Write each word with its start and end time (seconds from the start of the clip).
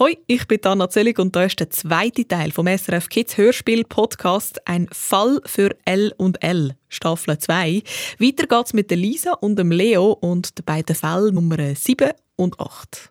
Hoi, 0.00 0.16
ich 0.28 0.46
bin 0.46 0.60
Anna 0.62 0.88
Zellig 0.88 1.18
und 1.18 1.34
da 1.34 1.42
ist 1.42 1.58
der 1.58 1.70
zweite 1.70 2.28
Teil 2.28 2.52
vom 2.52 2.68
SRF 2.68 3.08
Kids 3.08 3.36
Hörspiel 3.36 3.82
Podcast 3.82 4.64
«Ein 4.64 4.88
Fall 4.92 5.40
für 5.44 5.76
L 5.86 6.14
und 6.16 6.40
L», 6.40 6.76
Staffel 6.88 7.36
2. 7.36 7.82
Weiter 8.20 8.46
geht's 8.46 8.72
mit 8.74 8.92
Lisa 8.92 9.32
und 9.32 9.58
dem 9.58 9.72
Leo 9.72 10.12
und 10.12 10.56
den 10.56 10.64
beiden 10.64 10.94
Fällen 10.94 11.34
Nummer 11.34 11.74
7 11.74 12.12
und 12.36 12.60
8. 12.60 13.10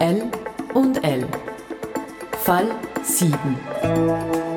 L 0.00 0.30
und 0.72 1.04
L. 1.04 1.28
Fall 2.32 2.74
7. 3.02 4.56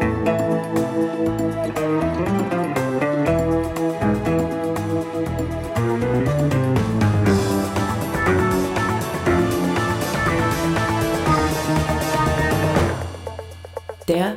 Der 14.09 14.35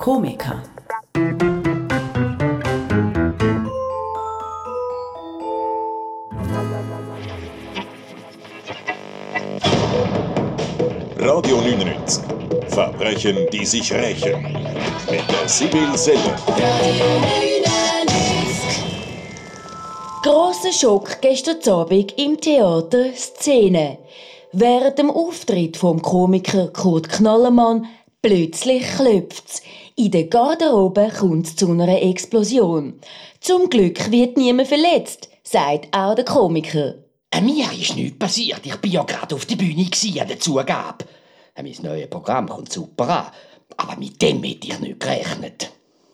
Komiker. 0.00 0.64
Radio 11.20 11.56
99. 11.60 12.24
Verbrechen, 12.66 13.36
die 13.52 13.64
sich 13.64 13.92
rächen. 13.92 14.42
Mit 15.08 15.22
der 15.30 15.48
Sibyl 15.48 15.96
Selle. 15.96 16.18
Grosser 20.24 20.72
Schock 20.72 21.20
gestern 21.20 21.72
Abend 21.72 22.18
im 22.18 22.40
Theater 22.40 23.12
Szene. 23.14 23.98
Während 24.50 24.98
dem 24.98 25.12
Auftritt 25.12 25.76
vom 25.76 26.02
Komiker 26.02 26.66
Kurt 26.72 27.08
Knallermann 27.08 27.86
plötzlich 28.22 28.84
klopft's. 28.96 29.62
In 29.96 30.12
der 30.12 30.24
Garderobe 30.24 31.10
kommt 31.18 31.46
es 31.46 31.56
zu 31.56 31.70
einer 31.70 32.00
Explosion. 32.00 33.00
Zum 33.40 33.68
Glück 33.68 34.10
wird 34.10 34.36
niemand 34.36 34.68
verletzt, 34.68 35.28
sagt 35.42 35.94
auch 35.94 36.14
der 36.14 36.24
Komiker. 36.24 36.94
Äh, 37.30 37.40
mir 37.40 37.66
ist 37.72 37.96
nichts 37.96 38.18
passiert. 38.18 38.60
Ich 38.64 38.76
bin 38.76 38.92
ja 38.92 39.02
gerade 39.02 39.34
auf 39.34 39.44
der 39.44 39.56
Bühne 39.56 39.84
an 40.20 40.28
der 40.28 40.38
Zugabe. 40.40 41.04
Äh, 41.54 41.62
Mein 41.62 41.74
neues 41.82 42.08
Programm 42.08 42.48
kommt 42.48 42.72
super 42.72 43.08
an. 43.08 43.32
Aber 43.76 43.96
mit 43.96 44.20
dem 44.22 44.42
hätte 44.42 44.68
ich 44.68 44.80
nicht 44.80 45.00
gerechnet. 45.00 45.70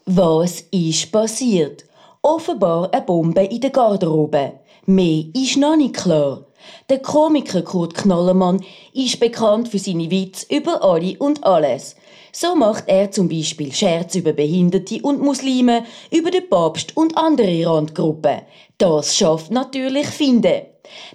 Was 0.06 0.62
ist 0.70 1.12
passiert? 1.12 1.84
Offenbar 2.22 2.92
eine 2.92 3.02
Bombe 3.02 3.44
in 3.44 3.60
der 3.60 3.70
Garderobe. 3.70 4.60
Mehr 4.86 5.24
ist 5.34 5.56
noch 5.56 5.76
nicht 5.76 5.94
klar. 5.94 6.46
Der 6.88 7.00
Komiker 7.00 7.62
Kurt 7.62 7.94
Knallermann 7.94 8.64
ist 8.92 9.20
bekannt 9.20 9.68
für 9.68 9.78
seine 9.78 10.10
Witze 10.10 10.46
über 10.54 10.82
alle 10.82 11.16
und 11.18 11.44
alles. 11.44 11.96
So 12.40 12.54
macht 12.54 12.84
er 12.86 13.10
zum 13.10 13.28
Beispiel 13.28 13.72
Scherz 13.72 14.14
über 14.14 14.32
Behinderte 14.32 15.00
und 15.02 15.20
Muslime, 15.20 15.84
über 16.12 16.30
den 16.30 16.48
Papst 16.48 16.96
und 16.96 17.16
andere 17.18 17.66
Randgruppen. 17.66 18.42
Das 18.78 19.16
schafft 19.16 19.50
natürlich 19.50 20.06
Finde. 20.06 20.66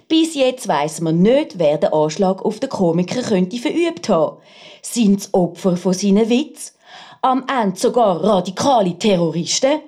Bis 0.06 0.34
jetzt 0.34 0.68
weiß 0.68 1.00
man 1.00 1.22
nicht, 1.22 1.58
wer 1.58 1.78
den 1.78 1.94
Anschlag 1.94 2.44
auf 2.44 2.60
den 2.60 2.68
Komiker 2.68 3.22
könnte 3.22 3.56
verübt 3.56 4.10
haben. 4.10 4.36
Es 4.82 5.30
Opfer 5.32 5.78
von 5.78 5.94
seinen 5.94 6.28
Witz? 6.28 6.74
Am 7.22 7.46
Ende 7.48 7.80
sogar 7.80 8.22
radikale 8.22 8.98
Terroristen? 8.98 9.80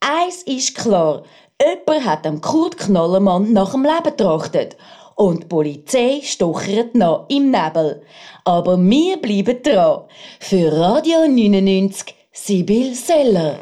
Eins 0.00 0.42
ist 0.42 0.74
klar, 0.74 1.22
jemand 1.58 2.04
hat 2.06 2.26
dem 2.26 2.42
Kurt 2.42 2.76
Knallermann 2.76 3.54
nach 3.54 3.72
dem 3.72 3.82
Leben 3.82 4.02
getrachtet. 4.04 4.76
Und 5.18 5.44
die 5.44 5.46
Polizei 5.46 6.20
stochert 6.22 6.94
noch 6.94 7.24
im 7.30 7.50
Nebel. 7.50 8.02
Aber 8.44 8.76
wir 8.78 9.16
bleiben 9.16 9.62
dran. 9.62 10.02
Für 10.40 10.70
Radio 10.70 11.26
99, 11.26 12.14
Sibyl 12.32 12.94
Seller. 12.94 13.58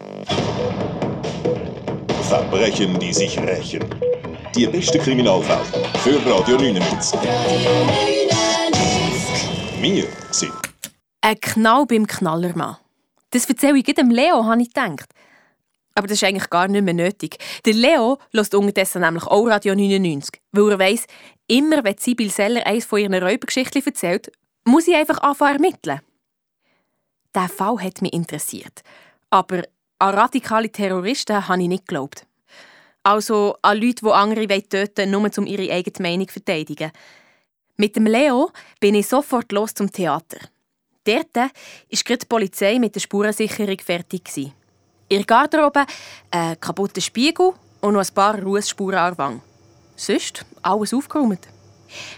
Verbrechen, 2.29 2.99
die 2.99 3.13
sich 3.13 3.39
rächen. 3.39 3.85
Die 4.57 4.67
beste 4.67 4.99
Kriminalfälle 4.99 5.61
für 5.99 6.17
Radio 6.29 6.57
99. 6.57 7.21
Wir 9.81 10.07
sind 10.33 10.53
Ein 11.21 11.41
Knall 11.41 11.87
beim 11.87 12.05
Knallermann. 12.05 12.79
Das 13.31 13.49
erzähle 13.49 13.79
ich 13.79 13.85
dem 13.85 14.11
Leo, 14.11 14.45
habe 14.45 14.61
ich 14.61 14.75
gedacht. 14.75 15.09
Aber 15.95 16.09
das 16.09 16.17
ist 16.21 16.25
eigentlich 16.25 16.51
gar 16.51 16.67
nicht 16.67 16.83
mehr 16.83 16.95
nötig. 16.95 17.39
Der 17.65 17.75
Leo 17.75 18.19
lässt 18.33 18.55
unterdessen 18.55 19.03
nämlich 19.03 19.25
auch 19.27 19.47
Radio 19.47 19.75
99, 19.75 20.41
weil 20.51 20.73
er 20.73 20.79
weiss, 20.79 21.07
immer 21.47 21.85
wenn 21.85 21.99
Sibyl 21.99 22.31
Seller 22.31 22.67
eines 22.67 22.85
von 22.85 23.01
ihren 23.01 23.15
Räubergeschichten 23.15 23.85
erzählt, 23.85 24.33
muss 24.65 24.89
ich 24.89 24.95
einfach 24.95 25.19
anfangen 25.19 25.57
ermitteln. 25.57 26.01
Der 27.35 27.49
Fall 27.49 27.83
hat 27.83 28.01
mich 28.03 28.13
interessiert. 28.13 28.83
Aber 29.31 29.63
an 29.99 30.15
radikale 30.15 30.71
Terroristen 30.71 31.49
habe 31.49 31.63
ich 31.63 31.69
nicht 31.69 31.87
geglaubt. 31.87 32.27
Also 33.03 33.57
an 33.61 33.79
Leute, 33.79 34.05
die 34.05 34.11
andere 34.11 34.47
töten 34.63 35.13
wollen, 35.13 35.23
nur 35.23 35.39
um 35.39 35.47
ihre 35.47 35.71
eigene 35.73 36.09
Meinung 36.09 36.29
zu 36.29 36.35
verteidigen. 36.35 36.91
Mit 37.77 37.97
dem 37.97 38.07
Leo 38.07 38.51
bin 38.81 38.95
ich 38.95 39.09
sofort 39.09 39.51
los 39.53 39.75
zum 39.75 39.91
Theater. 39.91 40.39
Dort 41.05 41.35
war 41.35 41.51
die 41.91 42.27
Polizei 42.27 42.79
mit 42.79 42.95
der 42.95 43.01
Spurensicherung 43.01 43.79
fertig. 43.79 44.23
In 44.37 44.53
der 45.19 45.25
Garderobe 45.25 45.85
ein 46.31 46.59
kaputter 46.59 47.01
Spiegel 47.01 47.53
und 47.81 47.95
noch 47.95 48.01
ein 48.01 48.15
paar 48.15 48.41
Rußspuren 48.41 48.99
an 48.99 49.11
der 49.11 49.19
Wange. 49.19 49.41
Sonst 49.97 50.45
alles 50.63 50.93
aufgeräumt. 50.93 51.41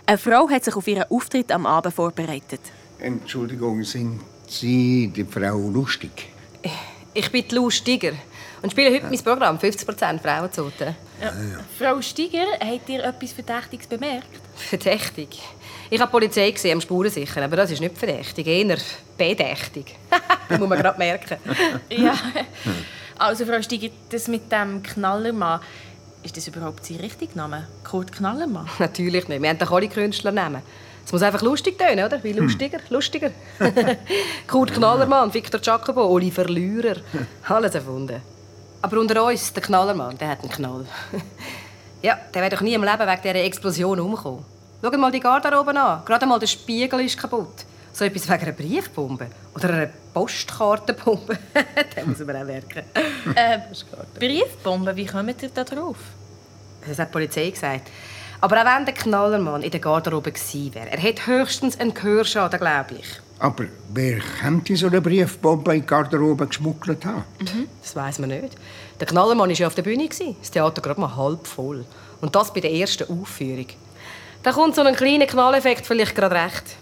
Eine 0.07 0.19
Frau 0.19 0.49
hat 0.49 0.65
sich 0.65 0.75
auf 0.75 0.87
ihren 0.87 1.05
Auftritt 1.11 1.53
am 1.53 1.67
Abend 1.67 1.95
vorbereitet. 1.95 2.61
Entschuldigung, 2.99 3.83
sind 3.85 4.21
Sie 4.49 5.09
die 5.15 5.25
Frau 5.25 5.57
Lustig? 5.69 6.29
Ich 7.13 7.31
bin 7.31 7.47
die 7.49 7.55
Lou 7.55 7.69
Stiger 7.71 8.13
und 8.63 8.71
spiele 8.71 8.95
heute 8.95 9.07
mein 9.07 9.19
Programm 9.23 9.57
50% 9.59 10.21
Frauenzoten. 10.21 10.95
Frau 11.79 12.01
Steiger, 12.01 12.47
habt 12.61 12.89
ihr 12.89 13.05
etwas 13.05 13.33
Verdächtiges 13.33 13.87
bemerkt? 13.87 14.29
Verdächtig. 14.55 15.41
Ich 15.91 16.01
habe 16.01 16.09
die 16.11 16.13
Polizei 16.13 16.51
gesehen 16.51 16.75
am 16.75 16.81
Spurensichern, 16.81 17.45
aber 17.45 17.57
das 17.57 17.71
ist 17.71 17.81
nicht 17.81 17.97
verdächtig, 17.97 18.47
eher 18.47 18.77
bedächtig. 19.17 19.97
das 20.49 20.59
muss 20.59 20.69
man 20.69 20.79
gerade 20.79 20.99
merken. 20.99 21.37
Ja. 21.91 22.15
Also, 23.19 23.47
Frau 23.47 23.63
Steiger, 23.63 23.89
das 24.11 24.29
mit 24.29 24.53
dem 24.53 24.83
Knallermann, 24.83 25.61
ist 26.27 26.37
das 26.37 26.49
überhaupt 26.49 26.85
sein 26.85 26.99
richtiger 26.99 27.37
Name? 27.37 27.67
Kurt 27.85 28.13
Knallermann? 28.13 28.69
Natürlich 28.79 29.29
nicht. 29.29 29.41
Wir 29.41 29.49
haben 29.49 29.59
doch 29.59 29.71
alle 29.71 29.89
Künstlernamen. 29.89 30.63
Es 31.05 31.13
muss 31.13 31.23
einfach 31.23 31.41
lustig 31.41 31.79
tönen, 31.79 32.05
oder? 32.05 32.23
Wie 32.25 32.33
lustiger, 32.33 32.81
lustiger. 32.91 33.31
Kurt 34.49 34.75
Knallermann, 34.75 35.33
Victor 35.33 35.61
Jacobo, 35.63 36.05
Oliver 36.05 36.47
Lührer. 36.47 36.97
Alles 37.49 37.77
erfunden. 37.77 38.21
Aber 38.83 39.01
unter 39.01 39.25
uns, 39.25 39.53
der 39.53 39.63
Knallermann, 39.63 40.19
der 40.19 40.29
hat 40.31 40.41
einen 40.41 40.51
Knall. 40.51 40.85
ja, 42.03 42.19
der 42.35 42.43
wäre 42.43 42.55
doch 42.55 42.61
nie 42.61 42.75
im 42.75 42.83
Leben 42.83 42.99
wegen 42.99 43.23
dieser 43.23 43.45
Explosion 43.45 44.01
umgekommen. 44.01 44.45
Schau 44.83 44.99
mal 44.99 45.13
die 45.13 45.21
Garderobe 45.21 45.79
an. 45.81 46.05
Gerade 46.05 46.27
mal 46.27 46.41
der 46.41 46.49
Spiegel 46.49 47.01
ist 47.01 47.19
kaputt. 47.19 47.65
So 47.97 48.05
etwas 48.05 48.29
wegen 48.29 48.43
einer 48.43 48.53
Briefbombe. 48.53 49.27
Oder 49.55 49.71
einer 49.71 49.89
Postkartenbombe. 50.13 51.39
den 51.97 52.11
muss 52.11 52.19
man 52.19 52.37
auch 52.37 52.45
merken. 52.45 52.83
Äh, 53.35 53.59
Briefbombe, 54.21 54.95
wie 54.95 55.07
kommt 55.07 55.43
ihr 55.43 55.49
da 55.49 55.65
drauf? 55.65 55.97
Das 56.87 56.99
hat 56.99 57.09
die 57.09 57.13
Polizei 57.13 57.49
gesagt. 57.49 57.91
Aber 58.43 58.61
auch 58.61 58.67
wenn 58.67 58.85
der 58.85 58.93
Knallermann 58.93 59.63
in 59.63 59.71
der 59.71 59.81
Garderobe 59.81 60.31
gewesen 60.31 60.75
wäre, 60.75 60.91
er 60.91 60.99
hätte 60.99 61.27
höchstens 61.27 61.81
einen 61.81 61.95
Gehörschaden, 61.95 62.61
glaube 62.61 62.97
ich. 63.01 63.07
Aber 63.39 63.65
wer 63.95 64.19
könnte 64.43 64.77
so 64.77 64.89
eine 64.89 65.01
Briefbombe 65.01 65.75
in 65.77 65.81
die 65.81 65.87
Garderobe 65.87 66.49
geschmuggelt 66.49 67.07
haben? 67.07 67.25
Das 67.81 67.97
weiß 67.97 68.19
man 68.19 68.29
nicht. 68.29 68.59
Der 69.01 69.07
Knallermann 69.07 69.49
war 69.49 69.57
ja 69.57 69.67
auf 69.69 69.75
der 69.75 69.81
Bühne. 69.81 70.07
gewesen. 70.07 70.37
Das 70.43 70.51
Theater 70.51 70.83
gerade 70.83 71.01
mal 71.01 71.17
halb 71.17 71.47
voll. 71.47 71.87
Und 72.21 72.37
das 72.37 72.53
bei 72.53 72.61
der 72.61 72.75
ersten 72.75 73.11
Aufführung. 73.11 73.69
Da 74.43 74.53
kommt 74.53 74.75
so 74.75 74.83
ein 74.83 74.95
kleiner 74.95 75.25
Knalleffekt 75.25 75.87
vielleicht 75.87 76.15
gerade 76.15 76.35
recht. 76.35 76.77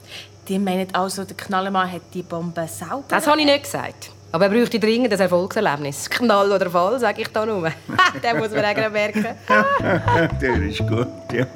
Die 0.49 0.59
meinen 0.59 0.95
also, 0.95 1.25
der 1.25 1.37
Knallermann 1.37 1.91
hat 1.91 2.03
die 2.13 2.23
Bombe 2.23 2.69
sauber... 2.69 3.05
Das 3.09 3.27
habe 3.27 3.41
ich 3.41 3.47
nicht 3.47 3.63
gesagt. 3.63 4.11
Aber 4.31 4.45
er 4.45 4.51
bräuchte 4.51 4.79
dringend 4.79 5.11
ein 5.11 5.19
Erfolgserlebnis. 5.19 6.11
Knall 6.11 6.53
oder 6.53 6.69
Fall, 6.69 6.99
sage 7.01 7.23
ich 7.23 7.29
da 7.29 7.47
nur. 7.47 7.63
Den 8.23 8.37
muss 8.37 8.51
man 8.51 8.65
eigentlich 8.65 8.91
merken. 8.91 9.27
Der 10.41 10.63
ist 10.63 10.81
gut, 10.81 11.09
ja. 11.33 11.47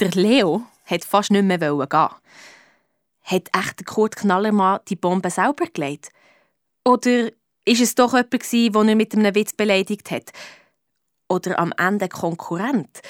Der 0.00 0.10
Leo 0.10 0.62
hat 0.86 1.04
fast 1.04 1.30
nicht 1.30 1.44
mehr 1.44 1.58
gehen. 1.58 1.88
Hat 1.90 2.14
echt 3.32 3.78
der 3.78 3.86
Kurt 3.86 4.16
Knallermann 4.16 4.80
die 4.88 4.96
Bombe 4.96 5.30
selber 5.30 5.66
gelegt? 5.72 6.08
Oder 6.84 7.30
ist 7.64 7.80
es 7.80 7.94
doch 7.94 8.12
jemand, 8.14 8.30
gewesen, 8.32 8.72
den 8.72 8.88
er 8.88 8.96
mit 8.96 9.14
einem 9.14 9.34
Witz 9.36 9.52
beleidigt 9.52 10.10
hat? 10.10 10.32
Oder 11.30 11.60
am 11.60 11.72
Ende 11.78 12.08
Konkurrent? 12.08 13.00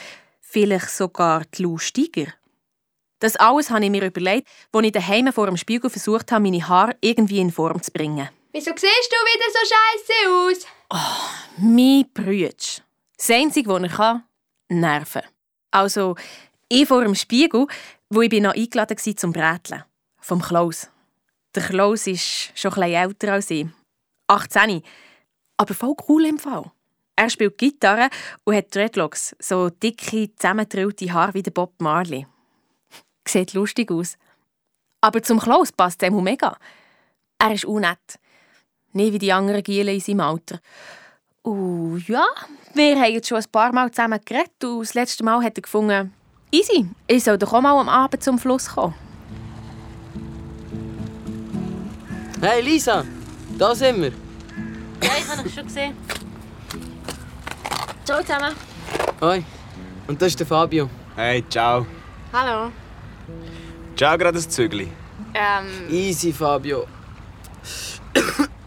Vielleicht 0.40 0.90
sogar 0.90 1.44
die 1.54 1.62
Lou 1.62 1.78
Steiger? 1.78 2.34
Das 3.18 3.36
alles 3.36 3.70
habe 3.70 3.84
ich 3.84 3.90
mir 3.90 4.04
überlegt, 4.04 4.46
als 4.72 4.84
ich 4.84 4.92
daheim 4.92 5.32
vor 5.32 5.46
dem 5.46 5.56
Spiegel 5.56 5.88
versucht 5.88 6.30
habe, 6.30 6.42
meine 6.42 6.66
Haare 6.68 6.96
irgendwie 7.00 7.38
in 7.38 7.50
Form 7.50 7.82
zu 7.82 7.90
bringen. 7.90 8.28
Wieso 8.52 8.72
siehst 8.72 9.10
du 9.10 9.16
wieder 9.16 9.46
so 9.52 9.74
scheiße 9.74 10.66
aus? 10.92 11.00
Mein 11.56 12.04
Brütsch. 12.12 12.80
Das 13.16 13.30
Einzige, 13.30 13.70
was 13.70 13.82
er 13.82 13.88
kann, 13.88 14.24
nerven. 14.68 15.22
Also, 15.70 16.16
ich 16.68 16.86
vor 16.86 17.02
dem 17.02 17.14
Spiegel, 17.14 17.66
wo 18.10 18.20
ich 18.20 18.32
noch 18.32 18.54
eingeladen 18.54 18.98
war 18.98 19.16
zum 19.16 19.32
Bräteln. 19.32 19.84
Vom 20.20 20.42
Klaus. 20.42 20.90
Der 21.54 21.62
Klaus 21.62 22.06
ist 22.06 22.52
schon 22.54 22.72
etwas 22.72 22.90
älter 22.90 23.32
als 23.32 23.50
ich. 23.50 23.66
18. 24.26 24.82
Aber 25.56 25.74
voll 25.74 25.94
cool 26.08 26.26
im 26.26 26.38
Fall. 26.38 26.70
Er 27.20 27.28
spielt 27.28 27.58
Gitarre 27.58 28.08
und 28.44 28.56
hat 28.56 28.74
Dreadlocks, 28.74 29.36
so 29.38 29.68
dicke, 29.68 30.34
zusammentrillte 30.36 31.12
Haare 31.12 31.34
wie 31.34 31.42
der 31.42 31.50
Bob 31.50 31.74
Marley. 31.78 32.26
Sieht 33.28 33.52
lustig 33.52 33.90
aus. 33.90 34.16
Aber 35.02 35.22
zum 35.22 35.38
Klaus 35.38 35.70
passt 35.70 36.02
er 36.02 36.10
mega. 36.12 36.56
Er 37.38 37.52
ist 37.52 37.66
unnett. 37.66 38.18
Nicht 38.94 39.12
wie 39.12 39.18
die 39.18 39.34
anderen 39.34 39.62
Giele 39.62 39.92
in 39.92 40.00
seinem 40.00 40.20
Alter. 40.20 40.60
Und 41.42 42.08
ja, 42.08 42.24
wir 42.72 42.98
haben 42.98 43.12
jetzt 43.12 43.28
schon 43.28 43.36
ein 43.36 43.52
paar 43.52 43.70
Mal 43.70 43.90
zusammen 43.90 44.20
geredet 44.24 44.64
und 44.64 44.80
das 44.80 44.94
letzte 44.94 45.22
Mal 45.22 45.44
hat 45.44 45.58
er 45.58 45.62
gefunden, 45.62 46.14
easy, 46.50 46.88
ich 47.06 47.22
soll 47.22 47.36
doch 47.36 47.52
auch 47.52 47.60
mal 47.60 47.78
am 47.78 47.90
Abend 47.90 48.24
zum 48.24 48.38
Fluss 48.38 48.66
kommen. 48.66 48.94
Hey 52.40 52.62
Lisa, 52.62 53.04
da 53.58 53.74
sind 53.74 54.00
wir. 54.00 54.12
Ja, 55.02 55.10
ich 55.18 55.28
habe 55.28 55.42
dich 55.42 55.52
schon 55.52 55.64
gesehen. 55.66 55.94
Ciao 58.10 58.22
zusammen. 58.22 58.56
Hoi. 59.20 59.44
Und 60.08 60.20
das 60.20 60.30
ist 60.30 60.40
der 60.40 60.46
Fabio. 60.46 60.90
Hey, 61.14 61.44
ciao. 61.48 61.86
Hallo. 62.32 62.72
Ciao, 63.96 64.18
gerade 64.18 64.36
ein 64.36 64.50
Zügli. 64.50 64.88
Ähm, 65.32 65.88
Easy, 65.88 66.32
Fabio. 66.32 66.88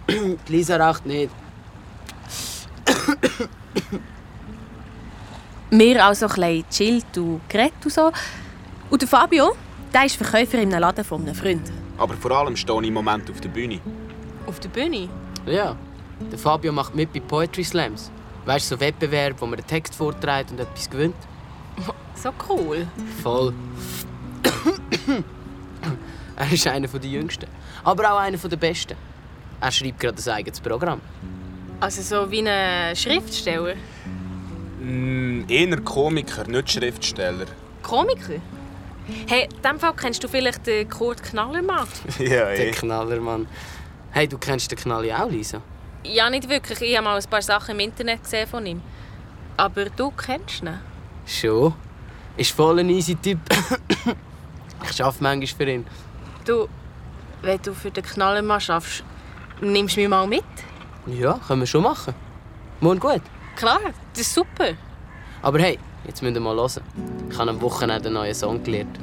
Die 0.07 0.38
Lisa 0.48 0.78
raucht 0.78 1.06
nicht. 1.06 1.30
wir 5.72 6.06
also 6.06 6.28
ein 6.28 6.36
bisschen 6.36 6.69
chillt 6.69 7.18
und 7.18 7.42
geredet 7.50 7.74
und 7.84 7.92
so. 7.92 8.13
Und 8.89 9.01
der 9.01 9.10
Fabio, 9.10 9.57
der 9.94 10.06
ist 10.06 10.16
Verkäufer 10.16 10.60
in 10.60 10.72
einem 10.72 10.80
Laden 10.80 11.04
von 11.04 11.22
einem 11.22 11.36
Freund. 11.36 11.69
Aber 11.98 12.13
vor 12.13 12.31
allem 12.31 12.56
stehe 12.56 12.80
ich 12.80 12.88
im 12.88 12.94
Moment 12.94 13.30
auf 13.30 13.42
der 13.42 13.50
Bühne. 13.50 13.81
Auf 14.48 14.62
der 14.62 14.69
Bühne? 14.69 15.10
Ja, 15.46 15.75
der 16.31 16.39
Fabio 16.39 16.72
macht 16.72 16.96
mit 16.96 17.12
bei 17.12 17.19
Poetry 17.19 17.66
Slams. 17.66 18.10
Weißt 18.45 18.69
du, 18.72 18.75
so 18.75 18.81
Wettbewerb, 18.81 19.40
wo 19.40 19.45
man 19.45 19.60
einen 19.60 19.68
Text 19.68 19.95
vorträgt 19.95 20.51
und 20.51 20.60
etwas 20.60 20.90
gewinnt? 20.90 21.16
So 22.16 22.31
cool. 22.48 22.88
Voll. 23.22 23.54
er 26.38 26.54
ist 26.54 26.68
einer 26.68 26.88
der 26.88 27.10
Jüngsten. 27.10 27.48
Aber 27.84 28.13
auch 28.13 28.19
einer 28.19 28.38
der 28.38 28.56
Besten. 28.56 28.95
Er 29.60 29.72
schreibt 29.72 30.00
gerade 30.00 30.22
ein 30.22 30.30
eigenes 30.34 30.62
Programm. 30.62 31.01
Also 31.81 32.01
so 32.01 32.31
wie 32.31 32.48
ein 32.48 32.95
Schriftsteller? 32.95 33.75
Mm, 34.80 35.44
eher 35.50 35.81
Komiker, 35.81 36.48
nicht 36.48 36.72
Schriftsteller. 36.72 37.48
Komiker? 37.81 38.39
Hey, 39.28 39.50
in 39.54 39.62
diesem 39.62 39.80
Fall 39.80 39.94
kennst 39.94 40.24
du 40.24 40.30
vielleicht 40.30 40.66
den 40.66 40.88
Kurt 40.88 41.22
Knallermann? 41.22 41.88
ja, 42.19 42.46
Der 42.46 42.68
eh. 42.69 42.72
Knallermann. 42.72 43.48
Hey, 44.12 44.28
du 44.28 44.38
kennst 44.38 44.72
den 44.72 44.78
Knalli 44.78 45.12
auch, 45.12 45.30
Lisa? 45.30 45.62
Ja, 46.03 46.29
nicht 46.29 46.50
wirklich. 46.50 46.81
Ich 46.81 46.97
habe 46.97 47.05
mal 47.05 47.17
ein 47.17 47.29
paar 47.29 47.41
Sachen 47.41 47.71
im 47.71 47.79
Internet 47.79 48.23
gesehen 48.23 48.47
von 48.47 48.65
ihm. 48.65 48.81
Aber 49.55 49.85
du 49.85 50.11
kennst 50.11 50.61
ihn? 50.61 50.79
Schon. 51.25 51.73
Ist 52.35 52.51
voll 52.51 52.79
ein 52.79 52.89
easy 52.89 53.15
Typ. 53.15 53.39
ich 54.89 55.03
arbeite 55.03 55.23
manchmal 55.23 55.47
für 55.47 55.71
ihn. 55.71 55.85
Du, 56.45 56.67
wenn 57.41 57.61
du 57.61 57.73
für 57.73 57.91
den 57.91 58.03
Knallermann 58.03 58.59
schaffst, 58.59 59.03
nimmst 59.61 59.95
du 59.95 60.01
mich 60.01 60.09
mal 60.09 60.27
mit? 60.27 60.44
Ja, 61.05 61.39
können 61.47 61.61
wir 61.61 61.67
schon 61.67 61.83
machen. 61.83 62.13
Morgen 62.81 63.00
gut. 63.00 63.21
Klar, 63.55 63.79
das 64.13 64.21
ist 64.21 64.33
super. 64.33 64.73
Aber 65.41 65.59
hey, 65.59 65.77
jetzt 66.05 66.21
müsst 66.21 66.35
ihr 66.35 66.41
mal 66.41 66.55
hören. 66.55 66.81
Ich 67.29 67.38
habe 67.38 67.50
am 67.50 67.61
Wochenende 67.61 68.07
einen 68.07 68.15
neuen 68.15 68.33
Song 68.33 68.63
gelernt. 68.63 69.00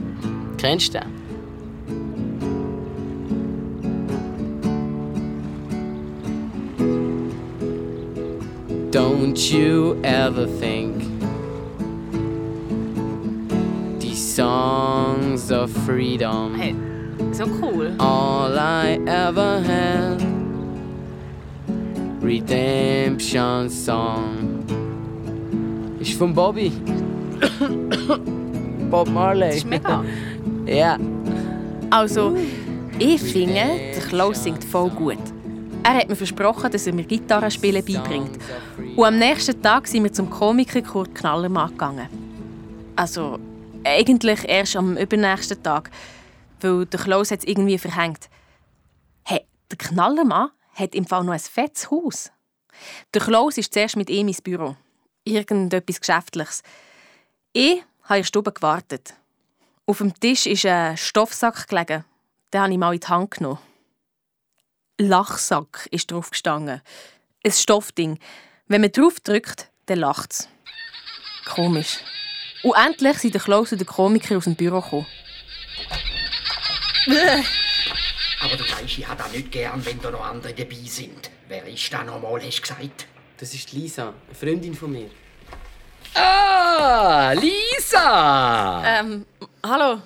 Kennst 0.58 0.94
du 0.94 1.00
den? 1.00 1.20
Don't 8.91 9.39
you 9.53 10.01
ever 10.03 10.47
think 10.47 10.97
these 14.01 14.35
songs 14.35 15.51
of 15.53 15.71
freedom 15.87 16.55
Hey, 16.59 16.75
so 17.33 17.45
cool. 17.61 17.95
all 18.01 18.59
I 18.59 18.99
ever 19.07 19.61
had 19.61 20.21
Redemption 22.21 23.71
Song 23.71 24.65
ist 26.01 26.15
von 26.15 26.35
Bobby 26.35 26.71
Bob 28.91 29.09
Marley 29.09 29.47
Das 29.49 29.57
ist 29.59 29.67
mega. 29.67 30.03
ja 30.67 30.99
Also, 31.91 32.37
ich 32.99 33.21
finde, 33.21 33.55
der 33.95 34.03
Klaus 34.09 34.43
singt 34.45 34.65
voll 34.65 34.91
gut. 34.91 35.19
Er 35.82 35.94
hat 35.94 36.09
mir 36.09 36.17
versprochen, 36.17 36.71
dass 36.71 36.87
er 36.87 36.93
mir 36.93 37.05
Gitarrenspielen 37.05 37.85
beibringt. 37.85 38.38
Und 38.97 39.05
am 39.05 39.19
nächsten 39.19 39.61
Tag 39.62 39.87
sind 39.87 40.05
wir 40.05 40.12
zum 40.12 40.29
Komiker 40.29 40.82
Kurt 40.82 41.15
Knallermann 41.15 41.71
gegangen. 41.71 42.09
Also, 42.97 43.38
eigentlich 43.85 44.47
erst 44.47 44.77
am 44.77 44.97
übernächsten 44.97 45.62
Tag, 45.62 45.91
weil 46.61 46.85
der 46.85 47.00
Klaus 47.00 47.31
es 47.31 47.44
irgendwie 47.44 47.79
verhängt. 47.79 48.29
Hey, 49.25 49.41
der 49.71 49.79
Knallermann 49.79 50.50
hat 50.75 50.94
im 50.94 51.06
Fall 51.06 51.25
noch 51.25 51.32
ein 51.32 51.41
fettes 51.41 51.91
Haus. 51.91 52.31
Der 53.15 53.23
Klaus 53.23 53.56
ist 53.56 53.73
zuerst 53.73 53.97
mit 53.97 54.11
ihm 54.11 54.29
ins 54.29 54.43
Büro. 54.43 54.76
Irgendetwas 55.25 56.00
Geschäftliches. 56.00 56.62
Ich 57.53 57.83
habe 58.03 58.19
in 58.19 58.23
der 58.23 58.25
Stube 58.25 58.53
gewartet. 58.53 59.15
Auf 59.87 59.99
dem 59.99 60.15
Tisch 60.15 60.47
ist 60.47 60.67
ein 60.67 60.97
Stoffsack 60.97 61.69
gelegen. 61.69 62.05
Den 62.53 62.61
habe 62.61 62.73
ich 62.73 62.79
mal 62.79 62.94
in 62.94 63.00
die 63.00 63.06
Hand 63.06 63.31
genommen. 63.33 63.59
Lachsack 65.08 65.88
ist 65.91 66.11
drauf 66.11 66.31
gestanden. 66.31 66.81
Ein 67.44 67.52
Stoffding. 67.52 68.19
Wenn 68.67 68.81
man 68.81 68.93
drauf 68.93 69.20
drückt, 69.20 69.70
dann 69.87 69.99
lacht 69.99 70.32
es. 70.32 70.49
Komisch. 71.47 71.99
Und 72.62 72.75
endlich 72.75 73.19
sind 73.19 73.35
der 73.35 73.41
Klaus 73.41 73.73
und 73.73 73.79
der 73.79 73.87
Komiker 73.87 74.37
aus 74.37 74.44
dem 74.44 74.55
Büro 74.55 74.81
gekommen. 74.81 75.06
Aber 78.43 78.56
du 78.56 78.64
weißt, 78.64 78.99
ich 78.99 79.06
habe 79.06 79.23
das 79.23 79.32
nicht 79.32 79.50
gern, 79.50 79.85
wenn 79.85 80.00
da 80.00 80.11
noch 80.11 80.25
andere 80.25 80.55
dabei 80.55 80.76
sind. 80.85 81.31
Wer 81.49 81.67
ist 81.67 81.93
da 81.93 82.05
nochmal, 82.05 82.41
hast 82.43 82.58
du 82.58 82.62
gesagt? 82.62 83.06
das 83.41 83.55
ist 83.55 83.73
Lisa 83.73 84.12
eine 84.26 84.35
Freundin 84.35 84.75
von 84.75 84.93
mir 84.93 85.08
Ah, 86.14 87.32
Lisa! 87.32 88.83
Ähm, 88.85 89.25
hallo. 89.64 90.02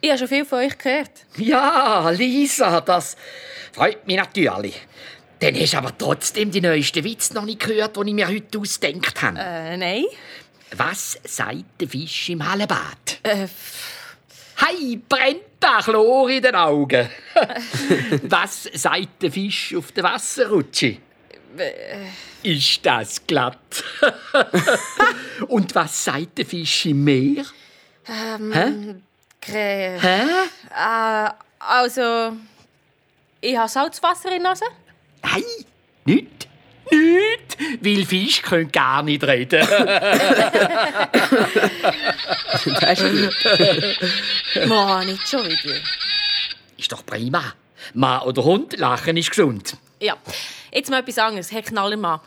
Ich 0.00 0.08
habe 0.08 0.18
schon 0.18 0.28
viel 0.28 0.44
von 0.44 0.60
euch 0.60 0.78
gehört. 0.78 1.10
Ja, 1.36 2.10
Lisa, 2.10 2.80
das 2.80 3.16
freut 3.72 4.06
mich 4.06 4.16
natürlich. 4.16 4.80
Dann 5.40 5.54
hast 5.54 5.72
du 5.72 5.78
aber 5.78 5.96
trotzdem 5.96 6.50
die 6.50 6.60
neuesten 6.60 7.04
Witze 7.04 7.34
noch 7.34 7.44
nicht 7.44 7.60
gehört, 7.60 7.96
die 7.96 8.08
ich 8.08 8.14
mir 8.14 8.28
heute 8.28 8.58
ausgedacht 8.58 9.22
habe. 9.22 9.38
Äh, 9.38 9.76
nein. 9.76 10.04
Was 10.76 11.18
sagt 11.24 11.80
der 11.80 11.88
Fisch 11.88 12.28
im 12.30 12.48
Hallenbad? 12.48 13.20
Äh, 13.22 13.46
Hei, 14.60 14.98
brennt 15.08 15.40
da 15.58 15.80
Chlor 15.80 16.28
in 16.28 16.42
den 16.42 16.54
Augen. 16.54 17.08
Was 18.24 18.64
sagt 18.74 19.22
der 19.22 19.32
Fisch 19.32 19.74
auf 19.74 19.90
der 19.92 20.04
Wasserrutsche? 20.04 20.98
Ist 22.42 22.84
das 22.84 23.26
glatt? 23.26 23.82
Und 25.48 25.74
was 25.74 26.04
sagt 26.04 26.38
der 26.38 26.46
Fisch 26.46 26.86
im 26.86 27.02
Meer? 27.04 27.44
ähm, 28.06 29.02
Hä? 29.46 29.96
Äh, 29.96 31.30
also, 31.58 32.32
ich 33.40 33.56
habe 33.56 33.68
Salzwasser 33.68 34.28
in 34.32 34.42
der 34.42 34.50
Nase. 34.50 34.64
Nein, 35.22 35.44
nicht. 36.04 36.48
Nicht, 36.90 37.56
weil 37.84 38.04
Fisch 38.04 38.42
können 38.42 38.70
gar 38.72 39.02
nicht 39.04 39.22
reden. 39.22 39.60
das 42.80 43.00
ist 43.00 43.34
gut. 44.54 44.66
Mann, 44.66 45.06
nicht 45.06 45.28
schon 45.28 45.46
wieder. 45.46 45.80
ist 46.76 46.90
doch 46.90 47.06
prima. 47.06 47.54
Mann 47.94 48.22
oder 48.22 48.42
Hund, 48.42 48.76
Lachen 48.76 49.16
ist 49.16 49.30
gesund. 49.30 49.76
Ja, 50.00 50.16
jetzt 50.72 50.90
mal 50.90 50.98
etwas 51.00 51.18
anderes, 51.18 51.52
Herr 51.52 51.62
Knallermann. 51.62 52.20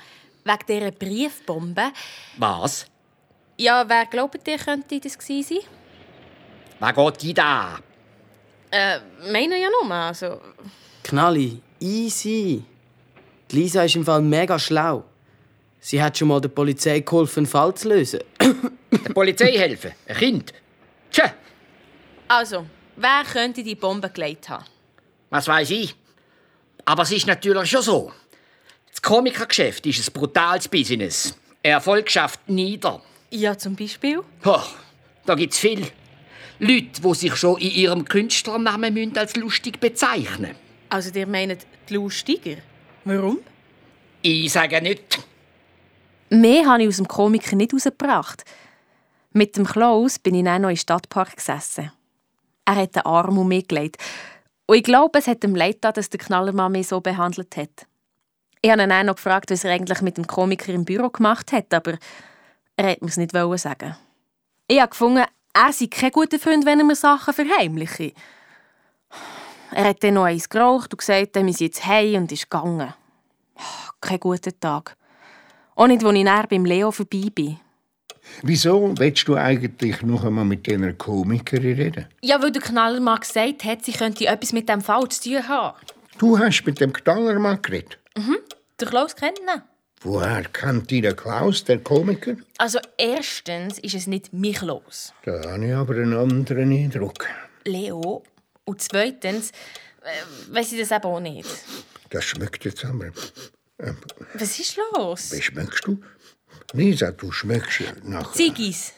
Wegen 0.46 0.66
dieser 0.68 0.92
Briefbombe. 0.92 1.92
Was? 2.38 2.86
Ja, 3.58 3.88
wer 3.88 4.06
glaubt 4.06 4.48
ihr, 4.48 4.58
könnte 4.58 5.00
das 5.00 5.18
gewesen 5.18 5.44
sein? 5.44 5.60
Was 6.80 6.96
geht 6.96 7.22
die 7.22 7.34
da? 7.34 7.80
Äh, 8.72 9.00
meine 9.32 9.60
ja 9.60 9.68
nur, 9.70 9.92
also... 9.94 10.42
Knalli 11.04 11.62
easy 11.80 12.64
Die 13.52 13.56
Lisa 13.56 13.84
ist 13.84 13.96
im 13.96 14.06
Fall 14.06 14.22
mega 14.22 14.58
schlau 14.58 15.04
Sie 15.80 16.02
hat 16.02 16.18
schon 16.18 16.30
mal 16.30 16.40
der 16.40 16.48
Polizei 16.50 17.00
geholfen, 17.02 17.40
einen 17.40 17.46
Fall 17.48 17.74
zu 17.76 17.90
lösen. 17.90 18.22
Der 18.40 19.14
Polizei 19.14 19.52
helfen? 19.52 19.92
Ein 20.08 20.16
Kind? 20.16 20.54
Tja, 21.12 21.34
Also, 22.30 22.66
wer 22.96 23.24
könnte 23.32 23.62
die 23.64 23.76
Bombe 23.76 24.10
gelegt 24.10 24.48
haben? 24.48 24.64
was 25.30 25.48
weiß 25.48 25.72
ich. 25.72 25.96
Aber 26.86 27.04
es 27.04 27.12
ist 27.12 27.28
natürlich 27.28 27.70
schon 27.70 27.82
so. 27.82 28.12
Das 28.92 29.02
Komikergeschäft 29.02 29.86
ist 29.88 30.08
ein 30.08 30.14
brutales 30.14 30.68
Business. 30.68 31.36
Erfolgschaft 31.64 32.48
nieder. 32.48 33.02
Ja, 33.32 33.58
zum 33.58 33.76
Beispiel? 33.76 34.22
Oh, 34.46 34.62
da 35.26 35.34
gibt's 35.36 35.58
viel. 35.58 35.88
Leute, 36.60 37.02
die 37.02 37.14
sich 37.16 37.36
schon 37.36 37.60
in 37.60 37.72
ihrem 37.72 38.06
Künstlernamen 38.06 38.94
müssen 38.94 39.18
als 39.18 39.36
lustig 39.36 39.80
bezeichnen 39.80 40.56
Also, 40.90 41.12
ihr 41.14 41.28
meint 41.28 41.66
die 41.90 41.94
Lustiger? 41.96 42.58
Warum? 43.06 43.40
Ich 44.22 44.52
sage 44.52 44.82
nicht. 44.82 45.20
Mehr 46.30 46.66
habe 46.66 46.84
ich 46.84 46.90
aus 46.90 46.98
dem 46.98 47.08
Komiker 47.08 47.56
nicht 47.56 47.74
rausgebracht. 47.74 48.44
Mit 49.32 49.58
dem 49.58 49.66
Klaus 49.66 50.20
bin 50.20 50.36
ich 50.36 50.44
dann 50.44 50.62
noch 50.62 50.70
im 50.70 50.76
Stadtpark 50.76 51.36
gesessen. 51.36 51.92
Er 52.66 52.76
hat 52.76 52.96
den 52.96 53.06
Arm 53.06 53.38
um 53.38 53.48
mich 53.48 53.68
gelegt. 53.68 53.98
Und 54.66 54.78
ich 54.78 54.84
glaube, 54.84 55.20
es 55.20 55.28
hat 55.28 55.44
ihm 55.44 55.56
leid 55.56 55.76
getan, 55.76 55.94
dass 55.94 56.10
der 56.10 56.20
Knallermann 56.20 56.72
mich 56.72 56.88
so 56.88 57.02
behandelt 57.02 57.58
hat. 57.58 57.86
Ich 58.62 58.72
habe 58.72 58.82
ihn 58.82 58.90
dann 58.90 59.08
noch 59.08 59.16
gefragt, 59.16 59.52
was 59.52 59.66
er 59.66 59.74
eigentlich 59.74 60.02
mit 60.02 60.16
dem 60.16 60.26
Komiker 60.26 60.74
im 60.74 60.86
Büro 60.86 61.10
gemacht 61.10 61.52
hat, 61.52 61.74
aber 61.74 61.98
er 62.78 62.92
hat 62.92 63.02
mir 63.02 63.10
es 63.10 63.18
nicht 63.18 63.32
sagen. 63.32 63.98
Ich 64.68 64.80
habe 64.80 64.90
gefunden, 64.90 65.26
er 65.54 65.72
sei 65.72 65.88
kein 65.88 66.12
guter 66.12 66.40
Freund, 66.40 66.66
wenn 66.66 66.80
er 66.80 66.86
mir 66.86 66.96
Sachen 66.96 67.34
verheimliche. 67.34 68.14
Er 69.72 69.86
hat 69.86 70.04
dann 70.04 70.16
noch 70.16 70.26
eins 70.26 70.50
geraucht 70.50 70.94
und 70.94 71.00
gesagt, 71.00 71.36
er 71.36 71.54
sei 71.54 71.66
jetzt 71.66 71.86
heim 71.86 72.24
und 72.24 72.32
ist 72.32 72.50
gegangen. 72.50 72.94
Kein 74.02 74.20
guter 74.20 74.58
Tag. 74.60 74.96
Auch 75.76 75.88
nicht, 75.88 76.04
als 76.04 76.14
ich 76.14 76.24
näher 76.24 76.46
beim 76.50 76.66
Leo 76.66 76.92
vorbei 76.92 77.32
bin. 77.34 77.60
Wieso 78.42 78.94
willst 78.98 79.28
du 79.28 79.36
eigentlich 79.36 80.02
noch 80.02 80.24
einmal 80.24 80.46
mit 80.46 80.66
dieser 80.66 80.94
Komikerin 80.94 81.76
reden? 81.76 82.08
Ja, 82.22 82.42
weil 82.42 82.52
der 82.52 82.62
Knallermann 82.62 83.20
gesagt 83.20 83.64
hat, 83.64 83.84
sie 83.84 83.92
könnte 83.92 84.26
etwas 84.26 84.54
mit 84.54 84.70
dem 84.70 84.82
Fall 84.82 85.08
zu 85.10 85.30
tun 85.30 85.48
haben. 85.48 85.78
Du 86.20 86.38
hast 86.38 86.64
mit 86.64 86.80
dem 86.80 86.94
Knallermann 86.94 87.62
geredet. 87.62 88.00
Mhm. 88.16 88.38
Der 88.80 88.88
Klaus 88.88 89.16
kennt 89.16 89.40
ihn. 89.40 89.62
Woher 90.04 90.44
kennt 90.44 90.92
dich 90.92 91.02
der 91.02 91.16
Klaus, 91.16 91.64
der 91.64 91.80
Komiker? 91.80 92.36
Also 92.58 92.80
erstens 92.98 93.80
ist 93.80 93.96
es 93.96 94.06
nicht 94.06 94.34
mich 94.34 94.62
los. 94.62 95.14
Da 95.24 95.52
habe 95.52 95.66
ich 95.66 95.74
aber 95.74 95.96
einen 95.96 96.14
anderen 96.14 96.72
Eindruck. 96.74 97.26
Leo. 97.64 98.24
Und 98.66 98.82
zweitens 98.82 99.52
äh, 100.02 100.54
weiß 100.54 100.74
ich 100.74 100.80
das 100.80 100.92
eben 100.92 101.06
auch 101.06 101.20
nicht. 101.22 101.48
Das 102.10 102.26
schmeckt 102.26 102.66
jetzt 102.66 102.84
aber. 102.84 103.12
Ähm, 103.80 103.98
Was 104.34 104.60
ist 104.60 104.78
los? 104.78 105.32
wie 105.32 105.42
schmeckst 105.42 105.88
du? 105.88 105.98
Lisa, 106.74 107.12
du 107.12 107.32
schmeckst 107.32 107.82
nach... 108.04 108.34
Ziggis. 108.34 108.92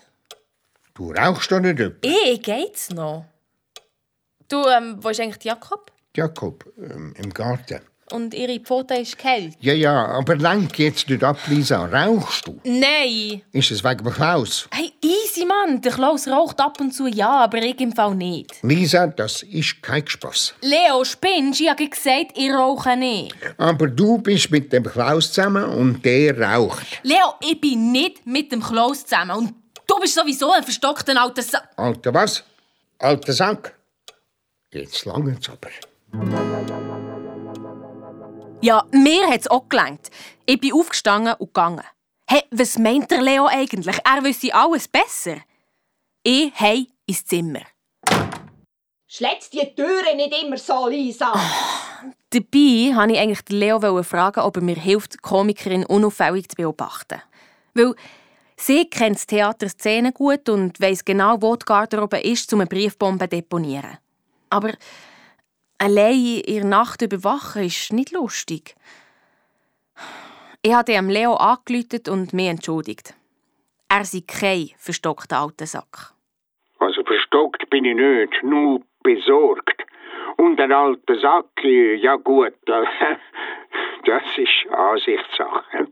Du 0.96 1.12
rauchst 1.12 1.52
doch 1.52 1.60
nicht 1.60 1.80
etwa. 1.80 2.08
Eh, 2.08 2.38
geht's 2.40 2.90
noch? 2.90 3.26
Du, 4.48 4.66
ähm, 4.68 4.98
wo 5.02 5.10
ist 5.10 5.20
eigentlich 5.20 5.44
Jakob? 5.44 5.92
Jakob, 6.16 6.66
ähm, 6.78 7.14
im 7.18 7.32
Garten. 7.34 7.82
Und 8.12 8.36
ihre 8.36 8.60
Pfote 8.60 8.94
ist 8.96 9.18
kalt? 9.18 9.56
Ja, 9.62 9.74
ja, 9.74 10.06
aber 10.06 10.36
lenk 10.36 10.78
jetzt 10.78 11.10
nicht 11.10 11.24
ab, 11.24 11.40
Lisa. 11.48 11.86
Rauchst 11.86 12.46
du? 12.48 12.60
Nein. 12.64 13.42
Ist 13.52 13.72
es 13.72 13.84
wegen 13.84 14.04
dem 14.04 14.14
Klaus? 14.14 14.68
Hey, 14.72 14.92
easy, 15.02 15.44
Mann. 15.44 15.82
Der 15.82 15.92
Klaus 15.92 16.28
raucht 16.28 16.60
ab 16.62 16.80
und 16.80 16.92
zu 16.92 17.08
ja, 17.08 17.32
aber 17.32 17.58
ich 17.64 17.80
im 17.82 17.94
Fall 17.94 18.14
nicht. 18.14 18.62
Lisa, 18.62 19.08
das 19.08 19.42
ist 19.42 19.82
kein 19.82 20.08
Spass. 20.08 20.54
Leo, 20.62 21.04
spinnst? 21.04 21.60
Ich 21.60 21.68
habe 21.68 21.90
gesagt, 21.90 22.34
ich 22.36 22.52
rauche 22.52 22.96
nicht. 22.96 23.36
Aber 23.58 23.88
du 23.88 24.20
bist 24.20 24.52
mit 24.52 24.72
dem 24.72 24.84
Klaus 24.84 25.34
zusammen 25.34 25.64
und 25.64 26.06
der 26.06 26.40
raucht. 26.40 26.86
Leo, 27.02 27.34
ich 27.42 27.60
bin 27.60 27.92
nicht 27.92 28.24
mit 28.28 28.52
dem 28.52 28.62
Klaus 28.62 29.04
zusammen. 29.04 29.32
Und 29.32 29.54
du 29.88 30.00
bist 30.00 30.14
sowieso 30.14 30.52
ein 30.52 30.64
verstockter 30.64 31.20
alter 31.20 31.42
Sa 31.42 31.64
Alter 31.76 32.14
was? 32.14 32.44
Alter 33.00 33.34
Sack? 33.34 33.74
Jetzt 34.72 35.06
langt's 35.06 35.50
aber. 35.50 35.72
Ja, 38.66 38.84
mir 38.90 39.28
hat 39.28 39.42
es 39.42 39.48
auch 39.48 39.70
gelangt. 39.70 40.10
Ich 40.48 40.60
bin 40.60 40.74
aufgestanden 40.74 41.36
und 41.36 41.54
gegangen. 41.54 41.84
Hey, 42.28 42.42
was 42.50 42.80
meint 42.80 43.12
der 43.12 43.22
Leo 43.22 43.46
eigentlich? 43.46 43.96
Er 44.04 44.24
wüsste 44.24 44.56
alles 44.56 44.88
besser. 44.88 45.36
Ich 46.24 46.52
hei 46.60 46.88
ins 47.06 47.24
Zimmer. 47.24 47.62
Schlitz 49.08 49.52
die 49.52 49.72
Türe 49.76 50.16
nicht 50.16 50.34
immer 50.44 50.58
so, 50.58 50.88
Lisa. 50.88 51.32
Dabei 52.32 52.96
wollte 52.96 53.14
ich 53.14 53.20
eigentlich 53.20 53.42
den 53.44 53.60
Leo 53.60 54.02
fragen, 54.02 54.40
ob 54.40 54.56
er 54.56 54.64
mir 54.64 54.78
hilft, 54.78 55.14
die 55.14 55.18
Komikerin 55.20 55.86
unauffällig 55.86 56.50
zu 56.50 56.56
beobachten. 56.56 57.22
Weil 57.76 57.94
sie 58.58 58.90
kennt 58.90 59.18
das 59.18 59.28
Theaterszene 59.28 60.12
gut 60.12 60.50
und 60.50 60.82
weiss 60.82 61.06
genau, 61.06 61.40
wo 61.40 61.56
die 61.56 61.66
Garderobe 61.66 62.20
ist, 62.20 62.52
um 62.52 62.62
eine 62.62 62.68
Briefbombe 62.68 63.26
zu 63.26 63.36
deponieren. 63.36 64.00
Aber 64.50 64.74
allein 65.78 66.42
in 66.46 66.56
der 66.56 66.66
Nacht 66.66 67.02
überwachen 67.02 67.64
ist 67.64 67.94
nicht 67.94 68.12
lustig. 68.12 68.76
Ich 70.62 70.74
habe 70.74 70.92
dem 70.92 71.10
Leo 71.10 71.36
angerufen 71.36 72.02
und 72.10 72.34
mich 72.34 72.48
entschuldigt. 72.48 73.14
Er 73.88 74.04
sei 74.04 74.24
kein 74.26 74.72
verstockter 74.78 75.40
alter 75.40 75.68
Sack. 75.68 76.14
Also 76.80 77.04
verstockt 77.04 77.70
bin 77.70 77.86
ich 77.86 77.96
nicht, 77.96 78.44
nur 78.44 78.82
besorgt. 79.04 79.84
Und 80.38 80.60
ein 80.60 80.72
alter 80.72 81.20
Sack, 81.20 81.64
ja 81.64 82.16
gut, 82.16 82.54
äh, 82.68 82.84
das 84.06 84.24
ist 84.38 84.74
Ansichtssache. 84.74 85.88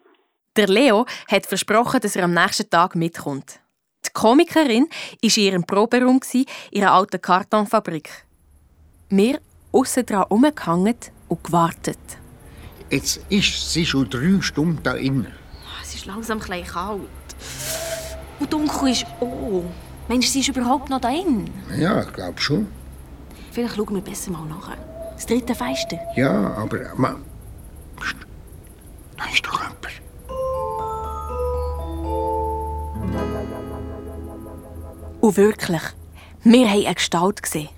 Der 0.55 0.67
Leo 0.67 1.05
hat 1.31 1.45
versprochen, 1.45 1.99
dass 2.01 2.15
er 2.15 2.25
am 2.25 2.33
nächsten 2.33 2.69
Tag 2.69 2.95
mitkommt. 2.95 3.59
Die 4.05 4.11
Komikerin 4.11 4.87
war 4.89 5.37
in 5.37 5.43
ihrem 5.43 5.63
Proberaum 5.65 6.19
in 6.33 6.45
ihrer 6.71 6.91
alten 6.91 7.21
Kartonfabrik. 7.21 8.09
Wir 9.09 9.39
aussen 9.73 10.05
dran 10.05 10.25
umgehangen 10.29 10.95
und 11.27 11.43
gewartet. 11.43 11.97
Jetzt 12.89 13.21
ist 13.29 13.71
sie 13.71 13.85
schon 13.85 14.09
drei 14.09 14.39
Stunden 14.41 14.81
da 14.83 14.93
innen. 14.93 15.33
Es 15.81 15.95
ist 15.95 16.05
langsam 16.05 16.39
ein 16.47 16.63
kalt. 16.63 17.01
Und 18.39 18.53
dunkel 18.53 18.89
ist 18.89 19.05
auch. 19.19 19.63
Meinst 20.07 20.27
du, 20.27 20.31
sie 20.31 20.39
ist 20.41 20.49
überhaupt 20.49 20.89
noch 20.89 21.01
da 21.01 21.09
drin? 21.09 21.49
Ja, 21.77 22.03
ich 22.03 22.13
glaube 22.13 22.39
schon. 22.39 22.67
Vielleicht 23.51 23.75
schauen 23.75 23.95
wir 23.95 24.01
besser 24.01 24.31
mal 24.31 24.45
nachher. 24.45 24.77
Das 25.15 25.25
dritte 25.25 25.55
Fenster. 25.55 25.99
Ja, 26.15 26.53
aber... 26.55 26.79
Ma, 26.95 27.15
Psst. 27.99 28.15
da 29.17 29.25
ist 29.25 29.45
doch 29.45 29.59
jemand. 29.59 29.77
Und 35.21 35.37
wirklich, 35.37 35.81
wir 36.43 36.67
haben 36.69 36.85
eine 36.85 36.95
Gestalt 36.95 37.41
gesehen. 37.41 37.69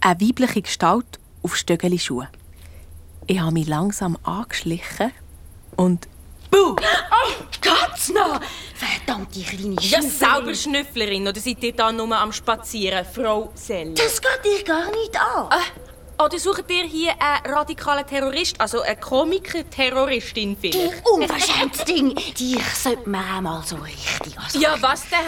Eine 0.00 0.20
weibliche 0.20 0.62
Gestalt 0.62 1.18
auf 1.44 1.54
Stöckeli-Schuhen. 1.56 2.26
Ich 3.26 3.38
habe 3.38 3.52
mich 3.52 3.68
langsam 3.68 4.18
angeschlichen 4.24 5.12
und 5.76 6.08
Buh! 6.50 6.76
Oh, 6.76 7.44
geht's 7.60 8.10
noch? 8.10 8.40
Verdammte 8.74 9.40
kleine 9.40 9.74
Ja, 9.80 10.00
Schnüfflerin. 10.00 10.10
selber 10.10 10.54
Schnüfflerin, 10.54 11.28
oder 11.28 11.40
seid 11.40 11.62
ihr 11.64 11.72
da 11.74 11.90
nur 11.90 12.16
am 12.16 12.32
Spazieren, 12.32 13.04
Frau 13.04 13.50
Seller? 13.54 13.94
Das 13.94 14.20
geht 14.20 14.44
dich 14.44 14.64
gar 14.64 14.88
nicht 14.90 15.18
an. 15.20 15.48
Oder 16.24 16.38
sucht 16.38 16.70
ihr 16.70 16.84
hier 16.84 17.10
einen 17.20 17.52
radikalen 17.52 18.06
Terrorist, 18.06 18.60
also 18.60 18.82
eine 18.82 18.94
Komiker-Terroristin 18.96 20.54
Du 20.54 20.60
vielleicht? 20.60 21.06
unverschämtes 21.08 21.84
Ding. 21.86 22.14
Dich 22.14 22.64
sollte 22.76 23.08
man 23.08 23.24
auch 23.38 23.40
mal 23.40 23.62
so 23.66 23.74
richtig 23.76 24.38
anschauen. 24.38 24.60
Ja, 24.62 24.76
was 24.80 25.02
denn? 25.08 25.18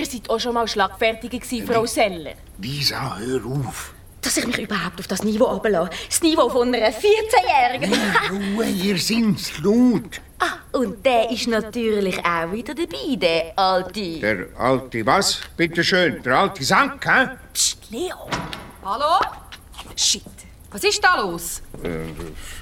Ihr 0.00 0.04
seid 0.04 0.28
auch 0.28 0.38
schon 0.38 0.52
mal 0.52 0.68
schlagfertig 0.68 1.30
gewesen, 1.30 1.66
Frau 1.66 1.86
Seller. 1.86 2.34
Lisa, 2.58 3.16
hör 3.16 3.40
auf. 3.46 3.93
Dass 4.24 4.36
ich 4.38 4.46
mich 4.46 4.58
überhaupt 4.58 4.98
auf 4.98 5.06
das 5.06 5.22
Niveau 5.22 5.44
runterlasse. 5.44 5.90
Das 6.08 6.22
Niveau 6.22 6.48
von 6.48 6.74
einer 6.74 6.88
14-Jährigen. 6.88 7.92
Ruhe, 8.56 8.66
ihr 8.66 8.98
seid 8.98 9.62
laut. 9.62 10.20
ah, 10.38 10.78
und 10.78 11.04
der 11.04 11.30
ist 11.30 11.46
natürlich 11.46 12.18
auch 12.24 12.50
wieder 12.50 12.74
dabei, 12.74 13.16
der 13.16 13.52
Alte. 13.58 14.18
Der 14.20 14.46
alte 14.58 15.04
was? 15.06 15.40
Bitte 15.56 15.84
schön, 15.84 16.22
der 16.22 16.38
alte 16.38 16.64
Sack, 16.64 17.04
hä? 17.06 17.28
Psst, 17.52 17.90
Leo. 17.90 18.28
Hallo? 18.84 19.20
Shit. 19.94 20.22
Was 20.70 20.82
ist 20.82 21.04
da 21.04 21.20
los? 21.20 21.62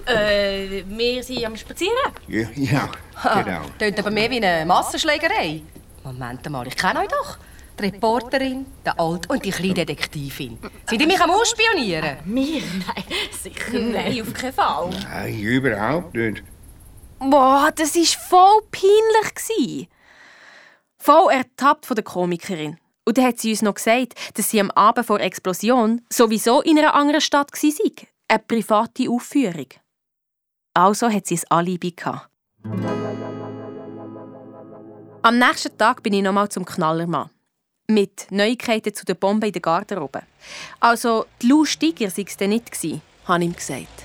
Äh, 0.04 0.84
wir 0.86 1.22
sind 1.22 1.44
am 1.46 1.56
Spazieren. 1.56 2.12
Ja, 2.28 2.46
ja 2.56 2.88
genau. 3.42 3.62
Tönt 3.78 3.98
aber 3.98 4.10
mehr 4.10 4.30
wie 4.30 4.44
eine 4.44 4.66
Massenschlägerei. 4.66 5.62
Moment 6.04 6.50
mal, 6.50 6.66
ich 6.66 6.76
kenne 6.76 7.00
euch 7.00 7.08
doch. 7.08 7.38
Die 7.82 7.88
Reporterin, 7.88 8.66
der 8.84 9.00
Alt 9.00 9.28
und 9.28 9.44
die 9.44 9.50
kleine 9.50 9.84
Detektivin. 9.84 10.56
Sind 10.88 11.00
die 11.00 11.06
mich 11.06 11.20
am 11.20 11.30
Ausspionieren? 11.30 12.18
Mir? 12.24 12.62
Nein, 12.86 13.04
sicher 13.32 13.78
Nein, 13.78 14.22
auf 14.22 14.32
keinen 14.32 14.52
Fall. 14.52 14.90
Nein, 15.02 15.40
überhaupt 15.40 16.14
nicht. 16.14 16.44
Boah, 17.18 17.70
das 17.74 17.96
war 17.96 18.04
voll 18.04 18.60
peinlich. 18.70 19.34
gsi. 19.34 19.88
Voll 20.96 21.32
ertappt 21.32 21.86
von 21.86 21.96
der 21.96 22.04
Komikerin. 22.04 22.78
Und 23.04 23.18
dann 23.18 23.24
hat 23.24 23.40
sie 23.40 23.50
uns 23.50 23.62
noch 23.62 23.74
gesagt, 23.74 24.14
dass 24.34 24.50
sie 24.50 24.60
am 24.60 24.70
Abend 24.70 25.06
vor 25.06 25.18
der 25.18 25.26
Explosion 25.26 26.02
sowieso 26.08 26.62
in 26.62 26.78
einer 26.78 26.94
anderen 26.94 27.20
Stadt 27.20 27.50
war. 27.52 28.06
Eine 28.28 28.38
private 28.38 29.10
Aufführung. 29.10 29.66
Also 30.74 31.10
hat 31.10 31.26
sie 31.26 31.34
ein 31.34 31.42
Alibi 31.50 31.90
gehabt. 31.90 32.28
Am 35.22 35.38
nächsten 35.38 35.76
Tag 35.76 36.04
bin 36.04 36.12
ich 36.12 36.22
nochmal 36.22 36.48
zum 36.48 36.64
Knallermann. 36.64 37.30
Mit 37.92 38.26
Neuigkeiten 38.30 38.94
zu 38.94 39.04
der 39.04 39.14
Bombe 39.14 39.48
in 39.48 39.52
der 39.52 39.60
Garderobe. 39.60 40.22
Also, 40.80 41.26
die 41.42 41.48
Lou 41.48 41.66
Steiger 41.66 42.08
sei 42.08 42.24
es 42.26 42.38
nicht 42.40 42.72
gewesen, 42.72 43.02
habe 43.26 43.44
ich 43.44 43.50
ihm 43.50 43.54
gesagt. 43.54 44.04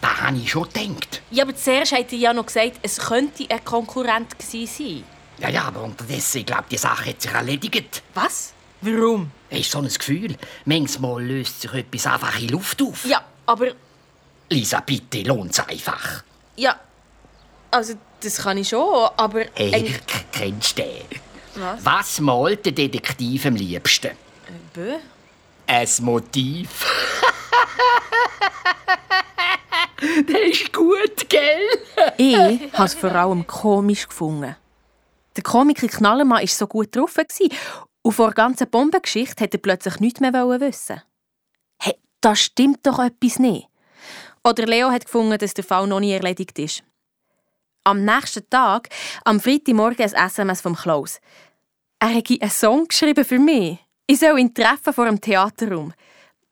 Da 0.00 0.20
habe 0.20 0.36
ich 0.36 0.48
schon 0.48 0.68
gedacht. 0.72 1.20
Ja, 1.32 1.42
aber 1.42 1.56
zuerst 1.56 1.90
hat 1.90 2.12
er 2.12 2.18
ja 2.18 2.32
noch 2.32 2.46
gesagt, 2.46 2.78
es 2.82 2.98
könnte 2.98 3.44
ein 3.50 3.64
Konkurrent 3.64 4.38
gewesen 4.38 4.66
sein. 4.68 5.04
Ja, 5.38 5.48
ja, 5.48 5.64
aber 5.64 5.82
unterdessen, 5.82 6.38
ich 6.38 6.46
glaube, 6.46 6.66
die 6.70 6.76
Sache 6.76 7.10
hat 7.10 7.20
sich 7.20 7.32
erledigt. 7.32 8.04
Was? 8.14 8.52
Warum? 8.82 9.32
Es 9.50 9.60
ist 9.60 9.72
so 9.72 9.78
ein 9.78 9.88
Gefühl. 9.88 10.36
Manchmal 10.64 11.24
löst 11.24 11.62
sich 11.62 11.72
etwas 11.72 12.06
einfach 12.06 12.40
in 12.40 12.50
Luft 12.50 12.80
auf. 12.80 13.04
Ja, 13.04 13.24
aber... 13.46 13.72
Lisa, 14.48 14.78
bitte, 14.78 15.22
lohnt's 15.22 15.58
einfach. 15.58 16.22
Ja, 16.54 16.78
also 17.72 17.94
das 18.20 18.36
kann 18.36 18.58
ich 18.58 18.68
schon, 18.68 19.08
aber... 19.16 19.46
Hey, 19.54 19.96
kennst 20.30 20.78
du 20.78 20.82
den? 20.82 21.27
Was? 21.58 21.84
Was 21.84 22.20
malt 22.20 22.64
der 22.64 22.72
Detektiv 22.72 23.46
am 23.46 23.56
liebsten? 23.56 24.10
Bö? 24.72 24.94
Ein 25.66 25.88
Motiv. 26.00 26.86
Der 30.28 30.44
ist 30.44 30.72
gut, 30.72 31.28
gell? 31.28 31.68
Ich 32.16 32.72
habe 32.72 32.84
es 32.84 32.94
vor 32.94 33.12
allem 33.12 33.46
komisch 33.46 34.06
gefunden. 34.06 34.54
Der 35.36 35.42
Komiker 35.42 35.88
Knallermann 35.88 36.40
war 36.40 36.46
so 36.46 36.66
gut 36.66 36.94
drauf. 36.94 37.16
Und 38.02 38.12
vor 38.12 38.26
der 38.28 38.34
ganzen 38.34 38.70
Bombengeschichte 38.70 39.42
hat 39.44 39.52
er 39.52 39.60
plötzlich 39.60 39.98
nichts 40.00 40.20
mehr 40.20 40.32
wissen. 40.32 41.02
Hey, 41.80 41.94
da 42.20 42.36
stimmt 42.36 42.86
doch 42.86 43.00
etwas 43.00 43.38
nicht. 43.38 43.68
Oder 44.44 44.66
Leo 44.66 44.90
hat 44.90 45.04
gefunden, 45.04 45.36
dass 45.38 45.54
der 45.54 45.64
Fall 45.64 45.86
noch 45.86 46.00
nie 46.00 46.12
erledigt 46.12 46.58
ist. 46.58 46.82
Am 47.84 48.04
nächsten 48.04 48.48
Tag, 48.50 48.88
am 49.24 49.40
Freitagmorgen, 49.40 50.12
ein 50.12 50.26
SMS 50.26 50.60
vom 50.60 50.76
Klaus. 50.76 51.20
Er 52.00 52.14
hat 52.14 52.30
einen 52.30 52.50
Song 52.50 52.86
geschrieben 52.86 53.24
für 53.24 53.38
mich. 53.38 53.78
Ich 54.06 54.20
soll 54.20 54.38
ihn 54.38 54.54
treffen 54.54 54.92
vor 54.92 55.06
dem 55.06 55.20
Theaterraum. 55.20 55.92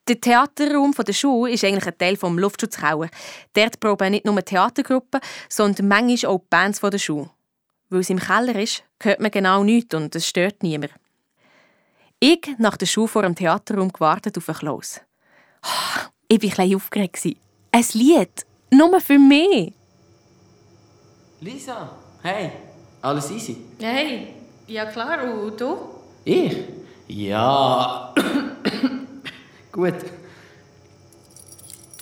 Der 0.08 0.20
Theaterraum 0.20 0.92
der 0.92 1.12
Schule 1.12 1.52
ist 1.52 1.64
eigentlich 1.64 1.86
ein 1.86 1.98
Teil 1.98 2.16
des 2.16 2.22
Luftschutzkeller. 2.30 3.08
Dort 3.54 3.80
proben 3.80 4.10
nicht 4.10 4.24
nur 4.24 4.44
Theatergruppen, 4.44 5.20
sondern 5.48 5.88
manchmal 5.88 6.32
auch 6.32 6.38
die 6.40 6.46
Bands 6.50 6.80
der 6.80 6.98
Schule. 6.98 7.30
Weil 7.88 8.00
es 8.00 8.10
im 8.10 8.18
Keller 8.18 8.56
ist, 8.56 8.82
hört 9.00 9.20
man 9.20 9.30
genau 9.30 9.62
nichts 9.64 9.94
und 9.94 10.14
es 10.14 10.26
stört 10.28 10.62
niemand. 10.62 10.92
Ich 12.18 12.40
nach 12.58 12.76
der 12.76 12.86
Schule 12.86 13.08
vor 13.08 13.22
dem 13.22 13.34
Theaterraum 13.34 13.92
gewartet 13.92 14.36
auf 14.38 14.46
Klaus. 14.58 15.00
Ah, 15.62 16.08
Ich 16.28 16.40
war 16.42 16.48
ein 16.48 16.56
bisschen 16.56 16.76
aufgeregt. 16.76 17.24
Ein 17.72 17.84
Lied. 17.92 18.46
Nur 18.70 19.00
für 19.00 19.18
mich. 19.18 19.72
Lisa, 21.40 21.96
hey, 22.22 22.50
alles 23.02 23.30
easy? 23.30 23.56
Hey, 23.78 24.34
ja 24.66 24.86
klar. 24.86 25.24
Und 25.24 25.60
du? 25.60 25.76
Ich? 26.24 26.56
Ja. 27.08 28.14
Gut. 29.72 29.94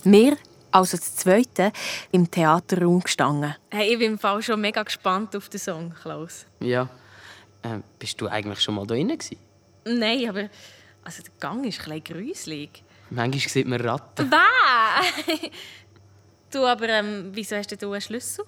Wir, 0.04 0.36
also 0.70 0.96
das 0.96 1.16
Zweite, 1.16 1.72
im 2.12 2.30
Theaterraum 2.30 3.00
gestanden. 3.00 3.54
Hey, 3.70 3.92
ich 3.92 3.98
bin 3.98 4.12
im 4.12 4.18
Fall 4.18 4.42
schon 4.42 4.60
mega 4.60 4.82
gespannt 4.82 5.34
auf 5.36 5.48
den 5.48 5.60
Song, 5.60 5.94
Klaus. 6.00 6.46
Ja. 6.60 6.88
Ähm, 7.62 7.82
bist 7.98 8.20
du 8.20 8.28
eigentlich 8.28 8.60
schon 8.60 8.74
mal 8.74 8.86
da 8.86 8.94
drin? 8.94 9.16
Nein, 9.86 10.28
aber 10.28 10.48
also 11.02 11.22
der 11.22 11.32
Gang 11.40 11.64
ist 11.66 11.86
ein 11.86 12.02
bisschen 12.02 12.26
gruselig. 12.26 12.82
Manchmal 13.10 13.48
sieht 13.48 13.66
man 13.66 13.80
Ratten. 13.80 14.28
Bäh! 14.28 15.50
du, 16.50 16.66
aber 16.66 16.88
ähm, 16.88 17.30
wieso 17.32 17.56
hast 17.56 17.70
du 17.70 17.92
einen 17.92 18.00
Schlüssel? 18.00 18.44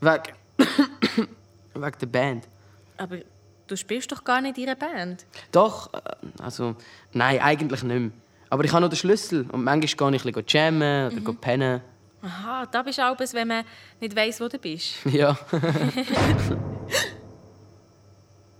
Wegen. 0.00 0.34
Wegen 1.74 1.98
der 2.00 2.06
Band. 2.06 2.48
Aber 2.96 3.18
du 3.66 3.76
spielst 3.76 4.10
doch 4.12 4.24
gar 4.24 4.40
nicht 4.40 4.58
in 4.58 4.64
einer 4.68 4.76
Band. 4.76 5.24
Doch, 5.52 5.92
äh, 5.92 6.00
also. 6.42 6.76
Nein, 7.12 7.40
eigentlich 7.40 7.82
nicht 7.82 7.98
mehr. 8.00 8.10
Aber 8.50 8.64
ich 8.64 8.72
habe 8.72 8.82
noch 8.82 8.88
den 8.90 8.96
Schlüssel. 8.96 9.46
Und 9.50 9.64
manchmal 9.64 10.10
gehe 10.10 10.16
ich 10.16 10.24
ein 10.26 10.32
bisschen 10.32 10.44
jammen 10.48 11.12
oder 11.12 11.32
Mhm. 11.32 11.36
pennen. 11.38 11.80
Aha, 12.22 12.66
da 12.66 12.82
bist 12.82 12.98
du 12.98 13.02
auch, 13.06 13.16
wenn 13.18 13.48
man 13.48 13.64
nicht 14.00 14.14
weiss, 14.16 14.40
wo 14.40 14.48
du 14.48 14.58
bist. 14.58 14.94
Ja. 15.06 15.36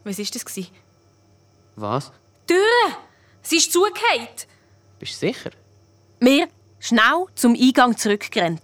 Was 0.04 0.18
war 0.18 0.25
das? 0.32 0.44
gewesen? 0.44 0.68
Was? 1.76 2.12
Die 2.49 2.52
Tür! 2.54 2.96
Sie 3.42 3.56
ist 3.56 3.73
zugefallen. 3.73 4.28
Bist 4.98 5.14
du 5.22 5.26
sicher? 5.28 5.50
Wir 6.20 6.48
schnell 6.78 7.26
zum 7.35 7.55
Eingang 7.55 7.96
zurückgerannt. 7.96 8.62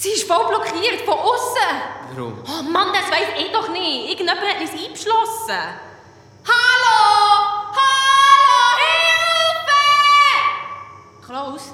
Sie 0.00 0.10
ist 0.10 0.28
voll 0.28 0.46
blockiert, 0.46 1.00
von 1.04 1.18
außen. 1.18 1.70
Warum? 2.14 2.44
Oh 2.46 2.62
Mann, 2.70 2.92
das 2.92 3.10
weiß 3.10 3.30
ich 3.36 3.50
doch 3.50 3.68
nicht. 3.70 4.10
Irgendjemand 4.10 4.40
hat 4.42 4.60
uns 4.60 4.70
eingeschlossen. 4.70 5.58
Hallo! 6.46 7.42
Hallo! 7.74 8.60
Hilfe! 9.66 9.82
Klaus, 11.26 11.72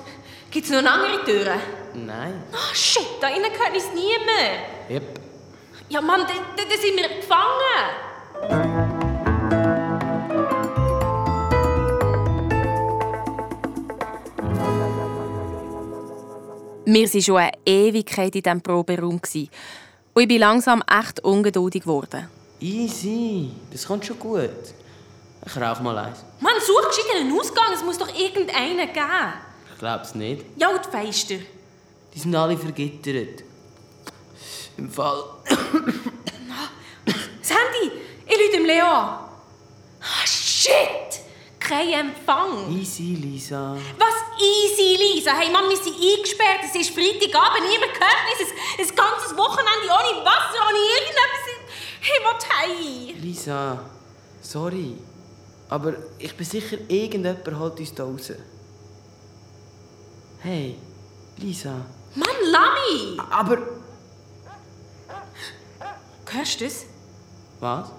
gibt 0.50 0.64
es 0.64 0.72
noch 0.72 0.78
eine 0.78 0.90
andere 0.90 1.22
Tür? 1.26 1.56
Nein. 1.92 2.42
Ah, 2.50 2.74
shit, 2.74 3.06
da 3.20 3.28
innen 3.28 3.52
gehört 3.52 3.74
uns 3.74 3.92
niemand. 3.92 4.88
Yep. 4.88 5.20
Ja, 5.90 6.00
Mann, 6.00 6.22
da, 6.22 6.32
da, 6.56 6.62
da 6.64 6.76
sind 6.80 6.96
wir 6.96 7.08
gefangen. 7.20 8.83
Wir 16.86 17.08
waren 17.10 17.22
schon 17.22 17.36
eine 17.36 17.52
Ewigkeit 17.64 18.34
in 18.36 18.42
diesem 18.42 18.60
Proberaum. 18.60 19.14
Und 19.14 20.22
ich 20.22 20.28
bin 20.28 20.38
langsam 20.38 20.82
echt 20.86 21.20
ungeduldig 21.20 21.82
geworden. 21.82 22.28
Easy. 22.60 23.50
Das 23.72 23.86
kommt 23.86 24.04
schon 24.04 24.18
gut. 24.18 24.50
Ich 25.46 25.56
rauche 25.56 25.82
mal 25.82 25.96
eins. 25.98 26.18
Mann, 26.40 26.52
such 26.60 26.88
gescheit 26.88 27.20
einen 27.20 27.38
Ausgang. 27.38 27.72
Es 27.74 27.82
muss 27.82 27.96
doch 27.98 28.08
irgendeinen 28.08 28.86
geben. 28.92 29.32
Ich 29.72 29.78
glaub's 29.78 30.14
nicht. 30.14 30.44
Ja, 30.56 30.68
und 30.68 30.80
die 30.84 30.90
Feister. 30.90 31.36
Die 32.14 32.18
sind 32.18 32.34
alle 32.34 32.56
vergittert. 32.56 33.42
Im 34.76 34.90
Fall. 34.90 35.22
Das 37.06 37.50
Handy! 37.50 37.92
Ich 38.26 38.32
rufe 38.32 38.56
dem 38.56 38.64
Leo 38.64 38.86
an. 38.86 39.18
Ah, 40.00 40.26
shit! 40.26 41.13
Kein 41.66 41.94
Empfang. 41.94 42.70
Easy, 42.70 43.14
Lisa. 43.14 43.74
Was 43.96 44.16
easy, 44.38 44.96
Lisa? 44.98 45.32
Hey 45.32 45.50
Mann, 45.50 45.66
wir 45.70 45.78
sind 45.78 45.96
eingesperrt. 45.96 46.60
Es 46.62 46.74
ist 46.78 46.90
Freitagabend. 46.90 47.66
Niemand 47.66 47.92
hört 47.92 48.38
uns. 48.38 48.50
Ein, 48.50 48.84
ein 48.84 48.94
ganzes 48.94 49.34
Wochenende 49.34 49.86
ohne 49.88 50.24
Wasser, 50.26 50.60
ohne 50.68 50.78
irgendetwas. 50.94 51.44
Hey, 52.00 52.20
was 52.22 52.44
hey? 52.50 53.14
Lisa, 53.18 53.80
sorry. 54.42 54.98
Aber 55.70 55.94
ich 56.18 56.36
bin 56.36 56.44
sicher, 56.44 56.76
irgendjemand 56.86 57.58
holt 57.58 57.80
uns 57.80 57.94
da 57.94 58.04
raus. 58.04 58.30
Hey, 60.40 60.76
Lisa. 61.38 61.86
Mann, 62.14 62.36
Lami! 62.52 63.18
Aber. 63.30 63.56
Hörst 66.30 66.60
du 66.60 66.64
das? 66.64 66.84
Was? 67.60 67.90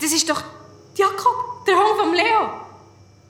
Das 0.00 0.12
ist 0.12 0.30
doch 0.30 0.42
Jakob, 0.96 1.64
der 1.66 1.76
Hund 1.76 2.00
vom 2.00 2.12
Leo. 2.12 2.40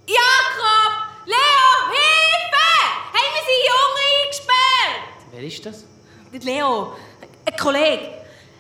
Jakob! 0.07 0.93
Leo, 1.27 1.91
Hilfe! 1.91 2.71
Hey, 3.13 3.27
wir 3.35 3.45
sind 3.47 3.61
Jungen 3.69 4.07
eingesperrt! 4.25 5.31
Wer 5.31 5.43
ist 5.43 5.67
das? 5.67 5.85
Der 6.33 6.41
Leo, 6.41 6.95
ein 7.45 7.57
Kollege. 7.57 8.05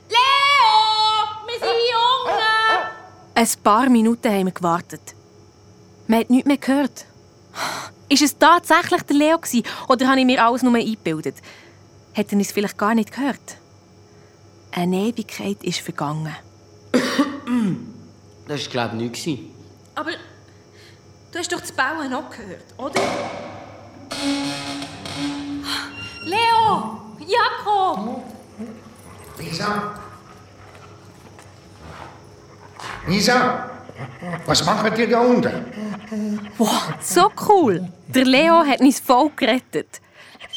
Leo! 0.08 0.76
Wir 1.46 1.58
sind 1.58 1.80
Jungen! 1.92 2.40
Ein 3.34 3.48
paar 3.64 3.88
Minuten 3.88 4.30
haben 4.30 4.46
wir 4.46 4.52
gewartet. 4.52 5.14
Man 6.06 6.20
hat 6.20 6.30
nichts 6.30 6.46
mehr 6.46 6.58
gehört. 6.58 7.06
Ist 8.10 8.22
es 8.22 8.36
tatsächlich 8.36 9.02
der 9.02 9.16
Leo 9.16 9.38
gewesen, 9.38 9.64
oder 9.88 10.08
habe 10.08 10.20
ich 10.20 10.26
mir 10.26 10.44
alles 10.44 10.62
nur 10.62 10.74
eingebildet? 10.74 11.36
Hat 12.14 12.32
er 12.32 12.38
uns 12.38 12.52
vielleicht 12.52 12.76
gar 12.76 12.94
nicht 12.94 13.12
gehört? 13.12 13.56
Eine 14.72 14.96
Ewigkeit 15.08 15.64
ist 15.64 15.80
vergangen. 15.80 16.36
Das 18.50 18.64
war, 18.64 18.88
glaube 18.88 18.96
ich, 18.96 19.24
nichts. 19.24 19.44
Aber 19.94 20.10
du 20.10 21.38
hast 21.38 21.52
doch 21.52 21.60
das 21.60 21.70
Bauen 21.70 22.12
auch 22.12 22.28
gehört, 22.30 22.64
oder? 22.78 23.00
Leo! 26.24 27.00
Jakob! 27.20 28.24
Lisa? 29.38 30.00
Lisa? 33.06 33.70
Was 34.44 34.66
macht 34.66 34.98
ihr 34.98 35.08
da 35.08 35.20
unten? 35.20 36.50
Wow, 36.58 36.94
so 37.00 37.30
cool! 37.48 37.88
Der 38.08 38.24
Leo 38.24 38.66
hat 38.66 38.80
uns 38.80 38.98
voll 38.98 39.30
gerettet. 39.36 40.00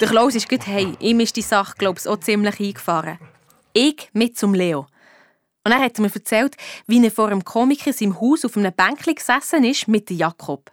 Der 0.01 0.07
Klaus 0.07 0.33
ist 0.33 0.49
gut 0.49 0.65
heim. 0.65 0.97
Ihm 0.99 1.19
ist 1.19 1.35
die 1.35 1.43
Sache, 1.43 1.75
glaube 1.77 1.99
ich, 1.99 2.07
auch 2.07 2.19
ziemlich 2.19 2.59
eingefahren. 2.59 3.19
Ich 3.71 4.09
mit 4.13 4.35
zum 4.35 4.55
Leo. 4.55 4.87
Und 5.65 5.71
er 5.71 5.79
hat 5.79 5.97
mir 5.99 6.13
erzählt, 6.13 6.57
wie 6.87 7.03
er 7.03 7.11
vor 7.11 7.27
einem 7.27 7.43
Komiker 7.43 7.87
in 7.87 7.93
seinem 7.93 8.19
Haus 8.19 8.43
auf 8.43 8.57
einem 8.57 8.73
Bänkchen 8.73 9.15
gesessen 9.15 9.63
ist 9.63 9.87
mit 9.87 10.09
Jakob. 10.09 10.71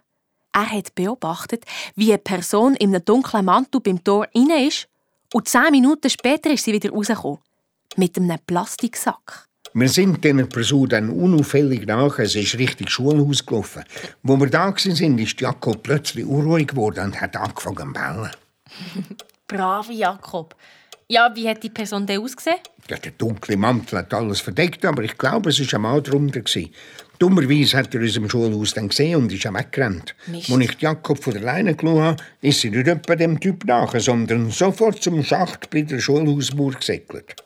Er 0.53 0.69
hat 0.69 0.93
beobachtet, 0.95 1.63
wie 1.95 2.11
eine 2.11 2.17
Person 2.17 2.75
in 2.75 2.93
einem 2.93 3.05
dunklen 3.05 3.45
Mantel 3.45 3.79
beim 3.79 4.03
Tor 4.03 4.27
rein 4.35 4.67
ist 4.67 4.89
und 5.33 5.47
zehn 5.47 5.71
Minuten 5.71 6.09
später 6.09 6.49
ist 6.49 6.65
sie 6.65 6.73
wieder 6.73 6.89
rausgekommen. 6.89 7.39
Mit 7.95 8.17
einem 8.17 8.37
Plastiksack. 8.45 9.47
Wir 9.73 9.87
sind 9.87 10.21
dieser 10.23 10.45
Person 10.45 10.89
dann 10.89 11.09
unauffällig 11.09 11.85
nach. 11.85 12.19
Es 12.19 12.35
ist 12.35 12.57
richtig 12.57 12.89
Schulhaus 12.89 13.45
gelaufen. 13.45 13.83
Wo 14.21 14.35
wir 14.37 14.49
da 14.49 14.67
waren, 14.67 15.19
ist 15.19 15.39
Jakob 15.39 15.83
plötzlich 15.83 16.25
unruhig 16.25 16.67
geworden 16.67 17.05
und 17.05 17.21
hat 17.21 17.37
angefangen 17.37 17.77
zu 17.77 17.93
bellen. 17.93 18.31
Brave 19.47 19.93
Jakob. 19.93 20.55
Ja, 21.11 21.29
wie 21.35 21.49
hat 21.49 21.61
die 21.61 21.69
Person 21.69 22.05
denn 22.05 22.21
ausgesehen? 22.21 22.55
Ja, 22.89 22.95
der 22.95 23.11
dunkle 23.11 23.57
Mantel 23.57 23.97
hat 23.97 24.13
alles 24.13 24.39
verdeckt, 24.39 24.85
aber 24.85 25.03
ich 25.03 25.17
glaube, 25.17 25.49
es 25.49 25.59
war 25.59 25.77
ein 25.77 25.81
Mann 25.81 26.01
drunter. 26.01 26.39
gewesen. 26.39 26.69
Dummerweise 27.19 27.79
hat 27.79 27.93
er 27.93 27.99
uns 27.99 28.15
im 28.15 28.29
Schulhaus 28.29 28.73
dann 28.73 28.87
gesehen 28.87 29.17
und 29.17 29.33
ist 29.33 29.43
weggerannt. 29.43 30.15
Mist. 30.27 30.49
Als 30.49 30.61
ich 30.61 30.79
Jakob 30.79 31.21
von 31.21 31.33
der 31.33 31.41
Leine 31.41 31.75
geschaut 31.75 31.99
habe, 31.99 32.23
ist 32.39 32.61
sie 32.61 32.69
nicht 32.69 32.87
etwa 32.87 33.17
dem 33.17 33.41
Typ 33.41 33.65
nach, 33.65 33.93
sondern 33.99 34.51
sofort 34.51 35.03
zum 35.03 35.21
Schacht 35.21 35.69
bei 35.69 35.81
der 35.81 35.99
Schulhausmauer 35.99 36.75
gesegelt. 36.75 37.43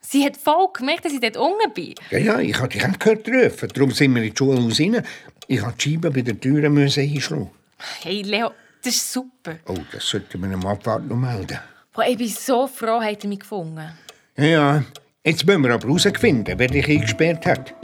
Sie 0.00 0.24
hat 0.24 0.36
voll 0.36 0.68
gemerkt, 0.72 1.04
dass 1.04 1.12
ich 1.12 1.20
dort 1.20 1.36
unten 1.36 1.74
bin. 1.74 1.96
Ja, 2.12 2.18
ja, 2.18 2.38
ich 2.38 2.56
habe 2.60 2.68
dich 2.68 2.86
auch 2.86 2.96
gehört 2.96 3.28
rufen. 3.28 3.70
Darum 3.74 3.90
sind 3.90 4.14
wir 4.14 4.22
in 4.22 4.28
das 4.28 4.38
Schulhaus 4.38 4.78
rein. 4.78 5.02
Ich 5.48 5.60
musste 5.60 5.76
die 5.78 5.90
Scheibe 5.90 6.12
bei 6.12 6.22
der 6.22 6.38
Tür 6.38 6.64
einschlagen. 6.64 7.50
Hey, 8.02 8.22
Leo, 8.22 8.52
das 8.84 8.94
ist 8.94 9.12
super. 9.12 9.56
Oh, 9.66 9.74
das 9.90 10.08
sollte 10.08 10.38
man 10.38 10.52
im 10.52 10.64
Abfahrt 10.64 11.08
noch 11.08 11.16
melden. 11.16 11.58
Boah, 11.92 12.06
ich 12.06 12.16
bin 12.16 12.28
so 12.28 12.68
froh, 12.68 13.00
habt 13.02 13.24
ihr 13.24 13.28
mich 13.28 13.40
gefunden. 13.40 13.98
Ja, 14.36 14.44
ja. 14.44 14.84
Jetzt 15.24 15.44
müssen 15.44 15.64
wir 15.64 15.74
aber 15.74 15.88
herausfinden, 15.88 16.56
wer 16.56 16.68
dich 16.68 16.88
eingesperrt 16.88 17.44
hat. 17.44 17.74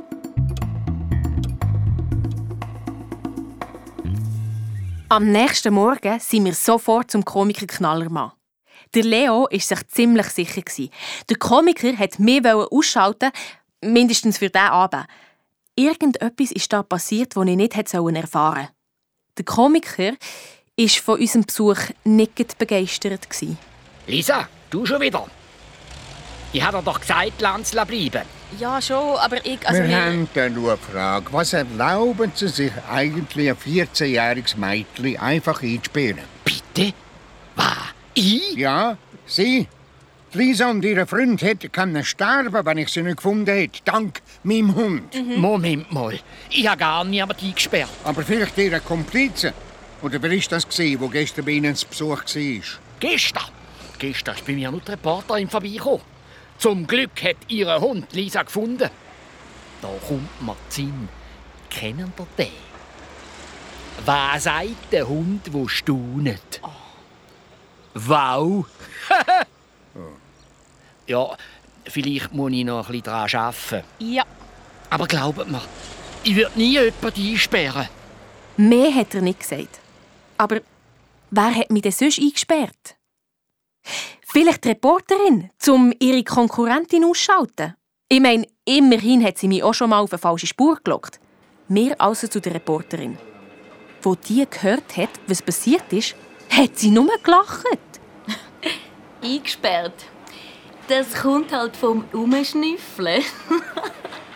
Am 5.08 5.32
nächsten 5.32 5.74
Morgen 5.74 6.20
sind 6.20 6.44
wir 6.44 6.54
sofort 6.54 7.10
zum 7.10 7.24
Komiker 7.24 7.66
Knallermann. 7.66 8.30
Der 8.94 9.02
Leo 9.02 9.48
war 9.50 9.60
sich 9.60 9.88
ziemlich 9.88 10.28
sicher. 10.28 10.62
Der 11.28 11.36
Komiker 11.36 11.98
wollte 11.98 12.22
mich 12.22 12.46
ausschalten, 12.46 13.30
mindestens 13.82 14.38
für 14.38 14.50
diesen 14.50 14.68
Abend. 14.68 15.06
Irgendetwas 15.74 16.52
ist 16.52 16.72
da 16.72 16.84
passiert, 16.84 17.36
das 17.36 17.44
ich 17.44 17.56
nicht 17.56 17.74
hätte 17.74 17.96
erfahren 17.96 18.24
sollen. 18.54 18.68
Der 19.36 19.44
Komiker 19.44 20.12
war 20.76 20.88
von 20.88 21.18
unserem 21.18 21.42
Besuch 21.44 21.80
nicht 22.04 22.56
begeistert. 22.56 23.28
gewesen. 23.28 23.58
Lisa, 24.06 24.48
du 24.70 24.86
schon 24.86 25.00
wieder? 25.00 25.26
Ich 26.52 26.62
habe 26.62 26.78
dir 26.78 26.84
doch 26.84 27.00
gesagt, 27.00 27.40
Lanz 27.40 27.72
bleiben. 27.72 28.22
Ja, 28.58 28.80
schon, 28.80 29.16
aber 29.16 29.44
ich... 29.44 29.58
Also 29.68 29.82
wir 29.82 29.88
wir- 29.88 30.04
haben 30.04 30.28
da 30.32 30.48
nur 30.48 30.70
eine 30.72 30.78
Frage. 30.80 31.26
Was 31.32 31.52
erlauben 31.52 32.30
Sie 32.34 32.48
sich 32.48 32.72
eigentlich, 32.90 33.50
ein 33.50 33.56
14-jähriges 33.56 34.56
Mädchen 34.56 35.18
einfach 35.18 35.60
einzusperren? 35.62 36.20
Bitte? 36.44 36.94
Was? 37.56 37.66
Ich? 38.14 38.54
Ja, 38.56 38.96
Sie. 39.26 39.66
Lisa 40.32 40.68
und 40.70 40.84
ihre 40.84 41.06
Freund 41.06 41.40
hätten 41.40 41.72
können 41.72 42.04
sterben, 42.04 42.64
wenn 42.66 42.76
ich 42.78 42.90
sie 42.90 43.02
nicht 43.02 43.16
gefunden 43.16 43.46
hätte. 43.54 43.80
Dank 43.86 44.20
meinem 44.42 44.74
Hund. 44.74 45.14
Mhm. 45.14 45.40
Moment 45.40 45.90
mal. 45.92 46.18
Ich 46.50 46.66
habe 46.68 46.76
gar 46.78 47.04
niemanden 47.04 47.46
eingesperrt. 47.46 47.88
Aber 48.04 48.22
vielleicht 48.22 48.58
ihre 48.58 48.80
Komplizen. 48.80 49.52
Oder 50.02 50.20
wer 50.22 50.32
ist 50.32 50.52
das, 50.52 50.66
wo 50.98 51.08
gestern 51.08 51.44
bei 51.46 51.52
Ihnen 51.52 51.74
zu 51.74 51.86
Besuch 51.86 52.10
war? 52.22 52.62
Gestern? 53.00 53.44
Gestern 53.98 54.34
ist 54.34 54.46
bei 54.46 54.52
mir 54.52 54.70
nur 54.70 54.80
die 54.80 54.90
Reporterin 54.90 55.48
vorbeigekommen. 55.48 56.02
Zum 56.58 56.86
Glück 56.86 57.22
hat 57.22 57.36
ihr 57.48 57.80
Hund 57.80 58.12
Lisa 58.12 58.42
gefunden. 58.42 58.90
Da 59.82 59.88
kommt 60.06 60.42
mir 60.42 60.56
Sinn. 60.68 61.08
Kennen 61.70 62.12
ihr 62.18 62.26
den? 62.38 62.52
Was 64.04 64.44
sagt 64.44 64.92
der 64.92 65.08
Hund, 65.08 65.42
der 65.52 65.68
staunet? 65.68 66.60
Wow! 67.94 68.66
ja, 71.06 71.36
vielleicht 71.84 72.32
muss 72.32 72.52
ich 72.52 72.64
noch 72.64 72.86
ein 72.86 72.92
bisschen 72.92 73.02
daran 73.04 73.34
arbeiten. 73.34 73.86
Ja. 73.98 74.24
Aber 74.90 75.06
glaubt 75.06 75.50
mir, 75.50 75.62
ich 76.22 76.36
würde 76.36 76.58
nie 76.58 76.72
jemanden 76.72 77.32
einsperren. 77.32 77.88
Mehr 78.56 78.94
hat 78.94 79.14
er 79.14 79.22
nicht 79.22 79.40
gesagt. 79.40 79.80
Aber 80.36 80.60
wer 81.30 81.54
hat 81.54 81.70
mich 81.70 81.82
denn 81.82 81.92
sonst 81.92 82.18
eingesperrt? 82.18 82.95
Vielleicht 84.26 84.64
die 84.64 84.68
Reporterin, 84.68 85.50
um 85.68 85.92
ihre 85.98 86.24
Konkurrentin 86.24 87.04
auszuschalten. 87.04 87.74
Ich 88.08 88.20
meine, 88.20 88.46
immerhin 88.64 89.24
hat 89.24 89.38
sie 89.38 89.48
mich 89.48 89.62
auch 89.62 89.74
schon 89.74 89.90
mal 89.90 90.00
auf 90.00 90.12
eine 90.12 90.18
falsche 90.18 90.46
Spur 90.46 90.78
gelockt. 90.82 91.20
Mehr 91.68 92.00
also 92.00 92.28
zu 92.28 92.40
der 92.40 92.54
Reporterin. 92.54 93.18
Wo 94.02 94.14
die 94.14 94.46
gehört 94.48 94.96
hat, 94.96 95.10
was 95.26 95.42
passiert 95.42 95.92
ist, 95.92 96.14
hat 96.50 96.78
sie 96.78 96.90
nur 96.90 97.10
gelacht. 97.22 97.64
Eingesperrt. 99.22 100.04
Das 100.86 101.14
kommt 101.14 101.52
halt 101.52 101.76
vom 101.76 102.04
Umschnüffeln. 102.12 103.24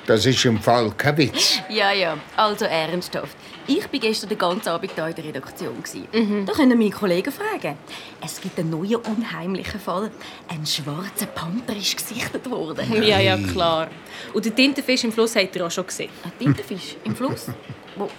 Das 0.06 0.26
ist 0.26 0.44
im 0.44 0.60
Fall 0.60 0.90
kein 0.96 1.16
Witz. 1.18 1.60
ja, 1.68 1.92
ja, 1.92 2.16
also 2.36 2.64
ernsthaft. 2.64 3.36
Ich 3.72 3.92
war 3.92 4.00
gestern 4.00 4.28
den 4.28 4.38
ganzen 4.38 4.68
Abend 4.68 4.90
hier 4.92 5.06
in 5.06 5.14
der 5.14 5.24
Redaktion. 5.24 5.80
gewesen. 5.80 6.44
Da 6.44 6.52
können 6.52 6.76
meine 6.76 6.90
Kollegen 6.90 7.30
fragen. 7.30 7.76
Es 8.20 8.40
gibt 8.40 8.58
einen 8.58 8.70
neuen 8.70 8.96
unheimlichen 8.96 9.78
Fall. 9.78 10.10
Ein 10.48 10.66
schwarzer 10.66 11.26
Panther 11.26 11.76
ist 11.76 11.96
gesichtet 11.96 12.50
worden. 12.50 12.92
Ja, 13.00 13.20
ja, 13.20 13.36
klar. 13.36 13.88
Und 14.34 14.44
den 14.44 14.56
Tintenfisch 14.56 15.04
im 15.04 15.12
Fluss 15.12 15.36
habt 15.36 15.54
ihr 15.54 15.64
auch 15.64 15.70
schon 15.70 15.86
gesehen. 15.86 16.10
Ein 16.24 16.32
Tintenfisch 16.36 16.96
im 17.04 17.14
Fluss? 17.14 17.46
Wo? 17.96 18.10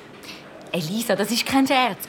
Elisa, 0.71 1.17
das 1.17 1.29
ist 1.31 1.45
kein 1.45 1.67
Scherz. 1.67 2.07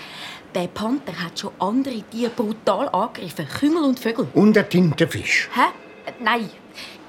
Der 0.54 0.68
Panther 0.68 1.12
hat 1.24 1.36
schon 1.36 1.50
andere 1.58 2.00
Tiere 2.02 2.30
brutal 2.30 2.88
angegriffen. 2.90 3.48
Kümmel 3.48 3.82
und 3.82 3.98
Vögel. 3.98 4.28
Und 4.34 4.56
ein 4.56 4.68
Tintenfisch. 4.68 5.48
Hä? 5.52 6.12
Nein. 6.22 6.48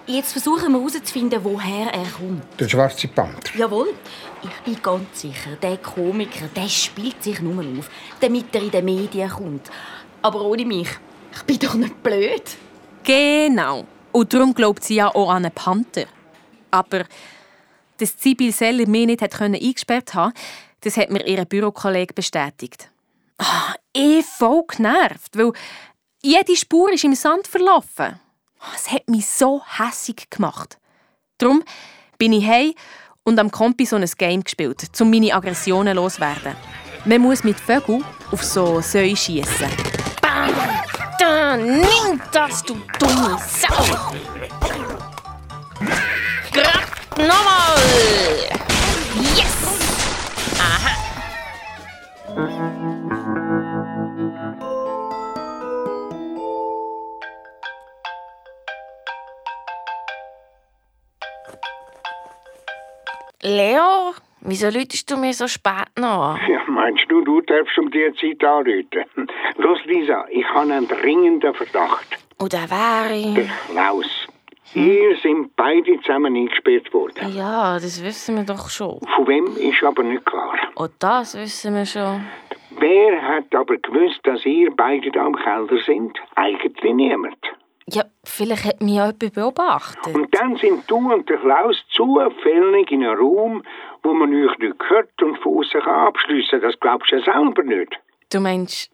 Jetzt 0.08 0.32
versuchen 0.32 0.72
wir 0.74 0.80
herauszufinden, 0.80 1.39
woher 1.43 1.93
er 1.93 2.06
kommt. 2.17 2.43
Der 2.60 2.67
schwarze 2.67 3.08
Panther. 3.08 3.56
Jawohl. 3.56 3.93
Ich 4.43 4.60
bin 4.65 4.82
ganz 4.82 5.21
sicher, 5.21 5.56
der 5.62 5.77
Komiker, 5.77 6.47
der 6.53 6.67
spielt 6.67 7.23
sich 7.23 7.39
nur 7.39 7.63
auf, 7.63 7.89
damit 8.19 8.53
er 8.53 8.63
in 8.63 8.71
den 8.71 8.86
Medien 8.86 9.29
kommt. 9.29 9.71
Aber 10.21 10.41
ohne 10.41 10.65
mich. 10.65 10.89
Ich 11.34 11.43
bin 11.43 11.60
doch 11.60 11.75
nicht 11.75 12.03
blöd. 12.03 12.43
Genau. 13.03 13.86
Und 14.12 14.34
darum 14.34 14.53
glaubt 14.53 14.84
sie 14.84 14.95
ja 14.95 15.13
auch 15.13 15.29
an 15.29 15.45
einen 15.45 15.53
Panther. 15.53 16.06
Aber 16.71 17.06
dass 17.97 18.15
Sibyl 18.17 18.51
Seller 18.51 18.88
mich 18.88 19.06
nicht 19.06 19.21
hat 19.21 19.39
eingesperrt 19.41 20.13
haben, 20.13 20.34
das 20.82 20.97
hat 20.97 21.10
mir 21.10 21.25
ihr 21.25 21.45
Bürokollege 21.45 22.13
bestätigt. 22.13 22.89
Ah, 23.38 23.73
ich 23.93 24.25
voll 24.25 24.63
genervt, 24.67 25.38
weil 25.38 25.53
jede 26.21 26.56
Spur 26.56 26.91
ist 26.91 27.03
im 27.03 27.15
Sand 27.15 27.47
verlaufen. 27.47 28.19
Es 28.75 28.91
hat 28.91 29.08
mich 29.10 29.25
so 29.25 29.62
hässig 29.77 30.29
gemacht. 30.29 30.77
Darum 31.38 31.63
bin 32.17 32.34
ich 32.34 32.45
heim 32.45 32.73
und 33.23 33.39
am 33.39 33.49
Kompi 33.49 33.86
so 33.86 33.95
ein 33.95 34.05
Game 34.17 34.43
gespielt, 34.43 34.89
um 34.99 35.09
meine 35.09 35.33
Aggressionen 35.33 35.95
loszuwerden. 35.95 36.55
Man 37.05 37.21
muss 37.21 37.43
mit 37.43 37.59
Vögeln 37.59 38.03
auf 38.31 38.43
so 38.43 38.81
Säue 38.81 39.15
schiessen. 39.15 39.69
Bam! 40.21 40.51
Da, 41.19 41.57
nimm 41.57 42.21
das, 42.31 42.63
du 42.63 42.75
dumme 42.99 43.38
Sau! 43.47 44.13
Grad 46.51 47.17
nochmal! 47.17 47.79
Yes! 49.36 49.79
Aha! 50.59 50.93
Leo, 63.45 64.13
wieso 64.39 64.69
läutest 64.69 65.12
du 65.12 65.17
mir 65.17 65.34
so 65.34 65.47
spät 65.49 65.89
noch? 65.97 66.38
Ja, 66.47 66.62
meinst 66.67 67.03
du, 67.10 67.21
du 67.25 67.41
darfst 67.41 67.77
um 67.77 67.91
diese 67.91 68.13
Zeit 68.13 68.41
anrufen? 68.43 69.27
Los, 69.58 69.79
Lisa, 69.84 70.25
ich 70.29 70.47
habe 70.47 70.71
einen 70.73 70.88
dringenden 70.88 71.53
Verdacht. 71.53 72.08
Und 72.38 72.53
der 72.53 72.69
wäre... 72.71 73.34
Der 73.34 73.49
Klaus. 73.69 74.27
Ihr 74.73 75.17
sind 75.17 75.53
beide 75.58 75.99
zusammen 76.01 76.36
eingesperrt 76.38 76.93
worden. 76.93 77.36
Ja, 77.36 77.73
das 77.73 78.01
wissen 78.01 78.38
wir 78.38 78.43
doch 78.45 78.69
schon. 78.69 78.99
Von 79.13 79.27
wem 79.27 79.45
ist 79.58 79.84
aber 79.84 80.03
nicht 80.03 80.25
klar. 80.25 80.56
Und 80.75 80.91
das 80.99 81.38
wissen 81.38 81.75
wir 81.75 81.86
schon. 81.86 82.25
Wer 82.79 83.21
hat 83.21 83.53
aber 83.53 83.77
gewusst, 83.77 84.21
dass 84.23 84.45
ihr 84.45 84.71
beide 84.75 85.12
da 85.12 85.27
im 85.27 85.36
Keller 85.36 85.82
sind? 85.86 86.17
Eigentlich 86.36 86.82
niemand. 86.82 87.38
Ja, 87.89 88.04
vielleicht 88.24 88.65
hat 88.65 88.82
mich 88.82 88.96
ja 88.96 89.08
jemand 89.08 89.34
beobachtet. 89.34 90.15
Und 90.15 90.34
dann 90.34 90.56
sind 90.56 90.89
du 90.89 90.98
und 91.12 91.30
der 91.30 91.38
Klaus 91.38 91.76
zufällig 91.89 92.91
in 92.91 93.04
einem 93.04 93.19
Raum, 93.19 93.63
wo 94.04 94.13
man 94.13 94.34
euch 94.34 94.58
nicht 94.60 94.76
hört 94.88 95.22
und 95.22 95.38
von 95.39 95.60
außen 95.60 95.82
kann 95.82 96.08
abschliessen 96.08 96.62
Das 96.62 96.80
glaubst 96.80 97.12
du 97.12 97.17
ja 97.17 97.24
selber 97.24 97.63
nicht. 97.63 98.00
Du 98.32 98.39
meinst, 98.39 98.89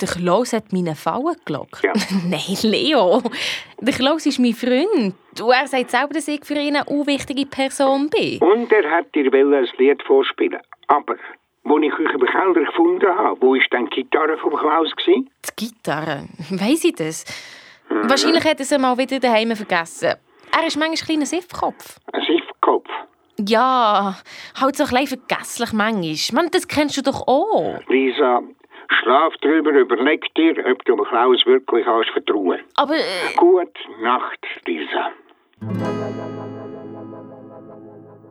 der 0.00 0.08
Klaus 0.08 0.52
hat 0.52 0.72
meine 0.72 0.94
Fallen 0.94 1.36
gelockt? 1.44 1.82
Ja. 1.82 1.92
Nein, 2.28 2.56
Leo. 2.62 3.22
Der 3.80 3.94
Klaus 3.94 4.26
ist 4.26 4.38
mein 4.38 4.54
Freund. 4.54 5.14
Und 5.40 5.50
er 5.52 5.66
sagt 5.66 5.90
selber, 5.90 6.14
dass 6.14 6.28
ich 6.28 6.44
für 6.44 6.54
ihn 6.54 6.76
eine 6.76 6.84
unwichtige 6.84 7.46
Person 7.46 8.10
bin. 8.10 8.38
Und 8.38 8.72
er 8.72 8.90
hat 8.90 9.14
dir 9.14 9.32
ein 9.32 9.68
Lied 9.78 10.02
vorspielen. 10.04 10.60
Aber, 10.86 11.16
wo 11.64 11.78
ich 11.78 11.92
euch 11.92 12.12
im 12.12 12.20
Keller 12.20 12.64
gefunden 12.66 13.08
habe, 13.08 13.40
wo 13.40 13.54
ist 13.54 13.72
denn 13.72 13.86
die 13.86 14.02
Gitarre 14.02 14.36
vom 14.38 14.54
Klaus? 14.54 14.90
Die 15.06 15.26
Gitarre? 15.56 16.28
Weiss 16.50 16.84
ich 16.84 16.94
das? 16.94 17.24
Wahrscheinlich 17.88 18.44
hat 18.44 18.58
er 18.58 18.64
sie 18.64 18.78
mal 18.78 18.96
wieder 18.98 19.18
daheim 19.18 19.54
vergessen. 19.54 20.14
Er 20.56 20.66
ist 20.66 20.76
manchmal 20.76 20.90
ein 20.90 20.94
kleiner 20.94 21.26
Siffkopf. 21.26 21.98
Ein 22.12 22.22
Siffkopf. 22.22 22.88
Ja, 23.38 24.16
halt 24.60 24.76
so 24.76 24.84
ein 24.84 24.90
bisschen 24.90 25.20
vergesslich 25.26 25.72
manchmal. 25.72 26.34
Mann, 26.34 26.50
das 26.52 26.68
kennst 26.68 26.96
du 26.96 27.02
doch 27.02 27.26
auch. 27.26 27.80
Lisa, 27.88 28.42
Schlaf 28.88 29.34
drüber, 29.40 29.70
überleg 29.72 30.32
dir, 30.34 30.54
ob 30.70 30.84
du 30.84 30.96
Klaus 30.96 31.44
wirklich 31.46 31.84
kannst 31.84 32.10
vertrauen 32.10 32.60
Aber. 32.76 32.94
Äh... 32.94 33.34
Gute 33.36 33.72
Nacht, 34.00 34.38
Lisa. 34.66 35.10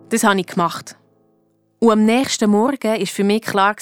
Das 0.10 0.24
habe 0.24 0.40
ich 0.40 0.48
gemacht. 0.48 0.96
Und 1.80 1.92
am 1.92 2.06
nächsten 2.06 2.50
Morgen 2.50 2.84
war 2.84 3.06
für 3.06 3.24
mich 3.24 3.42
klar, 3.42 3.76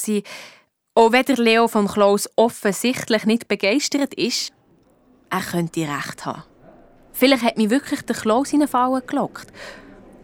auch 0.96 1.12
wenn 1.12 1.26
der 1.26 1.38
Leo 1.38 1.68
von 1.68 1.88
Klaus 1.88 2.30
offensichtlich 2.36 3.26
nicht 3.26 3.48
begeistert 3.48 4.14
ist, 4.16 4.54
er 5.32 5.42
könnte 5.42 5.82
recht 5.82 6.26
haben. 6.26 6.44
Vielleicht 7.14 7.44
hat 7.44 7.58
mich 7.58 7.70
wirklich 7.70 8.02
der 8.04 8.16
Klaus 8.16 8.54
in 8.54 8.60
eine 8.60 8.68
Falle 8.68 9.02
gelockt. 9.02 9.48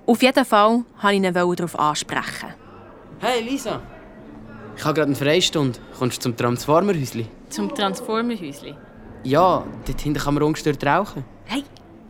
Auf 0.06 0.22
jeden 0.22 0.46
Fall 0.46 0.84
wollte 1.02 1.18
ich 1.18 1.24
ihn 1.28 1.56
darauf 1.56 1.80
ansprechen. 1.80 2.54
Hey 3.20 3.42
Lisa, 3.42 3.82
ich 4.76 4.84
habe 4.84 4.94
gerade 4.94 5.08
eine 5.08 5.16
Freistunde. 5.16 5.80
Kommst 5.98 6.18
du 6.18 6.22
zum 6.22 6.38
Transformerhäusli? 6.38 7.26
Zum 7.50 7.74
Transformerhäusli? 7.74 8.76
Ja, 9.24 9.64
dort 9.86 10.02
hinten 10.02 10.20
kann 10.20 10.36
man 10.36 10.44
ungestört 10.44 10.86
rauchen. 10.86 11.26
Hey, 11.46 11.64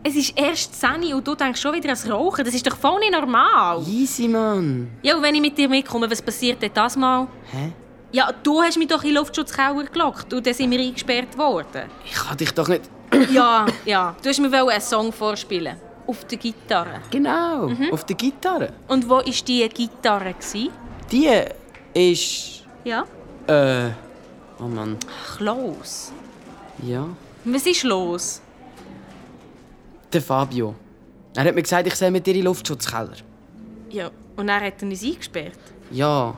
es 0.03 0.15
ist 0.15 0.37
erst 0.37 0.79
10 0.79 1.13
und 1.13 1.27
du 1.27 1.35
denkst 1.35 1.61
schon 1.61 1.73
wieder 1.73 1.87
ans 1.87 2.09
Rauchen. 2.09 2.43
Das 2.43 2.53
ist 2.53 2.67
doch 2.67 2.77
voll 2.77 2.99
nicht 2.99 3.13
normal. 3.13 3.81
Easy, 3.87 4.27
Mann. 4.27 4.91
Ja, 5.01 5.15
und 5.15 5.23
wenn 5.23 5.35
ich 5.35 5.41
mit 5.41 5.57
dir 5.57 5.69
mitkomme, 5.69 6.09
was 6.11 6.21
passiert 6.21 6.61
denn 6.61 6.71
das 6.73 6.95
mal? 6.95 7.27
Hä? 7.51 7.71
Ja, 8.11 8.31
du 8.43 8.61
hast 8.61 8.77
mich 8.77 8.87
doch 8.87 9.03
in 9.03 9.09
den 9.09 9.17
Luftschutzkeller 9.17 9.83
gelockt 9.83 10.33
und 10.33 10.45
dann 10.45 10.53
sind 10.53 10.71
wir 10.71 10.79
eingesperrt 10.79 11.37
worden. 11.37 11.89
Ich 12.05 12.13
kann 12.13 12.37
dich 12.37 12.51
doch 12.51 12.67
nicht... 12.67 12.83
ja, 13.31 13.65
ja. 13.85 14.15
Du 14.21 14.29
hast 14.29 14.39
mir 14.39 14.53
einen 14.53 14.81
Song 14.81 15.11
vorspielen. 15.11 15.77
Auf 16.05 16.23
der 16.25 16.37
Gitarre. 16.37 17.01
Genau, 17.09 17.67
mhm. 17.67 17.91
auf 17.91 18.05
der 18.05 18.15
Gitarre. 18.15 18.73
Und 18.87 19.05
wo 19.09 19.15
war 19.15 19.23
diese 19.23 19.67
Gitarre? 19.67 20.35
Die 21.11 21.29
ist... 21.93 22.63
Ja? 22.85 23.05
Äh... 23.45 23.91
Oh 24.59 24.67
Mann. 24.67 24.97
Ach, 25.07 25.39
los. 25.39 26.11
Ja? 26.81 27.07
Was 27.45 27.65
ist 27.65 27.83
los? 27.83 28.41
Der 30.11 30.21
Fabio. 30.21 30.73
Er 31.35 31.43
hat 31.43 31.53
mir 31.55 31.61
gesagt, 31.61 31.87
ich 31.87 31.95
soll 31.95 32.09
mit 32.09 32.25
dir 32.25 32.31
in 32.31 32.37
den 32.37 32.45
Luftschutzkeller. 32.45 33.17
Ja, 33.89 34.09
und 34.35 34.49
er 34.49 34.61
hat 34.61 34.81
uns 34.81 35.03
eingesperrt? 35.03 35.59
Ja. 35.91 36.35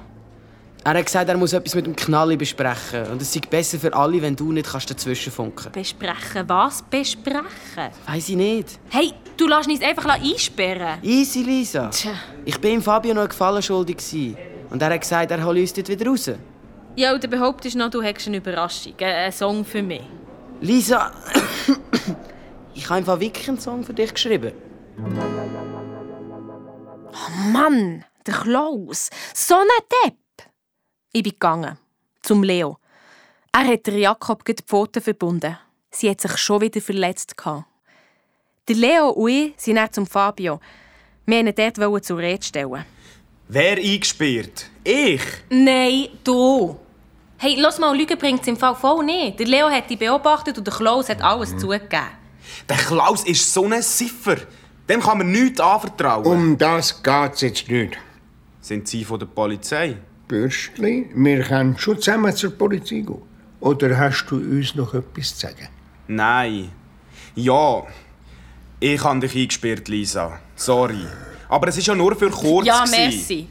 Er 0.89 0.97
hat 0.97 1.05
gesagt, 1.05 1.29
er 1.29 1.37
muss 1.37 1.53
etwas 1.53 1.75
mit 1.75 1.85
dem 1.85 1.95
Knalli 1.95 2.35
besprechen. 2.35 3.05
Und 3.11 3.21
es 3.21 3.31
sei 3.31 3.41
besser 3.47 3.77
für 3.77 3.93
alle, 3.93 4.19
wenn 4.23 4.35
du 4.35 4.51
nicht 4.51 4.71
kannst 4.71 4.89
dazwischen 4.89 5.31
funken 5.31 5.71
Besprechen? 5.71 6.49
Was 6.49 6.81
besprechen? 6.81 7.91
Weiß 8.07 8.27
ich 8.27 8.35
nicht. 8.35 8.79
Hey, 8.89 9.13
du 9.37 9.45
lässt 9.47 9.69
uns 9.69 9.83
einfach 9.83 10.19
einsperren. 10.19 10.97
Easy, 11.03 11.43
Lisa. 11.43 11.89
Tja. 11.89 12.13
Ich 12.43 12.59
bin 12.59 12.81
Fabio 12.81 13.13
noch 13.13 13.21
einen 13.21 13.29
Gefallen 13.29 13.61
schuldig. 13.61 13.97
Und 14.71 14.81
er 14.81 14.91
hat 14.91 15.01
gesagt, 15.01 15.29
er 15.29 15.45
hole 15.45 15.61
uns 15.61 15.73
dort 15.73 15.89
wieder 15.89 16.07
raus. 16.07 16.31
Ja, 16.95 17.13
und 17.13 17.23
du 17.23 17.27
behauptest 17.27 17.75
noch, 17.75 17.91
du 17.91 18.01
hättest 18.01 18.29
eine 18.29 18.37
Überraschung. 18.37 18.93
Einen 18.99 19.31
Song 19.31 19.63
für 19.63 19.83
mich. 19.83 20.01
Lisa, 20.59 21.11
ich 22.73 22.85
habe 22.85 22.95
einfach 22.95 23.19
wirklich 23.19 23.47
einen 23.47 23.59
Song 23.59 23.83
für 23.83 23.93
dich 23.93 24.11
geschrieben. 24.11 24.53
Oh 27.13 27.51
Mann, 27.51 28.05
der 28.25 28.33
Klaus. 28.33 29.11
So 29.35 29.53
ein 29.53 29.67
Depp. 30.07 30.15
Ich 31.11 31.23
bin 31.23 31.31
gegangen. 31.31 31.77
Zum 32.21 32.43
Leo. 32.43 32.77
Er 33.51 33.65
hat 33.65 33.87
der 33.87 33.97
Jakob 33.97 34.45
die 34.45 34.53
Pfoten 34.63 35.01
verbunden. 35.01 35.57
Sie 35.89 36.07
hat 36.09 36.21
sich 36.21 36.37
schon 36.37 36.61
wieder 36.61 36.81
verletzt. 36.81 37.35
Der 38.67 38.75
Leo 38.75 39.09
und 39.09 39.29
ich 39.29 39.53
sind 39.57 39.77
dann 39.77 39.91
zum 39.91 40.05
Fabio. 40.05 40.59
Wir 41.25 41.43
wollten 41.43 41.59
ihn 41.61 41.73
dort 41.75 42.05
zur 42.05 42.19
Rede 42.19 42.43
stellen. 42.43 42.85
Wer 43.47 43.77
eingesperrt? 43.77 44.69
Ich? 44.83 45.21
Nein, 45.49 46.09
du. 46.23 46.77
Hey, 47.37 47.55
lass 47.57 47.79
mal, 47.79 47.97
Lügen 47.97 48.17
bringt 48.17 48.41
es 48.41 48.47
im 48.47 48.57
Fall 48.57 48.75
voll 48.75 49.03
nicht. 49.03 49.39
Der 49.39 49.47
Leo 49.47 49.67
hat 49.67 49.89
dich 49.89 49.97
beobachtet 49.97 50.59
und 50.59 50.67
der 50.67 50.73
Klaus 50.73 51.09
hat 51.09 51.23
alles 51.23 51.53
mhm. 51.53 51.59
zugegeben. 51.59 52.19
Der 52.67 52.77
Klaus 52.77 53.23
ist 53.23 53.51
so 53.51 53.65
ein 53.65 53.81
Siffer. 53.81 54.37
Dem 54.87 55.01
kann 55.01 55.17
man 55.17 55.31
nichts 55.31 55.59
anvertrauen. 55.59 56.25
Um 56.25 56.57
das 56.57 57.01
geht's 57.01 57.41
jetzt 57.41 57.67
nicht. 57.67 57.97
Sind 58.61 58.87
Sie 58.87 59.03
von 59.03 59.17
der 59.17 59.27
Polizei? 59.27 59.97
Bürstli, 60.29 61.09
wir 61.15 61.41
können 61.41 61.75
schon 61.77 61.99
zusammen 61.99 62.33
zur 62.35 62.51
Polizei 62.51 62.99
gehen. 62.99 63.21
Oder 63.59 63.97
hast 63.97 64.27
du 64.29 64.35
uns 64.35 64.75
noch 64.75 64.93
etwas 64.93 65.35
zu 65.35 65.47
sagen? 65.47 65.67
Nein. 66.07 66.69
Ja. 67.35 67.83
Ich 68.79 69.03
habe 69.03 69.19
dich 69.19 69.35
eingesperrt, 69.35 69.87
Lisa. 69.87 70.39
Sorry. 70.55 71.03
Aber 71.49 71.67
es 71.67 71.77
ist 71.77 71.87
ja 71.87 71.95
nur 71.95 72.15
für 72.15 72.29
kurz. 72.29 72.67
Ja, 72.67 72.85
merci. 72.89 73.47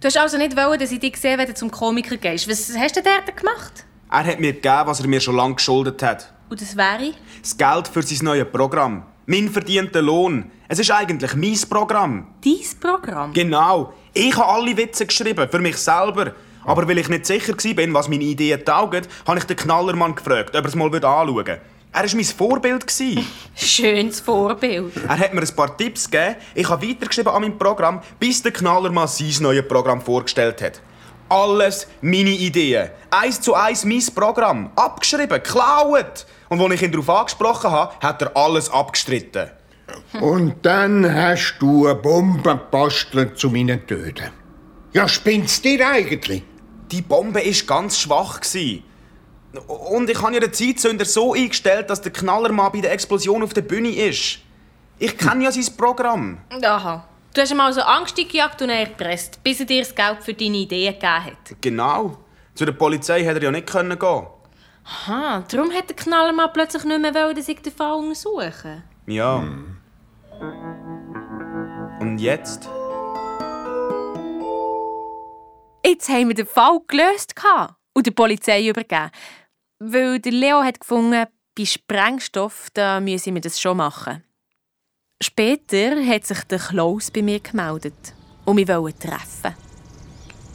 Du 0.00 0.06
hast 0.06 0.16
also 0.16 0.38
nicht 0.38 0.56
wollen, 0.56 0.80
dass 0.80 0.90
ich 0.90 1.00
dich 1.00 1.16
sehe, 1.18 1.36
wenn 1.36 1.46
du 1.46 1.54
zum 1.54 1.70
Komiker 1.70 2.16
gehst. 2.16 2.48
Was 2.48 2.74
hast 2.74 2.96
du 2.96 3.02
dort 3.02 3.36
gemacht? 3.36 3.84
Er 4.10 4.24
hat 4.24 4.40
mir 4.40 4.54
gegeben, 4.54 4.82
was 4.86 5.00
er 5.00 5.08
mir 5.08 5.20
schon 5.20 5.36
lange 5.36 5.56
geschuldet 5.56 6.02
hat. 6.02 6.32
Und 6.48 6.60
das 6.60 6.76
wäre? 6.76 7.12
Das 7.42 7.56
Geld 7.56 7.88
für 7.88 8.02
sein 8.02 8.24
neues 8.24 8.46
Programm. 8.50 9.04
Mein 9.26 9.50
verdienter 9.50 10.00
Lohn. 10.00 10.50
Es 10.68 10.78
ist 10.78 10.90
eigentlich 10.90 11.34
mein 11.34 11.58
Programm. 11.68 12.28
Dein 12.42 12.80
Programm? 12.80 13.32
Genau. 13.32 13.92
Ich 14.18 14.34
habe 14.34 14.46
alle 14.46 14.74
Witze 14.74 15.04
geschrieben, 15.04 15.46
für 15.46 15.58
mich 15.58 15.76
selber. 15.76 16.32
Aber 16.64 16.88
weil 16.88 16.96
ich 16.96 17.10
nicht 17.10 17.26
sicher 17.26 17.52
war, 17.52 17.94
was 17.94 18.08
meine 18.08 18.24
Ideen 18.24 18.64
taugen, 18.64 19.06
habe 19.26 19.38
ich 19.38 19.44
den 19.44 19.58
Knallermann 19.58 20.14
gefragt, 20.14 20.56
ob 20.56 20.64
er 20.64 20.64
es 20.64 20.74
mal 20.74 20.86
anschauen 20.86 21.36
würde. 21.36 21.60
Er 21.92 22.02
war 22.02 22.14
mein 22.14 22.24
Vorbild. 22.24 22.86
Schönes 23.54 24.20
Vorbild. 24.20 24.96
Er 25.06 25.18
hat 25.18 25.34
mir 25.34 25.42
ein 25.42 25.54
paar 25.54 25.76
Tipps 25.76 26.10
gegeben. 26.10 26.36
Ich 26.54 26.66
habe 26.66 26.88
weitergeschrieben 26.88 27.30
an 27.30 27.42
meinem 27.42 27.58
Programm, 27.58 28.00
bis 28.18 28.42
der 28.42 28.52
Knallermann 28.52 29.06
sein 29.06 29.34
neues 29.40 29.68
Programm 29.68 30.00
vorgestellt 30.00 30.62
hat. 30.62 30.80
Alles 31.28 31.86
meine 32.00 32.30
Ideen. 32.30 32.88
Eins 33.10 33.42
zu 33.42 33.52
eins 33.52 33.84
mein 33.84 34.02
Programm. 34.14 34.70
Abgeschrieben, 34.76 35.28
geklaut. 35.28 36.24
Und 36.48 36.62
als 36.62 36.72
ich 36.72 36.82
ihn 36.82 36.92
darauf 36.92 37.10
angesprochen 37.10 37.70
habe, 37.70 37.92
hat 38.00 38.22
er 38.22 38.34
alles 38.34 38.70
abgestritten. 38.70 39.50
Und 40.20 40.54
dann 40.62 41.12
hast 41.12 41.56
du 41.60 41.86
eine 41.86 41.94
Bombe 41.96 42.42
gebastelt 42.42 43.38
zu 43.38 43.50
meinen 43.50 43.86
Töten. 43.86 44.30
Ja, 44.92 45.06
spinnst 45.06 45.64
dir 45.64 45.86
eigentlich? 45.86 46.42
Die 46.90 47.02
Bombe 47.02 47.40
war 47.40 47.66
ganz 47.66 47.98
schwach. 47.98 48.40
Und 49.66 50.10
ich 50.10 50.22
habe 50.22 50.34
ja 50.34 50.40
den 50.40 50.52
Zeitzünder 50.52 51.04
so 51.04 51.34
eingestellt, 51.34 51.90
dass 51.90 52.00
der 52.00 52.12
Knallermann 52.12 52.72
bei 52.72 52.80
der 52.80 52.92
Explosion 52.92 53.42
auf 53.42 53.54
der 53.54 53.62
Bühne 53.62 53.90
ist. 53.90 54.38
Ich 54.98 55.16
kenne 55.16 55.44
ja 55.44 55.52
sein 55.52 55.66
Programm. 55.76 56.38
Aha. 56.62 57.06
Du 57.34 57.42
hast 57.42 57.50
ihm 57.50 57.60
also 57.60 57.82
Angst 57.82 58.16
gejagt 58.16 58.62
und 58.62 58.70
erpresst, 58.70 59.42
bis 59.44 59.60
er 59.60 59.66
dir 59.66 59.82
das 59.82 59.94
Geld 59.94 60.22
für 60.22 60.32
deine 60.32 60.56
Ideen 60.56 60.94
gegeben 60.94 61.24
hat. 61.24 61.60
Genau. 61.60 62.16
Zu 62.54 62.64
der 62.64 62.72
Polizei 62.72 63.22
hätte 63.22 63.40
er 63.40 63.44
ja 63.44 63.50
nicht 63.50 63.70
gehen 63.70 63.98
können. 63.98 64.26
Aha, 64.84 65.44
darum 65.50 65.70
hat 65.72 65.90
der 65.90 65.96
Knallermann 65.96 66.50
plötzlich 66.54 66.84
nicht 66.84 67.00
mehr 67.00 67.14
wollen, 67.14 67.36
dass 67.36 67.48
ich 67.48 67.60
den 67.60 67.72
Fall 67.72 67.94
untersuchen 67.94 68.84
Ja. 69.06 69.40
Hm. 69.40 69.75
Und 72.00 72.18
jetzt? 72.18 72.68
Jetzt 75.84 76.08
haben 76.08 76.28
wir 76.28 76.34
den 76.34 76.46
Fall 76.46 76.80
gelöst 76.86 77.34
und 77.94 78.06
der 78.06 78.10
Polizei 78.10 78.68
übergeben. 78.68 79.10
Weil 79.78 80.18
der 80.20 80.32
Leo 80.32 80.62
hat 80.62 80.80
gefunden, 80.80 81.26
bei 81.56 81.64
Sprengstoff 81.64 82.68
da 82.74 83.00
müsse 83.00 83.32
wir 83.32 83.40
das 83.40 83.60
schon 83.60 83.78
machen. 83.78 84.22
Später 85.22 86.04
hat 86.04 86.26
sich 86.26 86.44
der 86.44 86.58
Klaus 86.58 87.10
bei 87.10 87.22
mir 87.22 87.40
gemeldet 87.40 88.14
und 88.44 88.58
wir 88.58 88.68
wollen 88.68 88.98
treffen. 88.98 89.54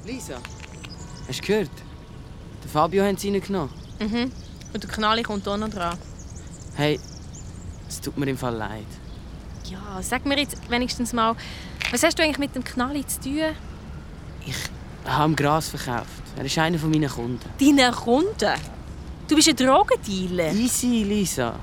Lisa, 0.05 0.37
hast 1.27 1.41
du 1.41 1.47
gehört? 1.47 1.71
Der 2.63 2.69
Fabio 2.69 3.03
hat 3.03 3.19
sie 3.19 3.31
reingenommen. 3.31 3.73
Mhm. 3.99 4.31
Und 4.73 4.83
der 4.83 4.89
Knalli 4.89 5.23
kommt 5.23 5.47
auch 5.47 5.57
noch 5.57 5.69
dran. 5.69 5.97
Hey, 6.75 6.99
es 7.87 7.99
tut 7.99 8.17
mir 8.17 8.29
im 8.29 8.37
Fall 8.37 8.55
leid. 8.55 8.85
Ja, 9.71 10.01
sag 10.01 10.25
mir 10.25 10.37
jetzt 10.37 10.69
wenigstens 10.69 11.13
mal, 11.13 11.33
was 11.91 12.03
hast 12.03 12.19
du 12.19 12.23
eigentlich 12.23 12.39
mit 12.39 12.53
dem 12.55 12.63
Knalli 12.63 13.07
zu 13.07 13.21
tun? 13.21 13.55
Ich 14.45 14.55
habe 15.05 15.31
ihm 15.31 15.35
Gras 15.35 15.69
verkauft. 15.69 16.23
Er 16.35 16.43
ist 16.43 16.57
einer 16.57 16.77
meiner 16.79 17.07
Kunden. 17.07 17.39
Deine 17.57 17.91
Kunden? 17.91 18.53
Du 19.29 19.35
bist 19.35 19.47
ein 19.47 19.55
Drogendealer. 19.55 20.51
Easy, 20.51 21.03
Lisa. 21.03 21.51
Ein 21.51 21.57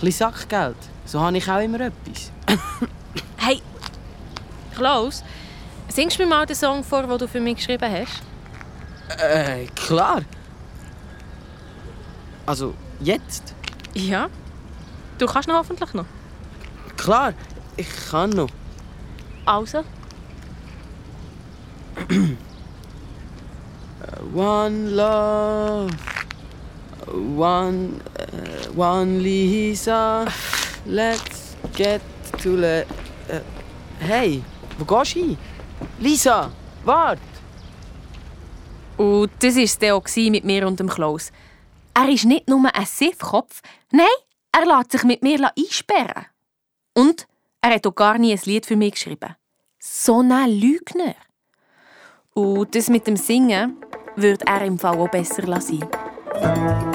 bisschen 0.00 0.30
Sackgeld. 0.30 0.76
So 1.04 1.20
habe 1.20 1.36
ich 1.36 1.46
auch 1.50 1.60
immer 1.60 1.80
etwas. 1.80 2.32
hey, 3.36 3.60
Klaus, 4.74 5.22
singst 5.88 6.18
du 6.18 6.22
mir 6.22 6.30
mal 6.30 6.46
den 6.46 6.56
Song 6.56 6.82
vor, 6.82 7.02
den 7.06 7.18
du 7.18 7.28
für 7.28 7.40
mich 7.40 7.56
geschrieben 7.56 7.92
hast? 7.92 8.22
Äh, 9.20 9.66
klar. 9.74 10.22
Also, 12.46 12.72
jetzt? 13.00 13.54
Ja. 13.92 14.30
Du 15.18 15.26
kannst 15.26 15.46
noch 15.46 15.56
hoffentlich 15.56 15.92
noch. 15.92 16.06
Klar, 17.04 17.34
ich 17.76 17.86
kann 18.10 18.30
noch. 18.30 18.48
Also? 19.44 19.84
one 24.34 24.96
love, 24.96 25.90
one, 27.36 28.00
uh, 28.18 28.72
one 28.74 29.22
Lisa. 29.22 30.24
Let's 30.86 31.56
get 31.76 32.00
to 32.38 32.56
the. 32.56 32.86
Uh, 33.28 33.40
hey, 34.00 34.42
wo 34.78 34.86
gehst 34.86 35.14
du 35.14 35.20
hin? 35.20 35.38
Lisa, 36.00 36.50
wart! 36.86 37.18
Und 38.96 39.30
das 39.40 39.56
war 39.56 39.62
es 39.62 39.78
dann 39.78 39.90
auch 39.90 40.16
mit 40.16 40.44
mir 40.44 40.66
und 40.66 40.80
dem 40.80 40.88
Klaus. 40.88 41.32
Er 41.92 42.08
ist 42.08 42.24
nicht 42.24 42.48
nur 42.48 42.74
ein 42.74 42.86
Siffkopf, 42.86 43.60
nein, 43.90 44.06
er 44.52 44.64
lässt 44.64 44.92
sich 44.92 45.04
mit 45.04 45.22
mir 45.22 45.52
einsperren. 45.54 46.33
Und 46.94 47.26
er 47.60 47.74
hat 47.74 47.86
auch 47.86 47.94
gar 47.94 48.18
nie 48.18 48.32
ein 48.32 48.40
Lied 48.44 48.66
für 48.66 48.76
mich 48.76 48.92
geschrieben. 48.92 49.34
So 49.78 50.20
ein 50.20 50.50
Lügner. 50.50 51.14
Und 52.32 52.74
das 52.74 52.88
mit 52.88 53.06
dem 53.06 53.16
Singen 53.16 53.76
würde 54.16 54.44
er 54.46 54.62
im 54.62 54.78
Fall 54.78 54.98
auch 54.98 55.10
besser 55.10 55.60
sein. 55.60 56.93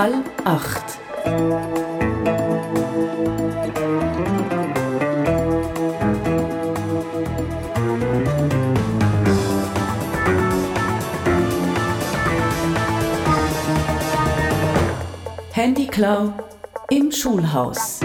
Fall 0.00 0.24
8. 0.46 0.82
Handyklau 15.52 16.32
im 16.88 17.12
Schulhaus. 17.12 18.00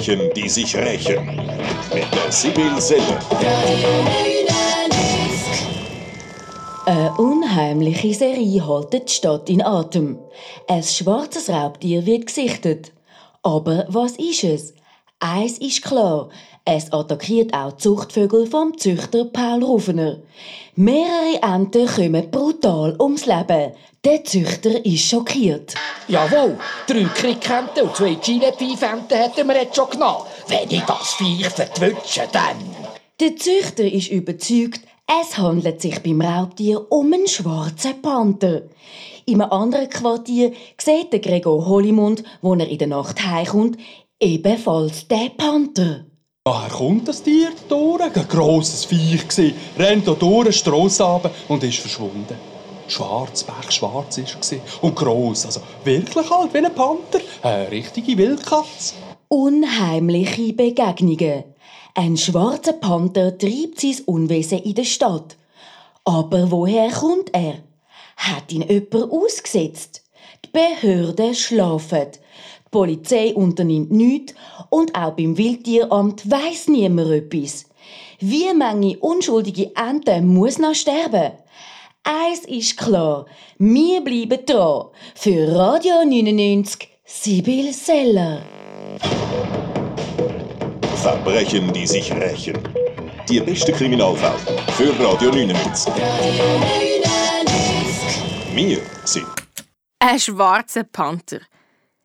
Verbrechen, 0.00 0.30
die 0.34 0.48
sich 0.48 0.76
rächen. 0.76 1.26
Mit 1.92 2.06
der 2.14 2.32
Sibyl 2.32 2.80
Selle. 2.80 3.18
Eine 6.86 7.12
unheimliche 7.18 8.14
Serie 8.14 8.66
hält 8.66 8.92
die 8.92 9.12
Stadt 9.12 9.50
in 9.50 9.62
Atem. 9.62 10.18
Ein 10.66 10.82
schwarzes 10.82 11.50
Raubtier 11.50 12.06
wird 12.06 12.26
gesichtet. 12.26 12.92
Aber 13.42 13.84
was 13.88 14.12
ist 14.12 14.44
es? 14.44 14.74
Eins 15.22 15.58
ist 15.58 15.82
klar, 15.82 16.30
es 16.64 16.90
attackiert 16.94 17.52
auch 17.52 17.72
die 17.72 17.82
Zuchtvögel 17.82 18.46
vom 18.46 18.78
Züchter 18.78 19.26
Paul 19.26 19.62
Rufener. 19.62 20.16
Mehrere 20.76 21.42
Enten 21.42 21.86
kommen 21.86 22.30
brutal 22.30 22.96
ums 22.98 23.26
Leben. 23.26 23.72
Der 24.02 24.24
Züchter 24.24 24.82
ist 24.82 25.04
schockiert. 25.04 25.74
Jawohl, 26.08 26.58
drei 26.86 27.04
Krickenten 27.04 27.82
und 27.82 27.96
zwei 27.96 28.14
Chile-Pfeifenten 28.14 29.18
hätten 29.18 29.46
wir 29.46 29.56
jetzt 29.56 29.76
schon 29.76 29.90
genommen. 29.90 30.24
Wenn 30.48 30.70
ich 30.70 30.80
das 30.84 31.12
Viech 31.12 31.48
vertwitsche, 31.48 32.26
dann... 32.32 32.56
Der 33.20 33.36
Züchter 33.36 33.84
ist 33.84 34.08
überzeugt, 34.08 34.80
es 35.06 35.36
handelt 35.36 35.82
sich 35.82 36.00
beim 36.02 36.22
Raubtier 36.22 36.90
um 36.90 37.12
einen 37.12 37.26
schwarzen 37.26 38.00
Panther. 38.00 38.62
In 39.26 39.40
einem 39.40 39.52
anderen 39.52 39.88
Quartier 39.88 40.52
sieht 40.78 41.12
der 41.12 41.20
Gregor 41.20 41.66
Hollimund, 41.66 42.24
wo 42.42 42.54
er 42.54 42.68
in 42.68 42.78
der 42.78 42.88
Nacht 42.88 43.24
heimkommt, 43.24 43.76
ebenfalls 44.20 45.08
den 45.08 45.36
Panther. 45.36 46.04
Woher 46.44 46.68
kommt 46.68 47.08
das 47.08 47.22
Tier 47.22 47.50
durch? 47.68 48.02
Ein 48.02 48.28
grosses 48.28 48.84
Viech 48.84 49.26
gsi, 49.28 49.54
rennt 49.78 50.04
hier 50.04 50.14
durch 50.14 50.46
die 50.46 50.52
Strasse 50.52 51.02
runter 51.02 51.30
und 51.48 51.64
ist 51.64 51.78
verschwunden. 51.78 52.36
Schwarz, 52.88 53.44
schwarz 53.70 54.18
ist 54.18 54.40
gsi 54.40 54.60
und 54.82 54.96
gross, 54.96 55.46
also 55.46 55.60
wirklich 55.84 56.30
halt 56.30 56.52
wie 56.52 56.58
ein 56.58 56.74
Panther, 56.74 57.20
eine 57.42 57.70
richtige 57.70 58.16
Wildkatze. 58.16 58.94
Unheimliche 59.28 60.52
Begegnungen. 60.52 61.44
Ein 61.94 62.16
schwarzer 62.16 62.74
Panther 62.74 63.36
treibt 63.36 63.80
sein 63.80 64.00
Unwesen 64.06 64.58
in 64.60 64.74
der 64.74 64.84
Stadt. 64.84 65.36
Aber 66.04 66.50
woher 66.50 66.90
kommt 66.90 67.30
er? 67.32 67.58
Hat 68.16 68.52
ihn 68.52 68.62
jemand 68.62 69.12
ausgesetzt? 69.12 70.02
Die 70.44 70.50
Behörden 70.50 71.34
schlafen. 71.34 72.08
Die 72.72 72.78
Polizei 72.78 73.34
unternimmt 73.34 73.90
nichts 73.90 74.32
und 74.68 74.94
auch 74.94 75.16
beim 75.16 75.36
Wildtieramt 75.36 76.30
weiss 76.30 76.68
niemand 76.68 77.10
etwas. 77.10 77.64
Wie 78.20 78.54
mange 78.54 78.96
unschuldige 78.98 79.72
Enten 79.74 80.28
muss 80.28 80.56
noch 80.56 80.76
sterben? 80.76 81.32
Eins 82.04 82.44
ist 82.46 82.76
klar, 82.76 83.26
wir 83.58 84.00
bleiben 84.02 84.46
dran. 84.46 84.86
Für 85.16 85.52
Radio 85.52 86.04
99, 86.04 86.88
Sibyl 87.04 87.72
Seller. 87.72 88.40
Verbrechen, 90.94 91.72
die 91.72 91.88
sich 91.88 92.12
rächen. 92.12 92.56
Die 93.28 93.40
beste 93.40 93.72
Kriminalfälle 93.72 94.62
für 94.76 94.92
Radio 95.04 95.30
99. 95.32 95.92
Wir 98.54 98.78
sind 99.04 99.26
Ein 99.98 100.20
schwarzer 100.20 100.84
Panther. 100.84 101.40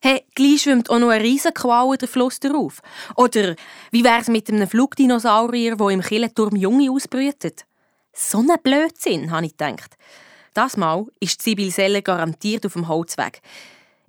Hey, 0.07 0.23
gleich 0.35 0.61
schwimmt 0.61 0.91
auch 0.91 0.99
noch 0.99 1.09
ein 1.09 1.19
Riesenqual 1.19 1.97
der 1.97 2.07
Fluss 2.07 2.39
darauf. 2.39 2.83
Oder 3.15 3.55
wie 3.89 4.03
wär's 4.03 4.27
mit 4.27 4.47
einem 4.49 4.67
Flugdinosaurier, 4.67 5.77
der 5.77 5.89
im 5.89 6.01
Killenturm 6.01 6.55
Junge 6.55 6.91
ausbrütet? 6.91 7.65
So 8.13 8.37
ein 8.37 8.51
Blödsinn, 8.61 9.31
habe 9.31 9.47
ich 9.47 9.57
gedacht. 9.57 9.97
Das 10.53 10.77
Mal 10.77 11.07
ist 11.19 11.41
Sibyl 11.41 11.71
Seller 11.71 12.03
garantiert 12.03 12.67
auf 12.67 12.73
dem 12.73 12.87
Holzweg. 12.87 13.41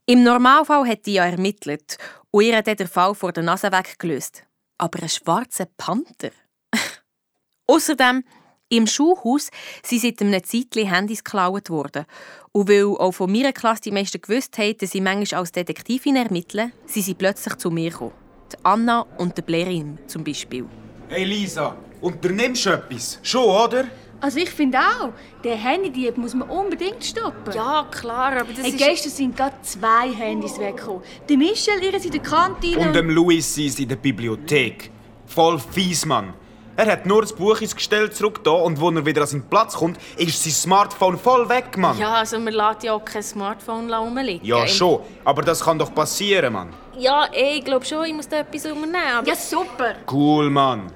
Im 0.04 0.22
Normalfall 0.22 0.86
hat 0.86 1.06
die 1.06 1.14
ja 1.14 1.24
ermittelt 1.24 1.96
und 2.30 2.44
ihr 2.44 2.58
hat 2.58 2.66
den 2.66 2.88
Fall 2.88 3.14
vor 3.14 3.32
der 3.32 3.44
Nase 3.44 3.72
weggelöst. 3.72 4.42
Aber 4.76 5.02
ein 5.02 5.08
schwarzer 5.08 5.66
Panther? 5.78 6.32
Außerdem, 7.66 8.22
im 8.68 8.86
Schulhaus 8.86 9.50
sind 9.84 10.02
seit 10.02 10.20
einem 10.20 10.42
Zeitchen 10.42 10.90
Handys 10.90 11.22
geklaut 11.22 11.70
worden. 11.70 12.04
Und 12.52 12.68
weil 12.68 12.84
auch 12.84 13.12
von 13.12 13.30
meiner 13.30 13.52
Klasse 13.52 13.82
die 13.82 13.92
meisten 13.92 14.20
gewusst 14.20 14.56
haben, 14.58 14.76
dass 14.78 14.94
ich 14.94 15.00
manchmal 15.00 15.40
als 15.40 15.52
Detektivin 15.52 16.16
ermittle, 16.16 16.72
sind 16.86 17.04
sie 17.04 17.14
plötzlich 17.14 17.56
zu 17.56 17.70
mir 17.70 17.90
gekommen. 17.90 18.12
Die 18.52 18.56
Anna 18.64 19.06
und 19.18 19.36
der 19.36 19.42
Blerim 19.42 19.98
zum 20.06 20.24
Beispiel. 20.24 20.66
Hey 21.08 21.24
Lisa, 21.24 21.76
unternimmst 22.00 22.66
du 22.66 22.70
etwas? 22.70 23.18
Schon, 23.22 23.44
oder? 23.44 23.84
Also 24.20 24.38
ich 24.38 24.50
finde 24.50 24.78
auch, 24.78 25.12
den 25.44 25.58
Handydieb 25.58 26.16
muss 26.16 26.34
man 26.34 26.48
unbedingt 26.48 27.04
stoppen. 27.04 27.52
Ja, 27.54 27.86
klar, 27.90 28.32
aber 28.32 28.52
das 28.52 28.62
hey, 28.62 28.70
ist... 28.70 28.78
Gestern 28.78 29.12
sind 29.12 29.36
gerade 29.36 29.56
zwei 29.62 30.10
Handys 30.10 30.58
weggekommen. 30.58 31.02
Die 31.28 31.36
Michelle, 31.36 31.84
ihre 31.84 31.96
in 31.96 32.10
der 32.10 32.22
Kantine 32.22 32.78
Und 32.78 32.94
dem 32.94 33.10
Louis 33.10 33.54
sie 33.54 33.66
in 33.66 33.88
der 33.88 33.96
Bibliothek. 33.96 34.90
Voll 35.26 35.58
fies, 35.58 36.06
Mann. 36.06 36.32
Er 36.78 36.92
hat 36.92 37.06
nur 37.06 37.22
das 37.22 37.32
Buch 37.32 37.58
ins 37.62 37.74
Gestell 37.74 38.12
zurück 38.12 38.44
da 38.44 38.50
und 38.50 38.78
wo 38.78 38.90
er 38.90 39.06
wieder 39.06 39.22
an 39.22 39.26
seinen 39.26 39.48
Platz 39.48 39.76
kommt, 39.76 39.98
ist 40.18 40.42
sein 40.42 40.52
Smartphone 40.52 41.18
voll 41.18 41.48
weg, 41.48 41.74
Mann. 41.78 41.98
Ja, 41.98 42.16
also 42.16 42.38
man 42.38 42.52
lässt 42.52 42.82
ja 42.82 42.92
auch 42.92 43.02
kein 43.02 43.22
Smartphone 43.22 43.90
rumliegen. 43.90 44.46
Ja, 44.46 44.68
schon. 44.68 45.00
Aber 45.24 45.40
das 45.40 45.64
kann 45.64 45.78
doch 45.78 45.94
passieren, 45.94 46.52
Mann. 46.52 46.74
Ja, 46.98 47.28
ey, 47.32 47.58
ich 47.58 47.64
glaube 47.64 47.86
schon, 47.86 48.04
ich 48.04 48.12
muss 48.12 48.28
da 48.28 48.40
etwas 48.40 48.66
unternehmen. 48.66 48.96
Aber... 49.16 49.26
Ja, 49.26 49.34
super. 49.34 49.94
Cool, 50.10 50.50
Mann. 50.50 50.92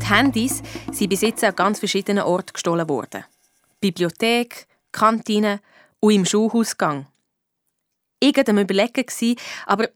Die 0.00 0.06
Handys 0.08 0.62
sind 0.92 1.08
bis 1.08 1.22
jetzt 1.22 1.42
an 1.42 1.56
ganz 1.56 1.80
verschiedenen 1.80 2.22
Orten 2.22 2.52
gestohlen 2.52 2.88
worden. 2.88 3.24
Bibliothek, 3.80 4.68
Kantine 4.92 5.58
und 5.98 6.12
im 6.12 6.24
Schulhausgang. 6.24 7.06
Ich 8.20 8.36
war 8.36 8.48
am 8.48 8.58
Überlegen, 8.58 9.36
aber 9.66 9.88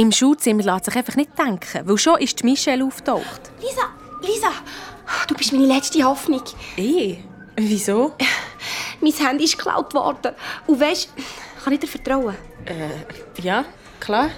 im 0.00 0.12
Schulzimmer 0.12 0.62
lässt 0.62 0.86
sich 0.86 0.96
einfach 0.96 1.16
nicht 1.16 1.38
denken, 1.38 1.86
weil 1.86 1.98
schon 1.98 2.18
ist 2.20 2.40
die 2.40 2.46
Michelle 2.46 2.82
auftaucht. 2.82 3.52
Lisa, 3.60 3.90
Lisa, 4.22 4.50
du 5.28 5.34
bist 5.34 5.52
meine 5.52 5.66
letzte 5.66 6.02
Hoffnung. 6.02 6.42
Ich? 6.76 7.18
Wieso? 7.56 8.14
Mein 9.02 9.12
Handy 9.12 9.44
ist 9.44 9.58
geklaut 9.58 9.92
worden. 9.92 10.34
Und 10.66 10.80
weißt, 10.80 11.10
kann 11.62 11.72
ich 11.74 11.80
dir 11.80 11.86
vertrauen? 11.86 12.34
Äh, 12.64 13.42
ja, 13.42 13.66
klar. 14.00 14.30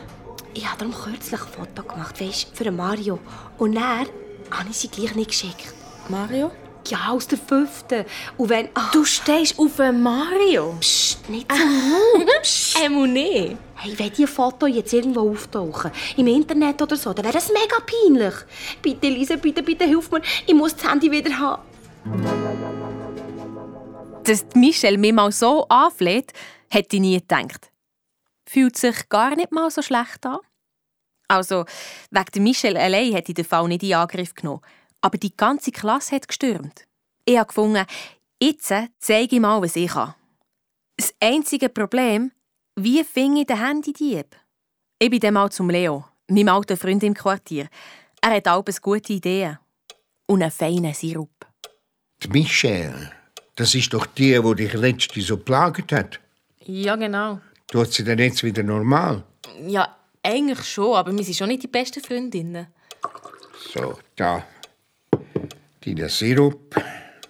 Ich 0.53 0.67
habe 0.67 0.79
darum 0.79 0.95
kürzlich 0.95 1.41
ein 1.41 1.47
Foto 1.47 1.83
gemacht, 1.85 2.21
weißt, 2.21 2.49
für 2.55 2.71
Mario. 2.73 3.21
Und 3.59 3.77
er 3.77 4.07
habe 4.51 4.69
ich 4.69 4.77
sie 4.79 4.89
gleich 4.89 5.15
nicht 5.15 5.31
geschickt. 5.31 5.73
Mario? 6.09 6.51
Ja, 6.89 7.09
aus 7.11 7.26
der 7.28 7.39
fünften. 7.39 8.05
Und 8.37 8.49
wenn... 8.49 8.68
Ah, 8.74 8.91
Du 8.93 9.05
stehst 9.05 9.59
auf 9.59 9.78
einen 9.80 10.03
Mario? 10.03 10.74
Psst, 10.80 11.28
nicht 11.28 11.51
so 11.51 11.59
laut. 11.59 12.26
Psst. 12.43 12.76
Einmal 12.83 13.09
nicht. 13.09 13.57
Hey, 13.74 13.95
wenn 13.99 14.11
diese 14.11 14.26
Fotos 14.26 14.68
jetzt 14.72 14.93
irgendwo 14.93 15.30
auftauchen, 15.30 15.91
im 16.16 16.26
Internet 16.26 16.80
oder 16.83 16.97
so, 16.97 17.12
dann 17.12 17.24
wäre 17.24 17.35
das 17.35 17.49
mega 17.49 17.76
peinlich. 17.85 18.35
Bitte, 18.80 19.09
Lisa, 19.09 19.37
bitte, 19.37 19.62
bitte, 19.62 19.85
hilf 19.85 20.11
mir. 20.11 20.22
Ich 20.47 20.55
muss 20.55 20.76
das 20.76 20.91
Handy 20.91 21.11
wieder 21.11 21.37
haben. 21.39 21.62
Dass 24.24 24.47
die 24.49 24.59
Michelle 24.59 24.99
mich 24.99 25.12
mal 25.12 25.33
so 25.33 25.66
anfleht, 25.68 26.33
hätte 26.70 26.97
ich 26.97 27.03
nie 27.03 27.18
gedacht. 27.18 27.70
fühlt 28.49 28.76
sich 28.76 29.09
gar 29.09 29.35
nicht 29.35 29.51
mal 29.51 29.70
so 29.70 29.83
schlecht 29.83 30.24
an. 30.26 30.39
Also, 31.28 31.64
wegen 32.11 32.26
der 32.35 32.43
Michelle 32.43 32.78
allein 32.80 33.12
hätte 33.14 33.33
ich 33.33 33.37
den 33.37 33.45
Fall 33.45 33.66
nicht 33.68 33.83
in 33.83 33.95
Angriff 33.95 34.35
genommen. 34.35 34.61
Aber 35.03 35.19
die 35.19 35.37
ganze 35.37 35.73
Klasse 35.73 36.17
hat 36.17 36.29
gestürmt. 36.29 36.87
Ich 37.25 37.37
habe 37.37 37.49
gefunden, 37.49 37.85
jetzt 38.41 38.73
zeige 38.99 39.37
ich 39.37 39.41
mal, 39.41 39.61
was 39.61 39.77
ich 39.77 39.91
kann. 39.91 40.15
Das 40.97 41.15
einzige 41.21 41.69
Problem, 41.69 42.33
wie 42.77 43.05
finde 43.05 43.41
ich 43.41 43.47
den 43.47 43.59
Handydieb? 43.59 44.37
Ich 44.99 45.11
bin 45.11 45.21
dann 45.21 45.35
mal 45.35 45.51
zum 45.51 45.69
Leo, 45.69 46.05
meinem 46.29 46.49
alten 46.49 46.77
Freund 46.77 47.03
im 47.03 47.15
Quartier. 47.15 47.69
Er 48.21 48.37
hat 48.37 48.47
alles 48.47 48.81
gute 48.81 49.13
Ideen. 49.13 49.59
Und 50.27 50.43
einen 50.43 50.53
feinen 50.53 50.95
Sirup. 50.95 51.47
Die 52.23 52.29
Michelle, 52.29 53.11
das 53.57 53.75
ist 53.75 53.93
doch 53.93 54.07
die, 54.07 54.41
die 54.41 54.55
dich 54.55 54.73
letzte 54.75 55.21
so 55.21 55.37
plagt 55.37 55.93
hat. 55.93 56.21
Ja, 56.65 56.95
genau. 56.95 57.41
Tut 57.67 57.93
sie 57.93 58.05
denn 58.05 58.21
jetzt 58.21 58.45
wieder 58.45 58.63
normal? 58.63 59.25
Ja, 59.67 59.97
eigentlich 60.23 60.65
schon, 60.65 60.95
aber 60.95 61.13
wir 61.13 61.25
sind 61.25 61.37
schon 61.37 61.49
nicht 61.49 61.65
die 61.65 61.69
besten 61.69 62.01
Freundinnen. 62.01 62.69
So, 63.75 63.99
da. 64.15 64.45
Dein 65.85 66.09
Sirup. 66.09 66.76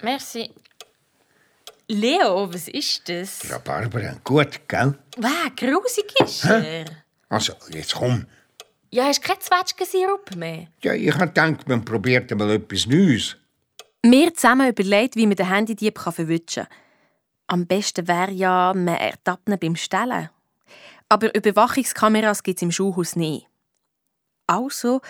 Merci. 0.02 0.50
Leo, 1.88 2.52
was 2.52 2.68
ist 2.68 3.08
das? 3.08 3.48
Ja, 3.48 3.58
Barbara, 3.58 4.14
gut, 4.22 4.68
gell? 4.68 4.98
Wow, 5.16 5.54
grusig 5.56 6.12
ist 6.20 6.44
er. 6.44 6.84
Also, 7.28 7.54
jetzt 7.70 7.94
komm. 7.94 8.26
Ja, 8.90 9.06
hast 9.06 9.24
du 9.24 9.28
keinen 9.28 9.40
Zwetschgensirup 9.40 10.36
mehr? 10.36 10.66
Ja, 10.82 10.92
ich 10.92 11.14
habe 11.14 11.28
gedacht, 11.28 11.66
man 11.66 11.82
probiert 11.84 12.30
mal 12.32 12.50
etwas 12.50 12.86
Neues. 12.86 13.36
Wir 14.02 14.34
zusammen 14.34 14.68
überlegt, 14.68 15.16
wie 15.16 15.26
man 15.26 15.36
den 15.36 15.48
Handydieb 15.48 15.98
verwutschen 15.98 16.64
kann. 16.64 16.76
Am 17.46 17.66
besten 17.66 18.06
wäre 18.06 18.32
ja, 18.32 18.72
man 18.74 18.96
ertappt 18.96 19.48
ihn 19.48 19.58
beim 19.58 19.76
Stellen. 19.76 20.28
Aber 21.08 21.34
Überwachungskameras 21.34 22.42
gibt 22.42 22.58
es 22.58 22.62
im 22.62 22.72
Schulhaus 22.72 23.16
nicht. 23.16 23.46
Also 24.46 25.00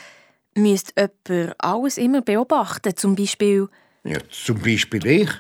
müsste 0.55 1.11
jemand 1.29 1.55
alles 1.59 1.99
immer 1.99 2.23
beobachten, 2.23 2.97
zum 2.97 3.15
Beispiel... 3.15 3.69
Ja, 4.05 4.19
zum 4.31 4.61
Beispiel 4.61 5.07
ich. 5.07 5.31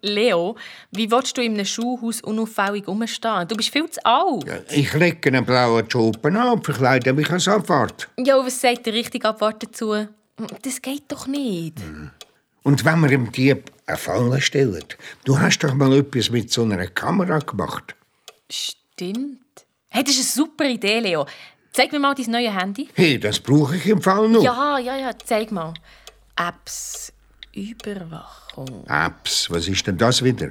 Leo, 0.00 0.54
wie 0.92 1.10
willst 1.10 1.36
du 1.36 1.42
in 1.42 1.54
einem 1.54 1.64
Schulhaus 1.64 2.20
unauffällig 2.20 2.86
rumstehen? 2.86 3.48
Du 3.48 3.56
bist 3.56 3.70
viel 3.70 3.90
zu 3.90 4.04
alt. 4.06 4.46
Ja, 4.46 4.60
ich 4.70 4.94
lege 4.94 5.28
einen 5.28 5.44
blauen 5.44 5.88
Jopen 5.88 6.36
an 6.36 6.52
und 6.52 6.64
verkleide 6.64 7.12
mich 7.12 7.28
als 7.30 7.48
Abfahrt. 7.48 8.08
Ja, 8.18 8.36
und 8.36 8.46
was 8.46 8.60
sagt 8.60 8.86
der 8.86 8.92
richtige 8.92 9.28
Abwart 9.28 9.64
dazu? 9.64 10.06
Das 10.62 10.80
geht 10.80 11.04
doch 11.08 11.26
nicht. 11.26 11.80
Und 12.62 12.84
wenn 12.84 13.00
wir 13.00 13.08
dem 13.08 13.32
Dieb 13.32 13.72
eine 13.86 13.96
Falle 13.96 14.40
stellen, 14.40 14.84
du 15.24 15.40
hast 15.40 15.58
doch 15.58 15.74
mal 15.74 15.92
etwas 15.92 16.30
mit 16.30 16.52
so 16.52 16.62
einer 16.62 16.86
Kamera 16.86 17.40
gemacht. 17.40 17.96
Stimmt. 18.48 19.40
Hey, 19.88 20.04
das 20.04 20.16
ist 20.16 20.38
eine 20.38 20.46
super 20.46 20.64
Idee, 20.66 21.00
Leo. 21.00 21.26
Zeig 21.72 21.92
mir 21.92 21.98
mal 21.98 22.14
dein 22.14 22.30
neues 22.30 22.54
Handy. 22.54 22.88
Hey, 22.94 23.18
das 23.18 23.40
brauche 23.40 23.76
ich 23.76 23.86
im 23.86 24.02
Fall 24.02 24.28
noch. 24.28 24.42
Ja, 24.42 24.78
ja, 24.78 24.96
ja, 24.96 25.10
zeig 25.24 25.50
mal. 25.50 25.72
Apps, 26.36 27.12
Überwachung. 27.52 28.86
Apps, 28.86 29.50
was 29.50 29.68
ist 29.68 29.86
denn 29.86 29.96
das 29.96 30.22
wieder? 30.22 30.50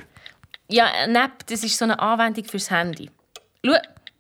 Ja, 0.68 0.86
eine 0.86 1.26
App, 1.26 1.46
das 1.48 1.64
ist 1.64 1.78
so 1.78 1.86
eine 1.86 2.00
Anwendung 2.00 2.46
fürs 2.46 2.72
Handy. 2.72 3.10
Schau, 3.64 3.76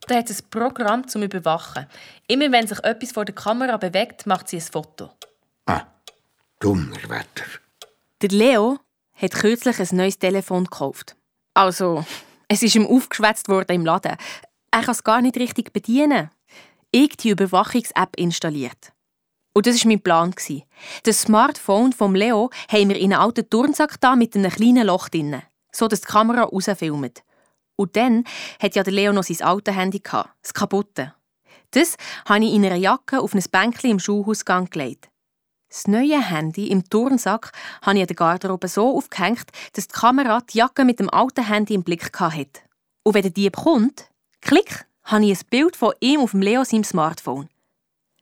da 0.07 0.15
hat 0.15 0.29
es 0.29 0.41
ein 0.43 0.49
Programm 0.49 1.07
zum 1.07 1.23
Überwachen. 1.23 1.87
Immer 2.27 2.51
wenn 2.51 2.67
sich 2.67 2.83
etwas 2.83 3.11
vor 3.11 3.25
der 3.25 3.35
Kamera 3.35 3.77
bewegt, 3.77 4.27
macht 4.27 4.49
sie 4.49 4.57
ein 4.57 4.61
Foto. 4.61 5.11
Dummerwetter. 6.61 7.45
Der 8.21 8.29
Leo 8.29 8.77
hat 9.15 9.31
kürzlich 9.31 9.79
ein 9.79 9.97
neues 9.97 10.19
Telefon 10.19 10.65
gekauft. 10.65 11.15
Also, 11.55 12.05
es 12.47 12.61
ist 12.61 12.75
ihm 12.75 12.85
aufgeschwätzt 12.85 13.49
worden 13.49 13.73
im 13.73 13.85
Laden. 13.85 14.15
Er 14.71 14.81
kann 14.81 14.91
es 14.91 15.03
gar 15.03 15.21
nicht 15.21 15.37
richtig 15.37 15.73
bedienen. 15.73 16.29
Ich 16.93 17.15
die 17.15 17.29
Überwachungs-App 17.29 18.17
installiert. 18.17 18.91
Und 19.53 19.65
das 19.65 19.79
war 19.79 19.87
mein 19.87 20.01
Plan. 20.01 20.35
Das 21.03 21.21
Smartphone 21.21 21.93
vom 21.93 22.15
Leo 22.15 22.49
haben 22.69 22.89
wir 22.89 22.97
in 22.97 23.13
einen 23.13 23.21
alten 23.21 23.49
Turnsack 23.49 23.99
da 24.01 24.17
mit 24.17 24.35
einem 24.35 24.51
kleinen 24.51 24.87
Loch 24.87 25.07
drin, 25.07 25.41
so 25.71 25.87
dass 25.87 26.01
die 26.01 26.07
Kamera 26.07 26.43
rausfilmt. 26.43 27.23
Und 27.77 27.95
dann 27.95 28.25
hat 28.61 28.75
ja 28.75 28.83
der 28.83 28.91
Leo 28.91 29.13
noch 29.13 29.23
sein 29.23 29.41
altes 29.41 29.73
Handy 29.73 30.01
das 30.01 30.53
kaputte. 30.53 31.13
Das 31.71 31.95
habe 32.25 32.43
ich 32.43 32.53
in 32.53 32.65
einer 32.65 32.75
Jacke 32.75 33.21
auf 33.21 33.33
ein 33.33 33.43
Bänkchen 33.49 33.91
im 33.91 33.99
Schulhausgang 33.99 34.69
gelegt. 34.69 35.09
Das 35.69 35.87
neue 35.87 36.21
Handy 36.21 36.67
im 36.67 36.89
Turnsack 36.89 37.53
habe 37.81 37.95
ich 37.95 38.01
an 38.01 38.07
der 38.07 38.15
Garderobe 38.17 38.67
so 38.67 38.97
aufgehängt, 38.97 39.49
dass 39.71 39.87
die 39.87 39.93
Kamera 39.93 40.41
die 40.41 40.57
Jacke 40.57 40.83
mit 40.83 40.99
dem 40.99 41.09
alten 41.09 41.47
Handy 41.47 41.73
im 41.73 41.83
Blick 41.83 42.19
hatte. 42.19 42.61
Und 43.03 43.13
wenn 43.13 43.21
der 43.21 43.31
Dieb 43.31 43.55
kommt, 43.55 44.09
klick, 44.41 44.85
habe 45.03 45.25
ich 45.25 45.39
ein 45.39 45.47
Bild 45.49 45.75
von 45.75 45.93
ihm 45.99 46.21
auf 46.21 46.31
dem 46.31 46.41
Leo 46.41 46.63
seinem 46.63 46.83
Smartphone. 46.83 47.49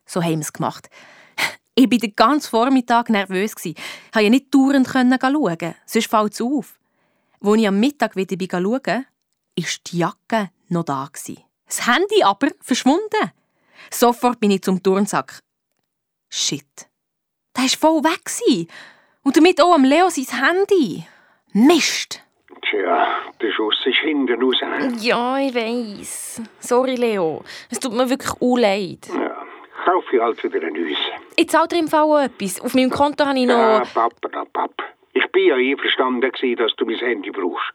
So 0.05 0.23
haben 0.23 0.34
wir 0.34 0.39
es 0.39 0.53
gemacht. 0.53 0.89
Ich 1.75 1.89
war 1.89 1.97
den 1.97 2.13
ganzen 2.13 2.49
Vormittag 2.49 3.09
nervös. 3.09 3.53
Ich 3.63 3.75
konnte 4.11 4.25
ja 4.25 4.30
nicht 4.30 4.53
dauernd 4.53 4.86
schauen, 4.86 5.75
sonst 5.86 6.09
fällt 6.09 6.34
es 6.34 6.41
auf. 6.41 6.77
Als 7.39 7.57
ich 7.57 7.67
am 7.67 7.80
Mittag 7.80 8.17
wieder 8.17 8.36
schauen 8.38 8.84
war 8.84 9.05
die 9.88 9.97
Jacke 9.97 10.49
noch 10.67 10.84
da. 10.84 11.09
Das 11.65 11.88
Handy 11.88 12.23
aber 12.23 12.49
verschwunden. 12.59 13.32
Sofort 13.91 14.41
bin 14.41 14.51
ich 14.51 14.61
zum 14.61 14.84
Turnsack. 14.84 15.39
Shit. 16.30 16.89
Der 17.55 17.63
war 17.63 17.69
voll 17.69 18.03
weg. 18.03 18.67
Und 19.23 19.38
damit 19.38 19.61
auch 19.61 19.73
am 19.73 19.84
Leo 19.84 20.09
sein 20.09 20.43
Handy. 20.43 21.05
Mist. 21.53 22.21
Tja, 22.70 23.07
der 23.41 23.51
Schuss 23.51 23.84
ist 23.86 23.97
hinten 23.97 24.41
raus. 24.41 24.61
Ja, 24.99 25.39
ich 25.39 25.55
weiss. 25.55 26.41
Sorry, 26.59 26.95
Leo. 26.95 27.43
Es 27.72 27.80
tut 27.80 27.93
mir 27.93 28.07
wirklich 28.09 28.32
leid. 28.39 29.07
Ja, 29.11 29.43
kaufe 29.86 30.15
ich 30.15 30.22
halt 30.22 30.43
wieder 30.43 30.67
ein 30.67 30.74
neues. 30.74 30.97
Ich 31.36 31.49
zahle 31.49 31.67
dir 31.67 31.80
im 31.80 31.88
Fall 31.88 32.26
etwas. 32.26 32.61
Auf 32.61 32.76
meinem 32.76 32.91
Konto 32.91 33.26
habe 33.26 33.39
ich 33.39 33.47
noch... 33.47 33.55
Ja, 33.55 33.84
Papa, 33.93 34.45
Papa. 34.53 34.84
Ich 35.13 35.26
bin 35.32 35.47
ja 35.47 35.55
einverstanden, 35.55 36.22
dass 36.22 36.76
du 36.76 36.86
mein 36.86 36.97
Handy 36.97 37.32
brauchst. 37.32 37.74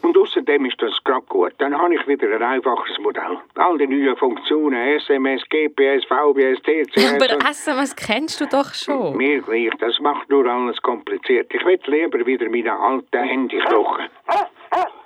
Und 0.00 0.16
außerdem 0.16 0.64
ist 0.64 0.80
das 0.80 0.92
gerade 1.04 1.26
gut. 1.26 1.52
Dann 1.58 1.76
habe 1.76 1.94
ich 1.94 2.06
wieder 2.08 2.34
ein 2.34 2.42
einfaches 2.42 2.98
Modell. 2.98 3.38
All 3.56 3.78
die 3.78 3.86
neuen 3.86 4.16
Funktionen, 4.16 4.74
SMS, 4.98 5.42
GPS, 5.50 6.04
VBS, 6.06 6.62
TCS... 6.62 7.14
Aber 7.14 7.50
SMS 7.50 7.94
kennst 7.94 8.40
du 8.40 8.46
doch 8.46 8.72
schon. 8.72 9.16
Mir 9.16 9.42
gleich, 9.42 9.70
das 9.78 10.00
macht 10.00 10.28
nur 10.30 10.46
alles 10.46 10.80
kompliziert. 10.82 11.52
Ich 11.52 11.64
will 11.64 11.78
lieber 11.86 12.24
wieder 12.24 12.48
meine 12.48 12.72
alten 12.72 13.22
Handy 13.22 13.58
kochen. 13.68 14.08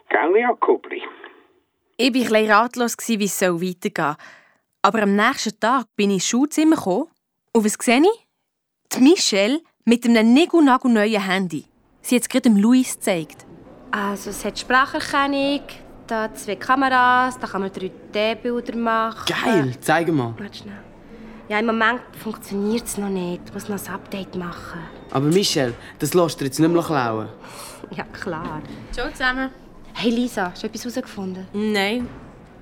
Gell, 0.09 0.37
Jakobli? 0.37 1.03
Ich 1.97 2.07
war 2.07 2.13
bisschen 2.13 2.51
ratlos, 2.51 2.97
wie 3.07 3.25
es 3.25 3.43
weitergehen 3.43 3.93
soll. 3.97 4.17
Aber 4.83 5.03
am 5.03 5.17
nächsten 5.17 5.59
Tag 5.59 5.87
bin 5.97 6.11
ich 6.11 6.17
ins 6.17 6.29
Schulzimmer 6.29 6.77
gekommen 6.77 7.09
und 7.53 7.65
was 7.65 7.73
sehe 7.81 8.01
ich? 8.01 8.27
Die 8.95 9.03
Michelle 9.03 9.61
mit 9.85 10.05
einem 10.05 10.33
neuen 10.35 11.23
Handy. 11.23 11.65
Sie 12.03 12.15
hat 12.15 12.23
es 12.23 12.29
gerade 12.29 12.51
dem 12.51 12.57
Luis 12.57 12.95
gezeigt. 12.95 13.47
Also 13.91 14.31
es 14.31 14.45
hat 14.45 14.59
Spracherkennung, 14.59 15.61
da 16.07 16.33
zwei 16.35 16.57
Kameras, 16.57 17.39
da 17.39 17.47
kann 17.47 17.63
man 17.63 17.71
3D-Bilder 17.71 18.77
machen. 18.77 19.25
Geil, 19.45 19.75
zeig 19.81 20.09
mal. 20.13 20.35
Warte 20.39 20.59
schnell. 20.59 20.79
Ja, 21.49 21.61
im 21.61 21.67
Moment 21.67 22.01
funktioniert 22.23 22.85
es 22.87 22.99
noch 22.99 23.09
nicht. 23.09 23.41
Ich 23.47 23.55
muss 23.55 23.69
noch 23.69 23.79
ein 23.79 23.95
Update 23.95 24.35
machen. 24.35 24.81
Aber 25.13 25.27
Michelle, 25.27 25.75
das 26.01 26.13
lässt 26.13 26.41
dir 26.41 26.47
jetzt 26.47 26.59
nicht 26.59 26.73
mehr 26.73 26.83
klauen. 26.83 27.29
Ja, 27.97 28.03
klar. 28.03 28.63
Ciao 28.91 29.09
zusammen. 29.13 29.49
Hey 29.95 30.11
Lisa, 30.11 30.51
hast 30.51 30.61
du 30.65 30.67
etwas 30.67 30.83
herausgefunden? 30.83 31.47
Nein. 31.53 32.09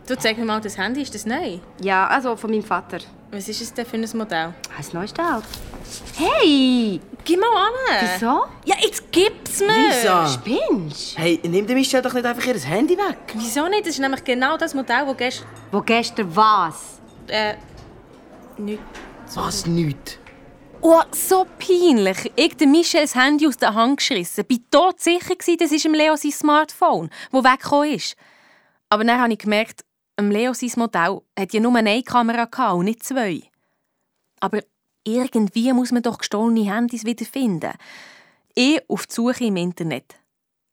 Du 0.07 0.19
zeig 0.19 0.37
mir 0.37 0.45
mal 0.45 0.61
das 0.61 0.77
Handy, 0.77 1.01
ist 1.01 1.15
das 1.15 1.25
neu? 1.25 1.59
Ja, 1.81 2.07
also 2.09 2.37
von 2.37 2.51
meinem 2.51 2.63
Vater. 2.63 2.99
Was 3.31 3.49
ist 3.49 3.63
es 3.63 3.73
denn 3.73 3.87
für 3.87 3.97
ein 3.97 4.07
Modell? 4.13 4.53
Ein 4.77 4.85
neues 4.93 5.15
halt. 5.19 5.45
Hey! 6.15 7.01
Gib 7.25 7.41
mal 7.41 7.47
an! 7.47 7.97
Wieso? 8.03 8.45
Ja, 8.67 8.77
jetzt 8.83 9.11
gib's 9.11 9.61
mir! 9.61 9.89
Lisa! 9.89 10.27
Spinnst? 10.29 11.17
Hey, 11.17 11.41
nimm 11.43 11.67
der 11.67 11.75
Michelle 11.75 12.03
doch 12.03 12.13
nicht 12.13 12.27
einfach 12.27 12.47
ihr 12.47 12.61
Handy 12.61 12.99
weg. 12.99 13.17
Wieso 13.33 13.67
nicht? 13.67 13.87
Das 13.87 13.95
ist 13.95 13.99
nämlich 13.99 14.23
genau 14.23 14.59
das 14.59 14.75
Modell, 14.75 15.07
das 15.07 15.17
gestern... 15.17 15.49
Wo 15.73 15.81
gestern 15.81 16.37
was? 16.37 17.01
Äh... 17.29 17.55
Nichts. 18.59 18.85
Was 19.35 19.65
nicht? 19.65 20.19
Oh, 20.83 21.01
so 21.13 21.47
peinlich. 21.59 22.31
Ich 22.37 22.53
habe 22.53 22.67
Michelle 22.67 23.05
das 23.05 23.15
Handy 23.15 23.47
aus 23.47 23.57
der 23.57 23.73
Hand 23.73 23.97
geschissen. 23.97 24.45
Ich 24.49 24.61
war 24.71 24.91
tot 24.91 25.01
sicher, 25.01 25.35
das 25.59 25.73
ist 25.73 25.87
im 25.87 25.95
Leo 25.95 26.15
sein 26.15 26.31
Smartphone, 26.31 27.09
das 27.33 27.43
weggekommen 27.43 27.95
ist. 27.95 28.17
Aber 28.91 29.03
dann 29.03 29.19
habe 29.19 29.33
ich 29.33 29.39
gemerkt, 29.39 29.83
Leo 30.31 30.53
sein 30.55 30.73
Modell 30.77 31.21
hat 31.39 31.53
ja 31.53 31.61
nur 31.61 31.75
eine 31.75 32.03
Kamera 32.03 32.73
und 32.73 32.85
nicht 32.85 33.03
zwei. 33.03 33.43
Aber 34.41 34.61
irgendwie 35.05 35.73
muss 35.73 35.93
man 35.93 36.03
doch 36.03 36.19
gestohlene 36.19 36.73
Handys 36.73 37.05
wiederfinden. 37.05 37.73
Ich 38.55 38.81
auf 38.89 39.07
die 39.07 39.15
Suche 39.15 39.45
im 39.45 39.57
Internet. 39.57 40.15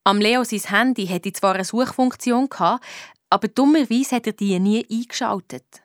Am 0.03 0.19
Leo 0.19 0.43
sein 0.43 0.61
Handy 0.61 1.07
hatte 1.07 1.33
zwar 1.33 1.55
eine 1.55 1.65
Suchfunktion, 1.65 2.49
aber 3.29 3.47
dummerweise 3.47 4.15
hat 4.15 4.27
er 4.27 4.33
die 4.33 4.59
nie 4.59 4.85
eingeschaltet. 4.89 5.81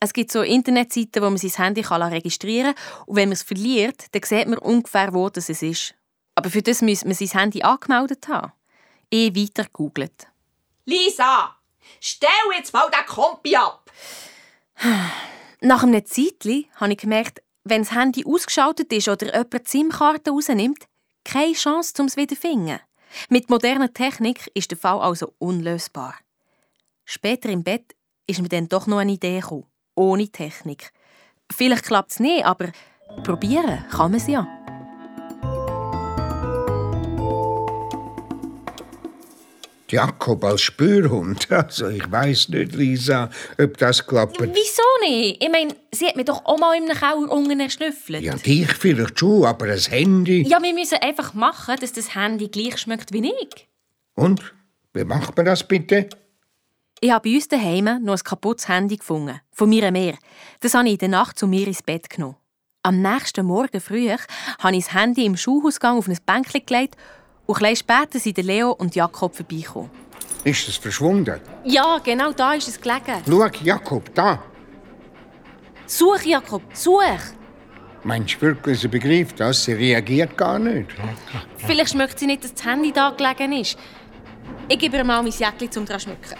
Es 0.00 0.12
gibt 0.12 0.32
so 0.32 0.42
Internetseiten, 0.42 1.22
wo 1.22 1.30
man 1.30 1.38
sein 1.38 1.64
Handy 1.64 1.80
registrieren 1.80 2.74
kann 2.74 3.04
und 3.06 3.16
wenn 3.16 3.28
man 3.28 3.34
es 3.34 3.42
verliert, 3.42 4.06
dann 4.12 4.22
sieht 4.24 4.48
man 4.48 4.58
ungefähr, 4.58 5.12
wo 5.12 5.28
das 5.28 5.48
ist. 5.48 5.94
Aber 6.34 6.50
für 6.50 6.62
das 6.62 6.82
muss 6.82 7.04
man 7.04 7.14
sein 7.14 7.40
Handy 7.40 7.62
angemeldet 7.62 8.26
haben. 8.28 8.52
Ich 9.10 9.34
weiter 9.36 9.68
googelt. 9.72 10.26
Lisa, 10.86 11.56
stell 12.00 12.30
jetzt 12.56 12.72
mal 12.72 12.90
den 12.90 13.06
Kompi 13.06 13.56
ab! 13.56 13.90
Nach 15.60 15.82
einem 15.82 16.04
Zeitchen 16.04 16.66
habe 16.76 16.92
ich 16.92 16.98
gemerkt, 16.98 17.42
wenn 17.64 17.82
das 17.82 17.92
Handy 17.92 18.24
ausgeschaltet 18.26 18.92
ist 18.92 19.08
oder 19.08 19.26
jemand 19.26 19.54
die 19.54 19.70
SIM-Karte 19.70 20.30
rausnimmt, 20.30 20.86
keine 21.24 21.52
Chance, 21.52 21.94
um 22.00 22.06
es 22.06 22.16
wieder 22.16 22.34
zu 22.34 22.40
finden. 22.40 22.80
Mit 23.28 23.50
moderner 23.50 23.92
Technik 23.92 24.50
ist 24.54 24.70
der 24.70 24.78
Fall 24.78 25.00
also 25.00 25.34
unlösbar. 25.38 26.14
Später 27.04 27.48
im 27.50 27.62
Bett 27.62 27.94
ist 28.26 28.40
mir 28.40 28.48
dann 28.48 28.68
doch 28.68 28.86
noch 28.86 28.98
eine 28.98 29.12
Idee 29.12 29.40
gekommen, 29.40 29.66
ohne 29.94 30.28
Technik. 30.28 30.92
Vielleicht 31.52 31.84
klappt 31.84 32.12
es 32.12 32.20
nicht, 32.20 32.44
aber 32.44 32.72
probieren 33.22 33.84
kann 33.90 34.10
man 34.10 34.14
es 34.14 34.26
ja. 34.26 34.61
Jakob 39.92 40.44
als 40.44 40.62
Spürhund. 40.62 41.48
Also, 41.62 41.88
ich 41.88 42.10
weiß 42.10 42.48
nicht, 42.48 42.74
Lisa, 42.74 43.30
ob 43.58 43.76
das 43.76 44.06
klappt. 44.06 44.40
Wieso 44.40 44.82
nicht? 45.06 45.42
Ich 45.42 45.50
meine, 45.50 45.74
sie 45.92 46.06
hat 46.06 46.16
mir 46.16 46.24
doch 46.24 46.44
auch 46.44 46.58
mal 46.58 46.76
in 46.76 46.90
einem 46.90 46.98
Kauer 46.98 47.30
unten 47.30 47.60
erschnüffelt. 47.60 48.22
Ja, 48.22 48.34
dich 48.34 48.72
vielleicht 48.72 49.20
schon, 49.20 49.44
aber 49.44 49.68
das 49.68 49.90
Handy. 49.90 50.42
Ja, 50.48 50.62
wir 50.62 50.72
müssen 50.74 50.98
einfach 51.00 51.34
machen, 51.34 51.76
dass 51.80 51.92
das 51.92 52.14
Handy 52.14 52.48
gleich 52.48 52.78
schmeckt 52.78 53.12
wie 53.12 53.32
ich. 53.42 53.68
Und? 54.14 54.40
Wie 54.94 55.04
macht 55.04 55.36
man 55.36 55.46
das 55.46 55.66
bitte? 55.66 56.08
Ich 57.00 57.10
habe 57.10 57.28
bei 57.28 57.34
uns 57.34 57.48
daheim 57.48 57.84
noch 58.02 58.14
ein 58.14 58.24
kaputtes 58.24 58.68
Handy 58.68 58.96
gefunden. 58.96 59.40
Von 59.52 59.68
mir 59.68 59.90
mehr. 59.90 60.14
Das 60.60 60.74
habe 60.74 60.86
ich 60.86 60.94
in 60.94 60.98
der 60.98 61.08
Nacht 61.08 61.38
zu 61.38 61.46
mir 61.46 61.66
ins 61.66 61.82
Bett 61.82 62.08
genommen. 62.08 62.36
Am 62.82 63.00
nächsten 63.00 63.46
Morgen 63.46 63.80
früh 63.80 64.10
habe 64.10 64.76
ich 64.76 64.84
das 64.84 64.94
Handy 64.94 65.24
im 65.24 65.36
Schulhausgang 65.36 65.98
auf 65.98 66.08
ein 66.08 66.18
Bänkchen 66.26 66.66
gelegt 66.66 66.96
und 67.52 67.66
ein 67.66 67.76
später 67.76 68.18
sind 68.18 68.38
Leo 68.38 68.72
und 68.72 68.94
Jakob 68.94 69.36
vorbeigekommen. 69.36 69.90
Ist 70.44 70.68
es 70.68 70.76
verschwunden? 70.76 71.38
Ja, 71.64 71.98
genau 72.02 72.32
da 72.32 72.54
ist 72.54 72.68
es 72.68 72.80
gelegen. 72.80 73.22
Schau, 73.28 73.46
Jakob, 73.62 74.14
da. 74.14 74.42
Such, 75.86 76.22
Jakob, 76.24 76.62
such! 76.72 77.34
Meinst 78.04 78.36
du 78.36 78.40
wirklich, 78.40 78.80
sie 78.80 78.88
begreift 78.88 79.38
das? 79.38 79.64
Sie 79.64 79.74
reagiert 79.74 80.36
gar 80.36 80.58
nicht. 80.58 80.88
Vielleicht 81.58 81.90
schmeckt 81.90 82.18
sie 82.18 82.26
nicht, 82.26 82.42
dass 82.42 82.54
das 82.54 82.64
Handy 82.64 82.90
da 82.90 83.10
gelegen 83.10 83.52
ist. 83.52 83.76
Ich 84.68 84.78
gebe 84.78 84.96
ihr 84.96 85.04
mal 85.04 85.22
mein 85.22 85.30
Jäckchen 85.30 85.70
zum 85.70 85.84
dran 85.84 86.00
schmücken. 86.00 86.36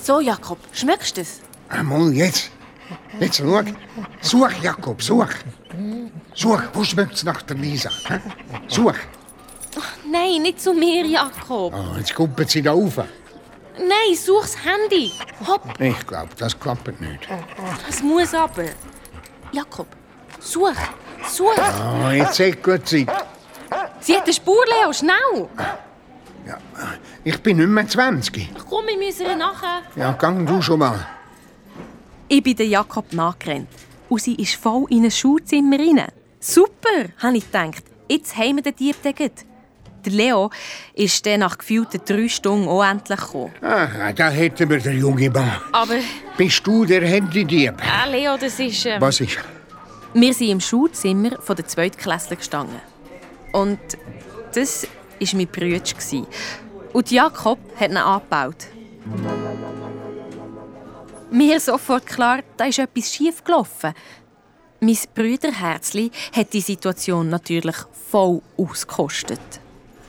So, 0.00 0.20
Jakob, 0.20 0.58
schmeckst 0.72 1.16
du 1.16 1.22
es? 1.22 1.40
Einmal 1.68 2.12
jetzt. 2.12 2.51
Jetzt 3.20 3.38
schau. 3.38 3.62
Such, 4.20 4.52
Jakob, 4.62 5.02
such. 5.02 5.28
Such, 6.34 6.62
wo 6.72 6.84
schmeckt 6.84 7.14
es 7.14 7.24
nach 7.24 7.42
der 7.42 7.56
Lisa? 7.56 7.90
hä? 8.08 8.20
Such. 8.68 8.94
Nein, 10.10 10.42
nicht 10.42 10.60
zu 10.60 10.74
mir, 10.74 11.04
Jakob. 11.06 11.72
Oh, 11.74 11.96
jetzt 11.98 12.14
kuppelt 12.14 12.50
sie 12.50 12.62
da 12.62 12.72
rauf. 12.72 12.96
Nein, 13.78 14.14
such 14.16 14.42
das 14.42 14.56
Handy. 14.64 15.10
Hopp, 15.46 15.80
Ich 15.80 16.06
glaube, 16.06 16.28
das 16.38 16.58
klappt 16.58 17.00
nicht. 17.00 17.26
das 17.86 18.02
muss 18.02 18.34
aber. 18.34 18.66
Jakob, 19.52 19.86
such, 20.40 20.74
such. 21.26 21.56
Oh, 22.06 22.10
jetzt 22.10 22.34
säckelt 22.34 22.86
sie. 22.88 23.06
Sie 24.00 24.14
hat 24.16 24.24
eine 24.24 24.32
Spur, 24.34 24.62
Leo, 24.66 24.92
schnell. 24.92 25.48
Ich 27.24 27.40
bin 27.42 27.56
nicht 27.58 27.68
mehr 27.68 27.86
20. 27.86 28.50
Komm, 28.68 28.86
wir 28.86 28.98
müssen 28.98 29.38
nachher. 29.38 29.82
Ja, 29.96 30.12
gang 30.12 30.46
du 30.46 30.60
schon 30.60 30.80
mal. 30.80 31.06
Ich 32.34 32.42
bin 32.42 32.56
der 32.56 32.66
Jakob 32.66 33.12
nachgerannt. 33.12 33.68
Und 34.08 34.22
sie 34.22 34.34
ist 34.36 34.54
voll 34.54 34.86
in 34.88 35.04
ein 35.04 35.10
Schulzimmer 35.10 35.78
rein. 35.78 36.06
Super, 36.40 37.10
habe 37.18 37.36
ich 37.36 37.44
gedacht. 37.44 37.82
Jetzt 38.08 38.34
haben 38.38 38.56
wir 38.56 38.62
den 38.62 38.74
Dieb 38.74 38.96
gleich. 39.02 39.32
Der 40.06 40.12
Leo 40.12 40.50
ist 40.94 41.26
dann 41.26 41.40
nach 41.40 41.58
gefühlten 41.58 42.00
drei 42.06 42.26
Stunden 42.28 42.68
auch 42.68 42.82
endlich 42.82 43.20
gekommen. 43.20 43.52
Ah, 43.60 44.10
da 44.14 44.30
hätten 44.30 44.70
wir 44.70 44.78
den 44.78 44.98
jungen 44.98 45.30
Mann. 45.30 45.60
Aber, 45.72 45.96
Bist 46.38 46.66
du 46.66 46.86
der 46.86 47.06
Handydieb? 47.06 47.74
äh, 47.82 48.10
Leo, 48.10 48.38
das 48.38 48.58
ist... 48.58 48.86
Ähm, 48.86 48.98
Was 49.02 49.20
ist? 49.20 49.38
Wir 50.14 50.32
sind 50.32 50.48
im 50.48 50.60
Schulzimmer 50.60 51.32
der 51.36 51.66
Zweitklässler 51.66 52.36
gestanden. 52.36 52.80
Und 53.52 53.78
das 54.54 54.86
war 55.20 55.28
mein 55.34 55.48
Bruder. 55.48 55.82
Und 56.94 57.10
Jakob 57.10 57.58
hat 57.78 57.90
ihn 57.90 57.98
angebaut. 57.98 58.68
Mir 61.32 61.58
sofort 61.60 62.04
klar, 62.04 62.42
da 62.58 62.66
ist 62.66 62.78
etwas 62.78 63.14
schief 63.14 63.42
gelaufen. 63.42 63.94
Mein 64.80 64.98
Brüderherzli 65.14 66.10
hat 66.36 66.52
die 66.52 66.60
Situation 66.60 67.30
natürlich 67.30 67.76
voll 68.10 68.42
ausgekostet. 68.58 69.40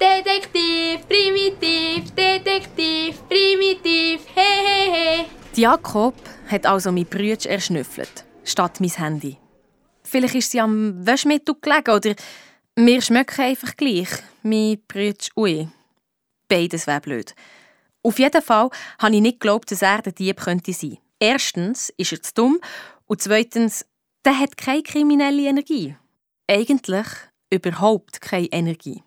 Detektiv, 0.01 1.07
primitiv, 1.07 2.11
Detektiv, 2.11 3.23
primitiv, 3.29 4.19
he 4.35 4.51
he 4.65 4.91
he. 4.91 5.61
Jakob 5.61 6.15
hat 6.49 6.65
also 6.65 6.91
mein 6.91 7.05
Brüder 7.05 7.49
erschnüffelt, 7.49 8.25
statt 8.43 8.81
mein 8.81 8.89
Handy. 8.89 9.37
Vielleicht 10.03 10.35
ist 10.35 10.51
sie 10.51 10.59
am 10.59 11.05
Wäschmittel 11.05 11.55
gelegen 11.61 11.91
oder 11.91 12.15
wir 12.75 13.01
schmecken 13.01 13.41
einfach 13.41 13.77
gleich. 13.77 14.09
Mein 14.41 14.77
Brüder 14.89 15.25
ui. 15.37 15.69
Beides 16.49 16.85
wäre 16.85 16.99
blöd. 16.99 17.33
Auf 18.01 18.19
jeden 18.19 18.41
Fall 18.41 18.69
habe 18.99 19.15
ich 19.15 19.21
nicht 19.21 19.39
geglaubt, 19.39 19.71
dass 19.71 19.81
er 19.81 20.01
der 20.01 20.11
Dieb 20.11 20.41
könnte 20.41 20.73
sein. 20.73 20.97
Erstens 21.23 21.89
ist 21.95 22.11
er 22.11 22.21
zu 22.21 22.33
dumm 22.33 22.59
und 23.05 23.21
zweitens, 23.21 23.85
der 24.25 24.37
hat 24.37 24.57
keine 24.57 24.83
kriminelle 24.83 25.47
Energie. 25.47 25.95
Eigentlich 26.47 27.07
überhaupt 27.49 28.19
keine 28.19 28.47
Energie. 28.47 29.03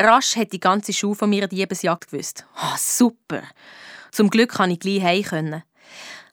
Rasch 0.00 0.34
hat 0.34 0.52
die 0.52 0.58
ganze 0.58 0.92
Schule 0.92 1.14
von 1.14 1.30
meiner 1.30 1.46
Diebesjagd 1.46 2.10
gewusst. 2.10 2.44
Ah, 2.56 2.76
super! 2.76 3.44
Zum 4.10 4.30
Glück 4.30 4.50
kann 4.50 4.72
ich 4.72 4.80
gleich 4.80 5.00
heim 5.04 5.22
können. 5.22 5.62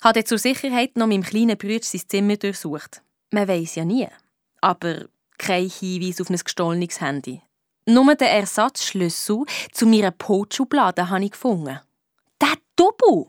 Habe 0.02 0.24
zur 0.24 0.40
Sicherheit 0.40 0.98
noch 0.98 1.06
meinem 1.06 1.22
kleinen 1.22 1.56
Bruder 1.56 1.84
sein 1.84 2.02
Zimmer 2.08 2.38
durchsucht. 2.38 3.04
Man 3.30 3.48
weiß 3.48 3.76
ja 3.76 3.86
nie. 3.86 4.08
Aber 4.60 5.06
kein 5.38 5.70
Hinweis 5.70 6.20
auf 6.20 6.32
ein 6.32 6.38
gestohlenes 6.38 7.00
Handy. 7.00 7.44
Nur 7.86 8.16
den 8.16 8.28
Ersatzschlüssel 8.28 9.44
zu 9.72 9.86
meiner 9.86 10.10
Potschublade 10.10 11.12
habe 11.12 11.26
ich 11.26 11.32
gefunden. 11.32 11.80
Der 12.42 12.56
Double! 12.76 13.28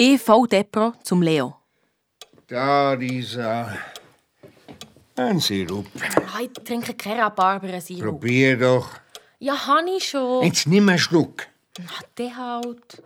EV 0.00 0.46
Depro 0.46 0.92
zum 1.02 1.22
Leo. 1.22 1.56
Da, 2.46 2.92
Lisa. 2.92 3.76
Ein 5.16 5.40
Sirup. 5.40 5.86
Ah, 6.32 6.40
ich 6.40 6.52
trinke 6.64 6.94
keinen 6.94 7.18
Rhabarber-Sirup. 7.18 8.04
Probier 8.04 8.56
doch. 8.56 8.88
Ja, 9.40 9.66
habe 9.66 9.90
ich 9.90 10.08
schon. 10.08 10.44
Jetzt 10.44 10.68
nimm 10.68 10.88
einen 10.88 11.00
Schluck. 11.00 11.48
Na, 11.80 11.84
der 12.16 12.36
halt. 12.36 13.02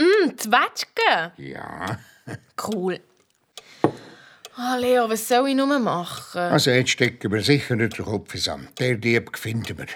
Mm, 0.00 0.30
Zwetschgen. 0.38 1.32
Ja. 1.36 1.98
Cool. 2.66 2.98
Ah, 4.56 4.76
Leo, 4.76 5.10
was 5.10 5.28
soll 5.28 5.50
ich 5.50 5.54
nur 5.54 5.78
machen? 5.78 6.40
Also, 6.40 6.70
jetzt 6.70 6.90
stecken 6.90 7.30
wir 7.30 7.42
sicher 7.42 7.76
nicht 7.76 7.98
den 7.98 8.06
Kopf 8.06 8.34
ins 8.34 8.44
Sand. 8.44 8.78
Der 8.78 8.96
Dieb 8.96 9.36
finden 9.36 9.76
wir. 9.76 9.86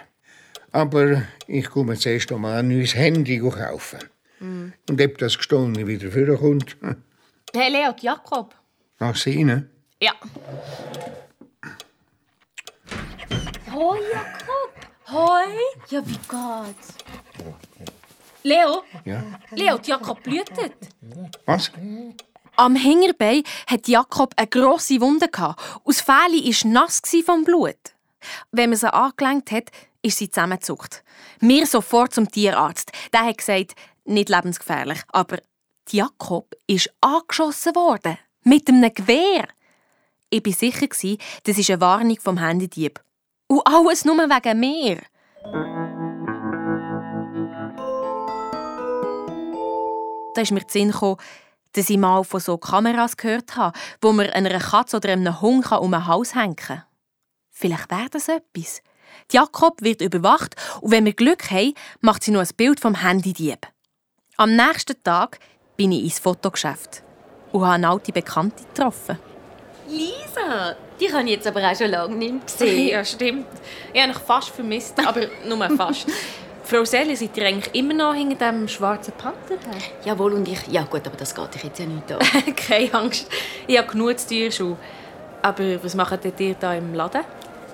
Aber 0.73 1.23
ich 1.47 1.71
komme 1.71 1.97
zuerst 1.97 2.31
einmal 2.31 2.59
ein 2.59 2.69
neues 2.69 2.95
Handy 2.95 3.39
kaufen. 3.39 3.99
Mm. 4.41 4.73
Und 4.89 5.01
ob 5.01 5.19
das 5.19 5.37
Gestohlene 5.37 5.87
wieder 5.87 6.11
vorkommt, 6.11 6.77
Hey, 7.55 7.71
Leo, 7.71 7.95
Jakob. 8.01 8.55
nach 8.99 9.27
Ihnen. 9.27 9.71
Ja. 10.01 10.13
Hoi, 13.73 13.99
Jakob. 14.13 14.73
Hoi. 15.11 15.45
Ja, 15.89 16.07
wie 16.07 16.13
geht's? 16.13 16.95
Leo? 18.43 18.83
Ja. 19.05 19.23
Leo, 19.51 19.79
Jakob 19.85 20.23
blutet. 20.23 20.75
Was? 21.45 21.71
Am 22.57 22.77
Hingerbein 22.77 23.43
hat 23.67 23.89
Jakob 23.89 24.35
eine 24.37 24.47
grosse 24.47 25.01
Wunde. 25.01 25.29
das 25.85 26.01
Fähli 26.01 26.45
war 26.55 26.71
nass 26.71 27.03
vom 27.25 27.45
Blut. 27.45 27.77
Wenn 28.53 28.71
man 28.71 28.79
sie 28.79 28.93
angelenkt 28.93 29.51
hat, 29.51 29.71
ist 30.03 30.19
sie 30.19 30.31
zusammengezuckt. 30.31 31.03
Wir 31.41 31.67
sofort 31.67 32.15
zum 32.15 32.31
Tierarzt. 32.31 32.93
Der 33.13 33.25
hat 33.25 33.39
gesagt, 33.39 33.75
nicht 34.11 34.29
lebensgefährlich. 34.29 35.01
Aber 35.09 35.39
Jakob 35.89 36.55
ist 36.67 36.93
angeschossen 37.01 37.75
worden. 37.75 38.19
Mit 38.43 38.69
einem 38.69 38.93
Gewehr. 38.93 39.49
Ich 40.31 40.45
war 40.45 40.53
sicher, 40.53 40.87
das 41.45 41.59
ist 41.59 41.71
eine 41.71 41.81
Warnung 41.81 42.19
vom 42.21 42.39
Handydieb. 42.39 43.01
Und 43.49 43.67
alles 43.67 44.05
nur 44.05 44.17
wegen 44.17 44.61
mir. 44.61 45.03
Da 50.35 50.43
ist 50.43 50.53
mir 50.53 50.61
der 50.61 50.71
Sinn 50.71 50.95
dass 51.73 51.89
ich 51.89 51.99
mal 51.99 52.25
von 52.25 52.41
so 52.41 52.59
Kameras 52.59 53.17
gehört 53.17 53.57
habe, 53.57 53.79
wo 54.01 54.13
man 54.13 54.31
einer 54.31 54.59
Katze 54.59 54.97
oder 54.97 55.11
einem 55.11 55.41
Hund 55.41 55.71
um 55.71 55.95
ein 55.95 56.07
Haus 56.07 56.35
hängen 56.35 56.57
kann. 56.57 56.83
Vielleicht 57.51 57.91
wäre 57.91 58.09
das 58.11 58.29
etwas. 58.29 58.83
Jakob 59.31 59.83
wird 59.83 60.01
überwacht 60.01 60.57
und 60.81 60.91
wenn 60.91 61.05
wir 61.05 61.13
Glück 61.13 61.51
haben, 61.51 61.75
macht 62.01 62.25
sie 62.25 62.31
noch 62.31 62.41
ein 62.41 62.49
Bild 62.57 62.81
vom 62.81 62.95
Handydieb. 62.95 63.69
Am 64.41 64.57
nächsten 64.57 64.97
Tag 65.05 65.39
bin 65.77 65.93
ich 65.93 66.03
ins 66.03 66.19
Fotogeschäft 66.19 67.03
und 67.53 67.61
habe 67.61 67.75
eine 67.75 67.91
alte 67.91 68.11
Bekannte 68.11 68.65
getroffen. 68.65 69.19
Lisa, 69.87 70.77
die 70.99 71.13
habe 71.13 71.25
ich 71.25 71.33
jetzt 71.33 71.47
aber 71.47 71.61
auch 71.61 71.77
schon 71.77 71.91
lange 71.91 72.17
nicht 72.17 72.33
mehr 72.33 72.43
gesehen. 72.47 72.89
Ja, 72.89 73.05
stimmt. 73.05 73.49
Ich 73.93 74.01
habe 74.01 74.15
mich 74.15 74.23
fast 74.23 74.49
vermisst, 74.49 74.95
aber 75.07 75.27
nur 75.47 75.69
fast. 75.77 76.07
Frau 76.65 76.83
Selle, 76.87 77.15
seid 77.17 77.37
ihr 77.37 77.49
eigentlich 77.49 77.75
immer 77.75 77.93
noch 77.93 78.15
hinter 78.15 78.51
dem 78.51 78.67
schwarzen 78.67 79.13
Panther 79.13 79.59
her? 79.63 79.83
Jawohl, 80.07 80.33
und 80.33 80.49
ich... 80.49 80.67
Ja 80.69 80.85
gut, 80.85 81.07
aber 81.07 81.19
das 81.19 81.35
geht 81.35 81.55
dich 81.57 81.65
jetzt 81.65 81.79
ja 81.79 81.85
nicht 81.85 82.11
an. 82.11 82.21
Keine 82.57 82.95
Angst, 82.95 83.27
ich 83.67 83.77
habe 83.77 83.89
genug 83.89 84.19
zu 84.19 84.29
tun 84.29 84.51
schon. 84.51 84.77
Aber 85.43 85.85
was 85.85 85.95
macht 85.95 86.25
ihr 86.25 86.33
hier 86.35 86.73
im 86.79 86.95
Laden? 86.95 87.25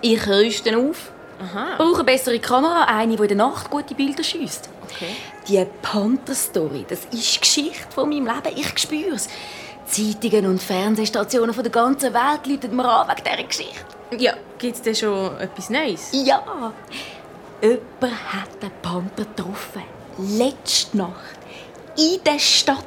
Ich 0.03 0.27
rüste 0.27 0.77
auf. 0.77 1.12
Aha. 1.39 1.77
Brauche 1.77 1.97
eine 1.97 2.05
bessere 2.05 2.41
Kamera, 2.41 2.87
eine, 2.87 3.14
die 3.14 3.23
in 3.23 3.29
der 3.29 3.37
Nacht 3.37 3.71
gute 3.71 3.95
Bilder 3.95 4.25
schießt. 4.25 4.71
Okay. 4.91 5.16
Die 5.49 5.64
Panther-Story, 5.82 6.84
das 6.89 7.01
ist 7.12 7.37
die 7.37 7.41
Geschichte 7.41 7.87
von 7.95 8.09
meinem 8.09 8.26
Leben. 8.26 8.57
Ich 8.57 8.78
spüre 8.78 9.14
es. 9.14 9.28
Zeitungen 9.87 10.47
und 10.47 10.62
Fernsehstationen 10.62 11.55
von 11.55 11.62
der 11.62 11.72
ganzen 11.72 12.12
Welt 12.12 12.47
läuten 12.47 12.74
mir 12.74 12.89
an 12.89 13.09
wegen 13.09 13.22
dieser 13.24 13.45
Geschichte. 13.45 13.84
Ja, 14.18 14.34
gibt 14.59 14.76
es 14.76 14.82
denn 14.82 14.95
schon 14.95 15.39
etwas 15.39 15.70
Neues? 15.70 16.11
Ja. 16.12 16.72
Jemand 17.62 18.32
hat 18.32 18.62
den 18.62 18.70
Panther 18.82 19.24
getroffen. 19.24 19.82
Letzte 20.18 20.97
Nacht. 20.97 21.39
In 21.97 22.22
der 22.24 22.39
Stadt. 22.39 22.84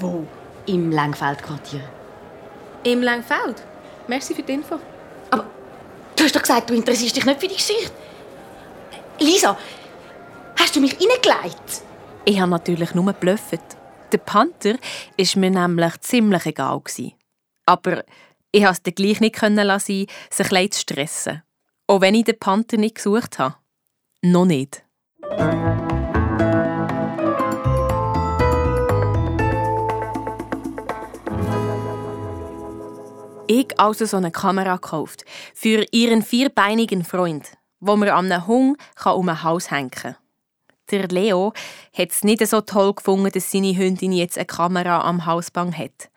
Wo? 0.00 0.24
Im 0.66 0.90
Langfeldquartier. 0.90 1.82
Im 2.84 3.02
Langfeld? 3.02 3.62
Merci 4.06 4.34
für 4.34 4.42
die 4.42 4.54
Info. 4.54 4.78
Du 6.16 6.24
hast 6.24 6.34
doch 6.34 6.40
gesagt, 6.40 6.70
du 6.70 6.74
interessierst 6.74 7.14
dich 7.14 7.26
nicht 7.26 7.40
für 7.40 7.48
die 7.48 7.56
Geschichte. 7.56 7.92
Lisa, 9.20 9.56
hast 10.58 10.76
du 10.76 10.80
mich 10.80 10.94
reingelegt? 10.94 11.82
Ich 12.24 12.40
habe 12.40 12.50
natürlich 12.50 12.94
nur 12.94 13.06
geblufft. 13.06 13.60
Der 14.12 14.18
Panther 14.18 14.74
war 15.16 15.40
mir 15.40 15.50
nämlich 15.50 16.00
ziemlich 16.00 16.46
egal. 16.46 16.82
Aber 17.66 18.04
ich 18.52 18.64
konnte 18.64 18.90
es 18.90 18.94
gleich 18.94 19.20
nicht 19.20 19.40
lassen, 19.40 20.06
sich 20.30 20.52
ein 20.52 20.70
zu 20.70 20.80
stressen. 20.80 21.42
Auch 21.86 22.00
wenn 22.00 22.14
ich 22.14 22.24
den 22.24 22.38
Panther 22.38 22.78
nicht 22.78 22.96
gesucht 22.96 23.38
habe. 23.38 23.56
Noch 24.22 24.44
nicht. 24.44 24.82
Ich 33.48 33.78
also 33.78 34.04
so 34.06 34.16
eine 34.16 34.32
Kamera 34.32 34.74
gekauft. 34.74 35.24
Für 35.54 35.84
ihren 35.92 36.22
vierbeinigen 36.22 37.04
Freund, 37.04 37.52
wo 37.78 37.94
man 37.94 38.08
an 38.08 38.32
einem 38.32 38.46
Hung 38.48 38.76
um 39.04 39.28
ein 39.28 39.42
Haus 39.44 39.70
hängen 39.70 39.90
kann. 39.90 40.16
Der 40.90 41.08
Leo 41.08 41.52
hat 41.96 42.10
es 42.10 42.22
nicht 42.22 42.46
so 42.46 42.60
toll 42.60 42.94
gefunden, 42.94 43.30
dass 43.32 43.50
seine 43.50 43.76
Hündin 43.76 44.12
jetzt 44.12 44.38
eine 44.38 44.46
Kamera 44.46 45.00
am 45.00 45.26
Hausbang 45.26 45.76
hat. 45.76 46.08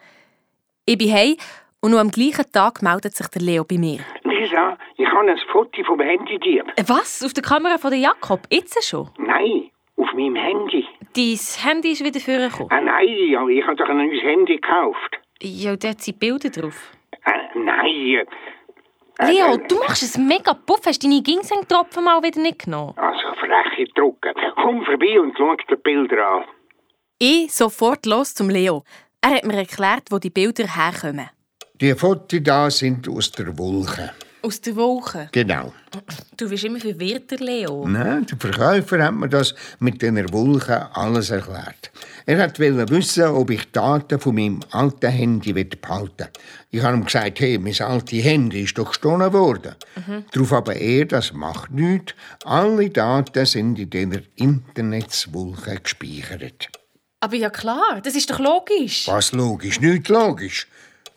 Ich 0.85 0.97
bin 0.97 1.11
heim 1.11 1.37
und 1.81 1.91
noch 1.91 1.99
am 1.99 2.11
gleichen 2.11 2.51
Tag 2.51 2.83
meldet 2.83 3.15
sich 3.15 3.27
der 3.29 3.41
Leo 3.41 3.63
bei 3.63 3.77
mir. 3.77 3.99
Lisa, 4.23 4.77
ich 4.97 5.07
habe 5.07 5.31
ein 5.31 5.39
Foto 5.51 5.83
vom 5.83 5.99
Handydieb. 5.99 6.65
Was? 6.87 7.23
Auf 7.23 7.33
der 7.33 7.43
Kamera 7.43 7.79
von 7.79 7.89
der 7.89 7.99
Jakob? 7.99 8.41
Jetzt 8.51 8.83
schon? 8.87 9.09
Nein, 9.17 9.71
auf 9.97 10.13
meinem 10.13 10.35
Handy. 10.35 10.85
Dein 11.15 11.39
Handy 11.65 11.91
ist 11.93 12.03
wieder 12.03 12.19
vorgekommen. 12.19 12.71
Ah, 12.71 12.81
nein, 12.81 13.07
ja, 13.07 13.47
ich 13.47 13.65
habe 13.65 13.75
doch 13.75 13.89
ein 13.89 13.97
neues 13.97 14.21
Handy 14.21 14.57
gekauft. 14.57 15.17
Ja, 15.41 15.75
dort 15.75 16.01
sind 16.01 16.19
Bilder 16.19 16.49
drauf. 16.49 16.91
Äh, 17.25 17.57
nein. 17.57 18.27
Äh, 19.19 19.31
Leo, 19.31 19.55
äh, 19.55 19.67
du 19.67 19.79
machst 19.79 20.03
es 20.03 20.17
mega 20.17 20.53
puff. 20.53 20.85
Hast 20.85 21.03
deine 21.03 21.21
Ginseng-Tropfen 21.21 22.03
mal 22.03 22.21
wieder 22.23 22.39
nicht 22.41 22.65
genommen? 22.65 22.93
Also 22.97 23.18
freche 23.39 23.91
Drucke. 23.95 24.33
Komm 24.61 24.83
vorbei 24.85 25.19
und 25.19 25.33
schau 25.37 25.55
dir 25.55 25.75
die 25.75 25.81
Bilder 25.81 26.27
an. 26.27 26.43
Ich 27.17 27.53
sofort 27.53 28.05
los 28.05 28.33
zum 28.33 28.49
Leo. 28.49 28.83
Er 29.21 29.35
hat 29.35 29.45
mir 29.45 29.57
erklärt, 29.57 30.03
wo 30.09 30.19
die 30.19 30.29
Bilder 30.29 30.67
herkommen. 30.75 31.29
Die 31.81 31.93
Fotos 31.93 32.39
da 32.43 32.69
sind 32.69 33.07
aus 33.09 33.31
der 33.31 33.57
Wolke. 33.57 34.11
Aus 34.41 34.61
der 34.61 34.75
Woche. 34.75 35.29
Genau. 35.31 35.73
Du 36.37 36.49
bist 36.49 36.63
immer 36.63 36.79
verwirrter, 36.79 37.35
Leo. 37.37 37.85
Nein, 37.87 38.25
der 38.25 38.37
Verkäufer 38.37 39.03
hat 39.03 39.13
mir 39.13 39.27
das 39.27 39.53
mit 39.79 40.01
den 40.01 40.31
Wolken 40.31 40.81
alles 40.93 41.29
erklärt. 41.29 41.91
Er 42.25 42.37
wollte 42.37 42.89
wissen, 42.89 43.25
ob 43.25 43.49
ich 43.49 43.71
Daten 43.71 44.19
von 44.19 44.35
meinem 44.35 44.61
alten 44.71 45.09
Handy 45.09 45.51
behalten 45.51 46.19
will. 46.19 46.27
Ich 46.71 46.81
habe 46.81 46.95
ihm 46.95 47.05
gesagt, 47.05 47.39
hey, 47.39 47.57
mein 47.57 47.79
altes 47.81 48.23
Handy 48.23 48.63
ist 48.63 48.77
doch 48.77 48.89
gestohlen 48.89 49.33
worden. 49.33 49.75
Mhm. 50.07 50.23
Darauf 50.31 50.53
aber 50.53 50.75
er, 50.75 51.05
das 51.05 51.33
macht 51.33 51.71
nichts. 51.71 52.13
Alle 52.45 52.89
Daten 52.89 53.45
sind 53.45 53.79
in 53.79 53.89
dieser 53.89 54.21
Internetswolke 54.35 55.79
gespeichert. 55.81 56.69
Aber 57.21 57.35
ja 57.35 57.49
klar, 57.49 57.99
das 58.01 58.15
ist 58.15 58.29
doch 58.29 58.39
logisch. 58.39 59.07
Was 59.07 59.33
logisch? 59.33 59.81
Nicht 59.81 60.07
logisch. 60.07 60.67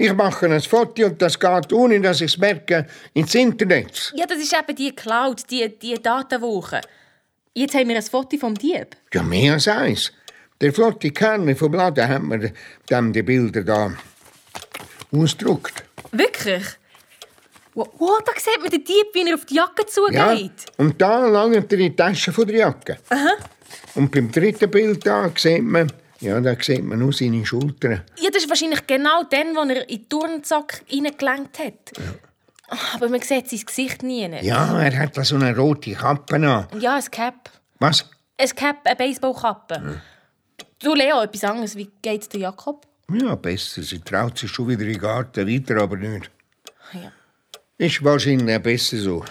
Ich 0.03 0.13
mache 0.15 0.47
ein 0.47 0.61
Foto 0.61 1.07
und 1.07 1.23
das 1.23 1.39
geht, 1.39 1.73
ohne 1.73 2.01
dass 2.01 2.21
ich 2.21 2.33
es 2.33 2.37
merke, 2.37 2.89
ins 3.15 3.37
Internet. 3.37 4.13
Ja, 4.17 4.27
das 4.27 4.39
ist 4.39 4.53
eben 4.53 4.75
die 4.75 4.93
Cloud, 4.97 5.49
die, 5.49 5.79
die 5.79 5.95
Datenwoche. 5.95 6.81
Jetzt 7.55 7.77
haben 7.77 7.89
wir 7.89 7.95
ein 7.95 8.03
Foto 8.03 8.37
vom 8.37 8.53
Dieb. 8.57 8.97
Ja, 9.15 9.23
mehr 9.23 9.53
als 9.53 9.69
eins. 9.69 10.13
Der 10.61 10.73
flotte 10.73 11.13
Kerl 11.13 11.55
vom 11.55 11.73
Laden 11.75 12.09
hat 12.09 12.21
mir 12.21 12.53
dann 12.89 13.13
die 13.13 13.23
Bilder 13.23 13.63
da 13.63 13.93
ausgedruckt. 15.13 15.85
Wirklich? 16.11 16.65
Wow, 17.75 17.89
wow, 17.99 18.19
da 18.27 18.33
sieht 18.41 18.61
man 18.61 18.71
den 18.71 18.83
Dieb, 18.83 19.07
wie 19.13 19.29
er 19.29 19.37
auf 19.37 19.45
die 19.45 19.55
Jacke 19.55 19.87
zugeht. 19.87 20.17
Ja, 20.17 20.37
und 20.79 21.01
da 21.01 21.29
langt 21.29 21.73
er 21.73 21.79
in 21.79 21.91
die 21.91 21.95
Tasche 21.95 22.33
von 22.33 22.49
der 22.49 22.57
Jacke. 22.57 22.99
Aha. 23.09 23.35
Und 23.95 24.11
beim 24.11 24.33
dritten 24.33 24.69
Bild 24.69 25.07
da 25.07 25.31
sieht 25.37 25.63
man, 25.63 25.93
ja, 26.23 26.41
da 26.41 26.55
sieht 26.61 26.85
man 26.85 27.01
nur 27.01 27.13
seine 27.13 27.45
Schultern. 27.45 28.03
Ja, 28.19 28.31
das 28.31 28.45
ist 28.45 28.49
wahrscheinlich 28.49 28.87
genau 28.87 29.25
dann, 29.25 29.57
wo 29.57 29.69
er 29.69 29.89
in 29.89 29.99
den 29.99 30.09
Turnsack 30.09 30.85
reingelenkt 30.91 31.59
hat. 31.59 31.93
Aber 32.95 33.09
man 33.09 33.21
sieht 33.21 33.51
sein 33.51 33.61
Gesicht 33.67 34.03
nie. 34.03 34.29
Ja, 34.41 34.81
er 34.81 34.99
hat 34.99 35.17
da 35.17 35.25
so 35.25 35.35
eine 35.35 35.57
rote 35.57 35.93
Kappe 35.93 36.37
an. 36.37 36.67
Ja, 36.81 36.95
ein 36.95 37.05
Cap. 37.11 37.51
Was? 37.81 38.09
Ein 38.39 38.49
Cap, 38.51 38.77
eine 38.85 38.97
Baseballkappe. 38.97 40.01
Du, 40.79 40.95
Leo, 40.95 41.23
etwas 41.23 41.45
anderes. 41.45 41.77
Wie 41.77 41.91
geht's 42.01 42.29
der 42.29 42.41
Jakob? 42.41 42.87
Ja, 43.13 43.35
besser. 43.35 43.83
Sie 43.83 43.99
traut 44.01 44.39
sich 44.39 44.51
schon 44.51 44.69
wieder 44.69 44.83
in 44.83 44.93
den 44.93 45.01
Garten 45.01 45.47
weiter, 45.47 45.83
aber 45.83 45.97
nicht. 45.97 46.31
Ja. 46.93 47.13
Ist 47.79 48.03
wahrscheinlich 48.05 48.63
besser 48.63 48.97
so. 48.97 49.25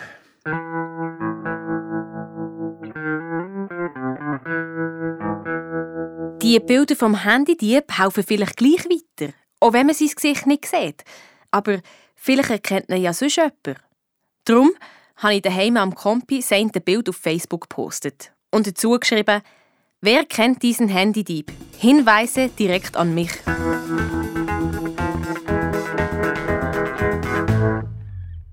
Die 6.52 6.60
Bilder 6.60 6.98
vom 6.98 7.16
Handydieb 7.16 7.98
helfen 7.98 8.26
vielleicht 8.28 8.58
gleich 8.58 8.84
weiter. 8.84 9.32
Auch 9.62 9.72
wenn 9.72 9.86
man 9.86 9.96
sein 9.96 10.10
Gesicht 10.10 10.48
nicht 10.48 10.66
sieht. 10.66 11.06
Aber 11.50 11.80
vielleicht 12.14 12.50
erkennt 12.50 12.90
man 12.90 13.02
ja 13.02 13.14
sonst 13.14 13.38
jemanden. 13.38 13.78
Darum 14.44 14.72
habe 15.16 15.36
ich 15.36 15.44
daheim 15.44 15.78
am 15.78 15.96
Kompi 15.96 16.42
sein 16.42 16.68
Bild 16.68 17.08
auf 17.08 17.16
Facebook 17.16 17.70
gepostet. 17.70 18.34
Und 18.54 18.68
dazu 18.68 19.00
geschrieben, 19.00 19.42
wer 20.02 20.26
kennt 20.26 20.62
diesen 20.62 20.90
Handydieb? 20.90 21.54
Hinweise 21.78 22.50
direkt 22.50 22.98
an 22.98 23.16
mich. 23.16 23.32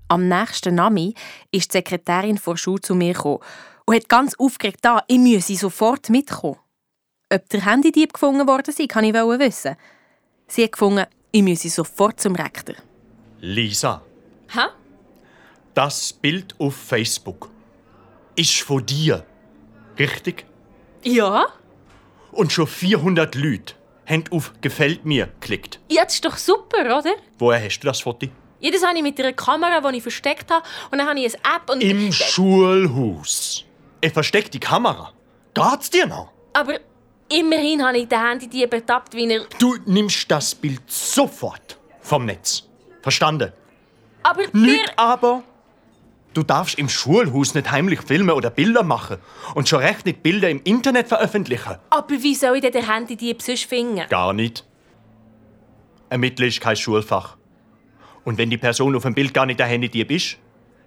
Am 0.07 0.25
nächsten 0.29 0.75
Nami 0.75 1.15
ist 1.51 1.73
die 1.73 1.79
Sekretärin 1.79 2.39
der 2.47 2.55
Schule 2.55 2.79
zu 2.79 2.95
mir 2.95 3.11
gekommen 3.11 3.39
und 3.85 3.95
hat 3.97 4.07
ganz 4.07 4.35
aufgeregt 4.35 4.79
da, 4.83 5.03
ich 5.09 5.19
müsse 5.19 5.57
sofort 5.57 6.09
mitkommen. 6.09 6.59
Ob 7.31 7.47
der 7.49 7.65
Handydieb 7.65 8.13
gefunden 8.13 8.47
worden 8.47 8.73
sei, 8.73 8.87
kann 8.87 9.03
ich 9.03 9.13
wissen. 9.13 9.75
Sie 10.47 10.63
hat 10.63 10.71
gefunden, 10.71 11.05
ich 11.31 11.43
müsse 11.43 11.69
sofort 11.69 12.19
zum 12.19 12.35
Rektor. 12.35 12.75
Lisa, 13.39 14.01
Hä? 14.51 14.61
das 15.75 16.11
Bild 16.11 16.55
auf 16.59 16.75
Facebook 16.75 17.49
ist 18.35 18.61
von 18.61 18.83
dir. 18.83 19.23
Richtig? 19.99 20.45
Ja? 21.03 21.45
Und 22.31 22.51
schon 22.51 22.65
400 22.65 23.35
Leute 23.35 23.75
haben 24.07 24.23
auf 24.31 24.53
Gefällt 24.61 25.05
mir 25.05 25.27
geklickt. 25.27 25.79
Ja, 25.89 26.03
das 26.05 26.15
ist 26.15 26.25
doch 26.25 26.37
super, 26.37 26.81
oder? 26.97 27.13
Woher 27.37 27.63
hast 27.63 27.79
du 27.81 27.87
das 27.87 28.01
Foto? 28.01 28.27
Ja, 28.59 28.71
das 28.71 28.83
habe 28.83 28.97
ich 28.97 29.03
mit 29.03 29.19
einer 29.19 29.33
Kamera, 29.33 29.79
die 29.91 29.97
ich 29.97 30.03
versteckt 30.03 30.49
habe. 30.49 30.65
Und 30.91 30.97
dann 30.97 31.07
habe 31.07 31.19
ich 31.19 31.33
eine 31.45 31.55
App 31.55 31.69
und... 31.69 31.81
Im 31.81 32.11
Schulhaus. 32.11 33.63
Eine 34.03 34.11
versteckte 34.11 34.59
Kamera. 34.59 35.13
Geht's 35.53 35.89
dir 35.91 36.07
noch? 36.07 36.31
Aber 36.53 36.79
immerhin 37.29 37.83
habe 37.83 37.97
ich 37.97 38.07
den 38.07 38.19
Handydieb 38.19 38.73
ertappt, 38.73 39.13
wie 39.13 39.31
er... 39.31 39.45
Du 39.59 39.77
nimmst 39.85 40.29
das 40.29 40.55
Bild 40.55 40.81
sofort 40.87 41.77
vom 42.01 42.25
Netz. 42.25 42.63
Verstanden? 43.01 43.53
Aber 44.23 44.43
Nicht 44.53 44.93
aber. 44.97 45.43
Du 46.33 46.43
darfst 46.43 46.77
im 46.77 46.89
Schulhaus 46.89 47.55
nicht 47.55 47.71
heimlich 47.71 48.01
filmen 48.01 48.31
oder 48.31 48.49
Bilder 48.49 48.83
machen. 48.83 49.17
Und 49.55 49.67
schon 49.67 49.79
recht 49.79 50.05
nicht 50.05 50.21
Bilder 50.21 50.49
im 50.49 50.61
Internet 50.63 51.07
veröffentlichen. 51.07 51.77
Aber 51.89 52.11
wie 52.21 52.35
soll 52.35 52.57
ich 52.57 52.61
denn 52.61 52.71
den 52.71 52.87
Handydieb 52.87 53.41
sonst 53.41 53.65
finden? 53.65 54.07
Gar 54.09 54.33
nicht. 54.33 54.65
Ermitteln 56.09 56.49
ist 56.49 56.61
kein 56.61 56.75
Schulfach. 56.75 57.37
Und 58.25 58.37
wenn 58.37 58.49
die 58.49 58.57
Person 58.57 58.95
auf 58.95 59.03
dem 59.03 59.15
Bild 59.15 59.33
gar 59.33 59.45
nicht 59.45 59.59
der 59.59 59.67
Handydieb 59.67 60.11
ist, 60.11 60.37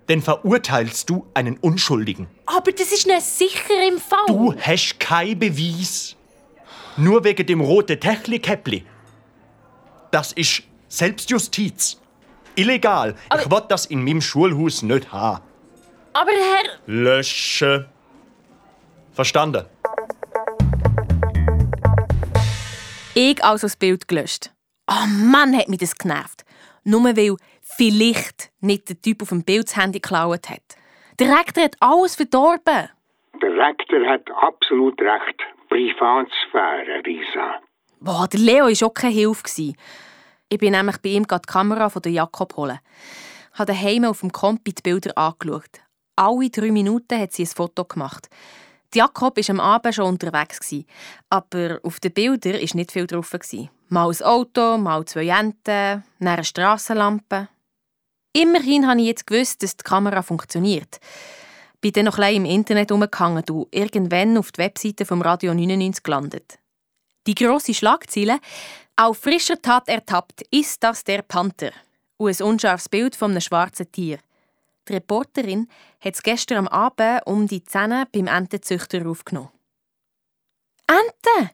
dann 0.07 0.23
verurteilst 0.23 1.09
du 1.11 1.27
einen 1.35 1.57
Unschuldigen. 1.59 2.29
Aber 2.47 2.73
das 2.73 2.93
ist 2.93 3.07
nicht 3.07 3.23
sicher 3.23 3.89
im 3.89 3.99
Fall. 3.99 4.27
Du 4.29 4.55
hast 4.55 4.99
keinen 5.01 5.39
Beweis. 5.39 6.17
Nur 6.97 7.25
wegen 7.25 7.47
dem 7.47 7.61
roten 7.61 7.99
Technikkäppli. 7.99 8.85
Das 10.11 10.33
ist 10.33 10.63
Selbstjustiz. 10.89 11.99
Illegal. 12.55 13.15
ich 13.35 13.51
will 13.51 13.63
das 13.69 13.87
in 13.87 14.05
meinem 14.05 14.21
Schulhaus 14.21 14.83
nicht 14.83 15.11
haben. 15.11 15.43
Aber 16.13 16.31
Herr... 16.31 16.79
Löschen. 16.87 17.87
Verstanden? 19.13 19.65
Ich 23.15 23.43
also 23.43 23.67
das 23.67 23.77
Bild 23.77 24.07
gelöscht. 24.09 24.51
Oh 24.87 25.07
Mann, 25.07 25.57
hat 25.57 25.69
mich 25.69 25.81
das 25.81 25.95
genervt. 25.95 26.45
Nur 26.85 27.05
weil 27.17 27.37
vielleicht 27.61 28.51
nicht 28.61 28.89
der 28.89 29.01
Typ 29.01 29.23
auf 29.23 29.31
dem 29.31 29.45
Bild 29.45 29.69
das 29.69 29.77
Handy 29.77 30.01
geklaut 30.01 30.51
hat. 30.51 30.63
Der 31.19 31.39
Rektor 31.39 31.65
hat 31.65 31.77
alles 31.81 32.17
verdorben. 32.17 32.89
Der 33.43 33.51
Rektor 33.51 34.07
hat 34.07 34.31
absolut 34.31 35.01
recht. 35.01 35.41
Privatsphäre, 35.69 37.03
Risa. 37.05 37.61
Boah, 38.01 38.29
der 38.29 38.41
Leo 38.41 38.67
war 38.67 38.87
auch 38.87 38.95
keine 38.95 39.15
Hilfe. 39.15 39.73
Ich 40.49 40.59
bin 40.59 40.73
nämlich 40.73 40.99
bei 40.99 41.11
ihm 41.11 41.27
die 41.27 41.39
Kamera 41.47 41.89
von 41.89 42.03
Jakob 42.05 42.57
holen. 42.57 42.79
Ich 43.53 43.59
habe 43.59 43.73
daheim 43.73 44.05
auf 44.05 44.21
dem 44.21 44.31
Kompi 44.31 44.73
die 44.73 44.83
Bilder 44.83 45.17
angeschaut. 45.17 45.81
Alle 46.15 46.51
drei 46.51 46.71
Minuten 46.71 47.19
hat 47.19 47.33
sie 47.33 47.43
ein 47.43 47.47
Foto 47.47 47.85
gemacht. 47.85 48.29
Die 48.95 48.99
Jakob 48.99 49.37
war 49.37 49.51
am 49.51 49.61
Abend 49.61 49.95
schon 49.95 50.07
unterwegs, 50.07 50.75
aber 51.31 51.81
auf 51.83 51.99
den 51.99 52.13
Bildern 52.13 52.53
war 52.53 52.61
nicht 52.61 52.93
viel 52.93 53.07
drauf. 53.07 53.33
Mal 53.89 54.09
ein 54.09 54.23
Auto, 54.23 54.79
mal 54.79 55.05
zwei 55.07 55.29
Enten, 55.29 56.05
eine 56.21 56.45
Strassenlampe. 56.45 57.49
Immerhin 58.35 58.87
habe 58.87 59.01
ich 59.01 59.07
jetzt 59.07 59.27
gewusst, 59.27 59.63
dass 59.63 59.77
die 59.77 59.85
Kamera 59.85 60.23
funktioniert. 60.23 61.01
Bin 61.83 61.93
dann 61.93 62.07
noch 62.07 62.19
ein 62.19 62.37
im 62.37 62.45
Internet 62.47 62.91
umgehangen 62.91 63.45
und 63.51 63.69
irgendwann 63.71 64.39
auf 64.39 64.53
die 64.53 64.59
Webseite 64.59 65.05
vom 65.05 65.21
Radio 65.21 65.53
99 65.53 66.03
gelandet. 66.03 66.59
Die 67.27 67.35
grosse 67.35 67.75
Schlagzeile 67.75 68.39
«Auf 68.97 69.19
frischer 69.19 69.61
Tat 69.61 69.89
ertappt, 69.89 70.43
ist 70.51 70.83
das 70.83 71.05
der 71.05 71.23
Panther?» 71.23 71.73
und 72.17 72.41
ein 72.41 72.47
unscharfes 72.47 72.89
Bild 72.89 73.17
von 73.17 73.33
einem 73.33 73.41
schwarzen 73.41 73.91
Tier. 73.91 74.19
Die 74.89 74.95
Reporterin 74.95 75.69
hat 76.01 76.15
es 76.15 76.23
gestern 76.23 76.59
am 76.59 76.69
Abend 76.69 77.27
um 77.27 77.47
die 77.47 77.65
Zähne 77.65 78.07
beim 78.13 78.29
Entenzüchter 78.29 79.07
aufgenommen. 79.07 79.51
Ente! 80.87 81.51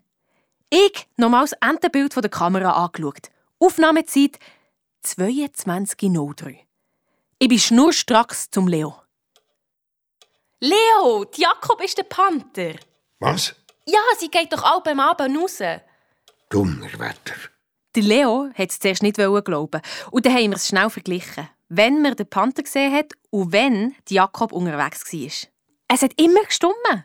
Ich 0.71 1.07
nochmal 1.17 1.45
das 1.45 1.55
Entenbild 1.67 2.13
von 2.13 2.23
der 2.23 2.31
Kamera 2.31 2.73
angeschaut. 2.73 3.31
Aufnahmezeit 3.59 4.39
22.03. 5.05 6.59
Ich 7.39 7.49
bin 7.49 7.59
schnurstracks 7.59 8.51
zum 8.51 8.69
Leo. 8.69 8.95
Leo, 10.61 11.25
die 11.25 11.43
Jakob 11.43 11.81
ist 11.83 11.97
der 11.99 12.03
Panther. 12.03 12.75
Was? 13.21 13.55
Ja, 13.87 14.01
sie 14.19 14.29
geht 14.29 14.53
doch 14.53 14.65
auch 14.65 14.83
beim 14.83 14.99
Abend 14.99 15.39
raus. 15.39 15.61
Donnerwetter. 16.51 17.35
Der 17.95 18.03
Leo 18.03 18.51
hat 18.57 18.71
es 18.71 18.81
zuerst 18.81 19.03
nicht 19.03 19.17
glauben. 19.17 19.81
Und 20.11 20.27
dann 20.27 20.35
haben 20.35 20.51
wir 20.51 20.57
es 20.57 20.67
schnell 20.67 20.91
verglichen. 20.91 21.49
Wenn 21.69 22.03
man 22.03 22.17
den 22.17 22.29
Panther 22.29 22.65
gesehen 22.65 22.93
hat 22.93 23.13
und 23.31 23.53
wenn 23.53 23.95
die 24.09 24.15
Jakob 24.15 24.53
unterwegs 24.53 25.13
war. 25.13 25.51
Es 25.87 26.03
hat 26.03 26.21
immer 26.21 26.43
gestummen. 26.43 27.05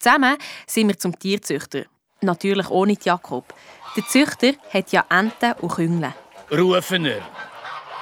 Zusammen 0.00 0.36
sind 0.66 0.88
wir 0.88 0.98
zum 0.98 1.16
Tierzüchter. 1.16 1.84
Natürlich 2.20 2.68
ohne 2.68 2.96
die 2.96 3.06
Jakob. 3.06 3.54
Der 3.96 4.06
Züchter 4.06 4.54
hat 4.72 4.90
ja 4.90 5.04
Enten 5.08 5.52
und 5.60 5.72
Küngel. 5.72 6.12
Rufener. 6.50 7.20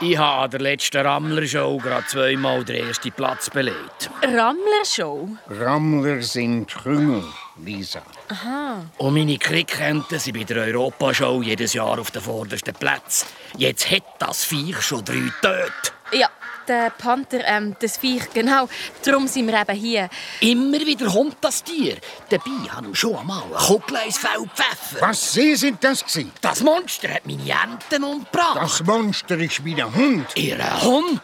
Ich 0.02 0.16
habe 0.16 0.44
an 0.44 0.50
der 0.50 0.60
letzten 0.60 1.06
Rammler-Show 1.06 1.76
gerade 1.76 2.06
zweimal 2.06 2.64
den 2.64 2.86
ersten 2.86 3.12
Platz 3.12 3.50
belegt. 3.50 4.08
Rammler-Show? 4.22 5.28
Rammler 5.50 6.22
sind 6.22 6.68
Krümel, 6.68 7.22
Lisa. 7.62 8.00
Aha. 8.30 8.86
Und 8.96 9.12
meine 9.12 9.36
Krickenten 9.36 10.18
sind 10.18 10.38
bei 10.38 10.44
der 10.44 10.64
Europashow 10.64 11.42
jedes 11.42 11.74
Jahr 11.74 11.98
auf 11.98 12.10
den 12.12 12.22
vordersten 12.22 12.72
Plätzen. 12.72 13.26
Jetzt 13.58 13.90
hat 13.90 14.04
das 14.18 14.42
Viech 14.42 14.80
schon 14.80 15.04
drei 15.04 15.30
Töte. 15.42 15.92
Ja, 16.12 16.30
der 16.70 16.90
Panther, 16.90 17.40
ähm, 17.46 17.76
das 17.80 17.98
Viech, 17.98 18.30
genau. 18.32 18.68
Darum 19.04 19.26
sind 19.26 19.48
wir 19.48 19.60
eben 19.60 19.76
hier. 19.76 20.08
Immer 20.40 20.80
wieder 20.80 21.06
kommt 21.06 21.36
das 21.40 21.62
Tier. 21.64 21.96
Dabei 22.28 22.70
habe 22.70 22.88
ich 22.92 22.98
schon 22.98 23.16
einmal 23.16 23.42
ein 23.42 23.66
Kugel 23.66 23.98
ins 24.06 24.18
Fell 24.18 24.40
gepfeffert. 24.40 25.02
Was 25.02 25.32
Sie 25.32 25.56
sind 25.56 25.82
das 25.82 26.04
gewesen? 26.04 26.32
Das 26.40 26.62
Monster 26.62 27.08
hat 27.12 27.26
meine 27.26 27.42
Enten 27.42 28.04
umgebracht. 28.04 28.56
Das 28.56 28.82
Monster 28.84 29.38
ist 29.38 29.64
wie 29.64 29.82
ein 29.82 29.94
Hund. 29.94 30.26
Ihr 30.36 30.82
Hund? 30.82 31.20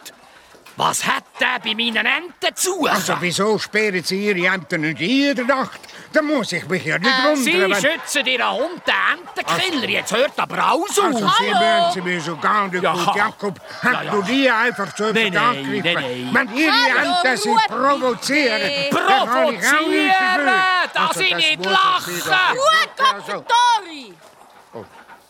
Was 0.77 1.03
hat 1.07 1.23
der 1.39 1.57
bei 1.63 1.73
meinen 1.73 2.05
Enten 2.05 2.55
zu? 2.55 2.85
Also 2.85 3.15
wieso 3.19 3.57
sperren 3.57 4.03
Sie 4.03 4.27
Ihre 4.27 4.53
Enten 4.53 4.81
nicht 4.81 5.01
in 5.01 5.09
jeder 5.09 5.43
Nacht? 5.43 5.79
Da 6.13 6.21
muss 6.21 6.51
ich 6.51 6.67
mich 6.67 6.85
ja 6.85 6.99
nicht 6.99 7.09
Äh, 7.11 7.35
Sie 7.35 7.53
wundern. 7.53 7.71
wenn- 7.71 7.81
schützen 7.81 8.25
Ihren 8.27 8.51
Hund, 8.51 8.81
den 8.85 9.43
Entenkiller. 9.57 9.89
Jetzt 9.89 10.13
hört 10.15 10.33
aber 10.37 10.71
aus. 10.73 10.99
Also 10.99 11.17
Sie 11.39 11.45
mögen 11.45 11.91
Sie 11.95 12.01
mir 12.01 12.21
so 12.21 12.37
gar 12.37 12.67
nicht 12.67 12.83
Ja. 12.83 12.93
gut. 12.93 13.15
Jakob, 13.15 13.59
hat 13.81 13.91
Ja, 13.93 14.01
ja. 14.03 14.11
du 14.11 14.21
die 14.21 14.49
einfach 14.51 14.95
so 14.95 15.05
Nein, 15.11 15.33
nein, 15.33 15.37
angegriffen? 15.37 15.93
nein, 15.93 16.31
nein. 16.31 16.47
Wenn 16.47 16.57
Ihre 16.57 16.71
Hallo, 16.73 17.13
Enten 17.23 17.37
Sie 17.37 17.49
Ruhe, 17.49 17.59
provozieren, 17.67 18.61
dann 18.91 19.09
habe 19.09 19.53
ich 19.55 19.67
auch 19.67 19.73
Provozieren, 19.73 20.45
dass 20.93 21.07
Also, 21.07 21.19
ich 21.21 21.29
das 21.31 21.37
nicht 21.39 21.57
muss 21.57 21.65
ich 21.67 21.71
lache. 21.73 22.11
Sie 22.11 22.21
doch- 22.21 22.51
Ruhe, 22.53 23.15
Also, 23.15 23.45
Tori! 23.81 24.13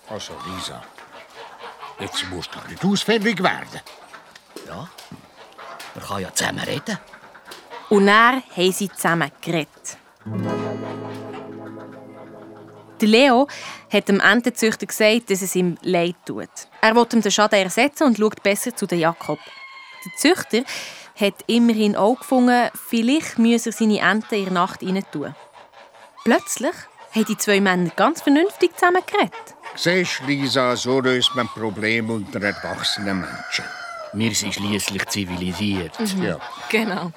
also 0.09 0.33
Lisa, 0.45 0.81
jetzt 1.99 2.29
musst 2.29 2.49
du 2.53 2.59
nicht 2.69 2.83
ausfällig 2.83 3.41
werden. 3.41 3.81
Ja, 4.67 4.87
man 5.97 6.05
kann 6.05 6.21
ja 6.21 6.33
zusammen 6.33 6.59
reden. 6.59 6.97
Und 7.89 8.05
dann 8.05 8.43
haben 8.55 8.71
sie 8.71 8.89
zusammen 8.89 9.31
geredet. 9.41 9.97
Der 13.01 13.07
Leo 13.07 13.47
hat 13.91 14.07
dem 14.07 14.19
Entenzüchter 14.19 14.85
gesagt, 14.85 15.29
dass 15.29 15.41
es 15.41 15.55
ihm 15.55 15.77
leid 15.81 16.15
tut. 16.25 16.49
Er 16.81 16.95
will 16.95 17.07
ihm 17.13 17.21
den 17.21 17.31
Schaden 17.31 17.59
ersetzen 17.59 18.03
und 18.03 18.17
schaut 18.17 18.41
besser 18.41 18.75
zu 18.75 18.85
den 18.87 18.99
Jakob. 18.99 19.39
Der 20.05 20.11
Züchter 20.17 20.63
hat 21.19 21.35
immerhin 21.47 21.95
auch 21.95 22.19
gefunden, 22.19 22.69
vielleicht 22.73 23.39
müsse 23.39 23.69
er 23.69 23.73
seine 23.73 23.99
Enten 23.99 24.35
in 24.35 24.43
der 24.45 24.53
Nacht 24.53 24.83
rein 24.83 25.03
tun. 25.11 25.35
Plötzlich 26.23 26.75
haben 27.13 27.25
die 27.25 27.37
zwei 27.37 27.61
Männer 27.61 27.91
ganz 27.95 28.21
vernünftig 28.21 28.75
zusammen 28.75 29.01
geredet. 29.05 29.55
Siehst 29.75 30.21
du, 30.21 30.25
Lisa, 30.25 30.75
so 30.75 30.99
löst 30.99 31.35
man 31.35 31.47
Probleme 31.47 32.13
unter 32.13 32.41
erwachsenen 32.41 33.21
Menschen. 33.21 33.65
Wir 34.17 34.33
sind 34.33 34.53
schließlich 34.53 35.05
zivilisiert. 35.07 35.99
Mhm. 35.99 36.23
Ja. 36.23 36.37
Genau. 36.69 37.11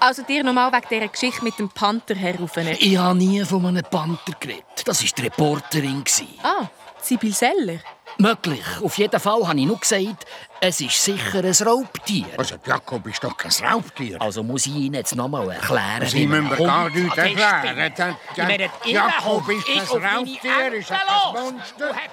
Also 0.00 0.22
dir 0.22 0.44
nochmal 0.44 0.70
wegen 0.72 0.86
dieser 0.90 1.08
Geschichte 1.08 1.42
mit 1.44 1.58
dem 1.58 1.70
Panther 1.70 2.14
herufen. 2.14 2.66
Ich 2.78 2.96
habe 2.98 3.16
nie 3.16 3.44
von 3.44 3.64
einem 3.64 3.84
Panther 3.84 4.32
geredet. 4.38 4.64
Das 4.84 5.02
war 5.02 5.08
die 5.16 5.22
Reporterin. 5.22 6.04
Ah, 6.42 6.66
Sibyl 7.00 7.32
Seller. 7.32 7.78
Möglich. 8.18 8.62
Auf 8.82 8.96
jeden 8.98 9.18
Fall 9.18 9.46
habe 9.48 9.58
ich 9.58 9.66
nur 9.66 9.78
gesagt, 9.78 10.24
es 10.60 10.80
ist 10.80 11.02
sicher 11.02 11.38
ein 11.42 11.66
Raubtier. 11.66 12.26
Also 12.36 12.56
Jakob 12.64 13.06
ist 13.08 13.24
doch 13.24 13.36
kein 13.36 13.50
Raubtier. 13.66 14.20
Also 14.22 14.42
muss 14.44 14.66
ich 14.66 14.74
Ihnen 14.76 14.94
jetzt 14.94 15.16
noch 15.16 15.26
mal 15.28 15.50
erklären, 15.50 16.06
Sie 16.06 16.24
müssen 16.26 16.48
mir 16.48 16.56
gar 16.56 16.88
nichts 16.90 17.16
erklären. 17.16 17.92
Dann- 17.96 18.14
dann- 18.36 18.70
Jakob 18.84 19.48
ist 19.48 19.66
kein 19.66 20.04
Raubtier, 20.04 20.72
ist 20.74 20.92
ein 20.92 20.98
los. 21.08 21.42
Monster. 21.52 21.88
Hat. 21.88 22.10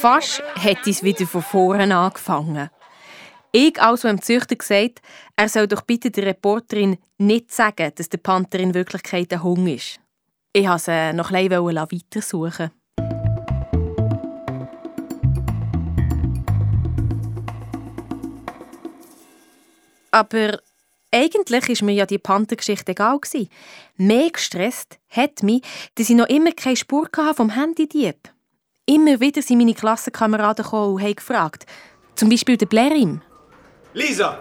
Fast 0.00 0.42
hätte 0.60 0.90
es 0.90 1.02
wieder 1.02 1.26
von 1.26 1.42
vorne 1.42 1.96
angefangen. 1.96 2.70
Ich 3.56 3.80
also 3.80 4.08
dem 4.08 4.20
Züchter 4.20 4.56
gesagt, 4.56 5.00
er 5.36 5.48
soll 5.48 5.68
doch 5.68 5.82
bitte 5.82 6.10
der 6.10 6.26
Reporterin 6.26 6.98
nicht 7.18 7.52
sagen, 7.52 7.92
dass 7.94 8.08
der 8.08 8.18
Panther 8.18 8.58
in 8.58 8.74
Wirklichkeit 8.74 9.32
ein 9.32 9.44
Hund 9.44 9.68
ist. 9.68 10.00
Ich 10.52 10.66
wollte 10.66 10.82
sie 10.82 11.12
noch 11.12 11.30
ein 11.30 11.48
bisschen 11.48 11.76
weitersuchen. 11.76 12.72
Aber 20.10 20.58
eigentlich 21.12 21.68
war 21.80 21.86
mir 21.86 21.94
ja 21.94 22.06
die 22.06 22.18
Panthergeschichte 22.18 22.90
egal. 22.90 23.20
Mehr 23.96 24.30
gestresst 24.30 24.98
hat 25.10 25.44
mich, 25.44 25.62
dass 25.94 26.10
ich 26.10 26.16
noch 26.16 26.26
immer 26.26 26.50
keine 26.50 26.74
Spur 26.74 27.08
vom 27.36 27.50
Handydieb. 27.50 28.16
Immer 28.84 29.20
wieder 29.20 29.42
sind 29.42 29.58
meine 29.58 29.74
Klassenkameraden 29.74 30.64
gekommen 30.64 30.94
und 30.94 31.02
haben 31.02 31.14
gefragt. 31.14 31.66
Zum 32.16 32.28
Beispiel 32.28 32.56
der 32.56 32.66
Blerim. 32.66 33.22
Lisa! 33.94 34.40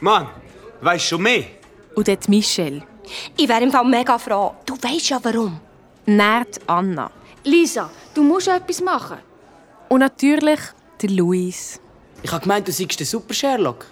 Mann, 0.00 0.28
weißt 0.80 1.06
schon 1.06 1.22
mehr? 1.22 1.44
Und 1.96 2.06
dort 2.06 2.28
Michelle. 2.28 2.82
Ich 3.36 3.48
wäre 3.48 3.62
im 3.62 3.72
Fall 3.72 3.84
mega 3.84 4.16
froh. 4.16 4.54
Du 4.64 4.74
weißt 4.80 5.10
ja 5.10 5.18
warum. 5.22 5.60
Nährt 6.06 6.60
Anna. 6.68 7.10
Lisa, 7.42 7.90
du 8.14 8.22
musst 8.22 8.46
etwas 8.46 8.80
machen. 8.80 9.18
Und 9.88 9.98
natürlich 10.00 10.60
der 11.00 11.10
Luis. 11.10 11.80
Ich 12.22 12.30
habe 12.30 12.42
gemeint, 12.42 12.68
du 12.68 12.72
seist 12.72 13.00
der 13.00 13.06
Super 13.06 13.34
Sherlock. 13.34 13.86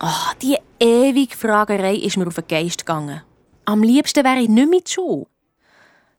Ah, 0.00 0.32
die 0.42 0.58
ewige 0.80 1.36
Fragerei 1.36 1.94
ist 1.94 2.16
mir 2.16 2.26
auf 2.26 2.34
den 2.34 2.48
Geist 2.48 2.84
gegangen. 2.84 3.22
Am 3.66 3.84
liebsten 3.84 4.24
wäre 4.24 4.40
ich 4.40 4.48
nicht 4.48 4.68
mit 4.68 4.88
Schule. 4.88 5.26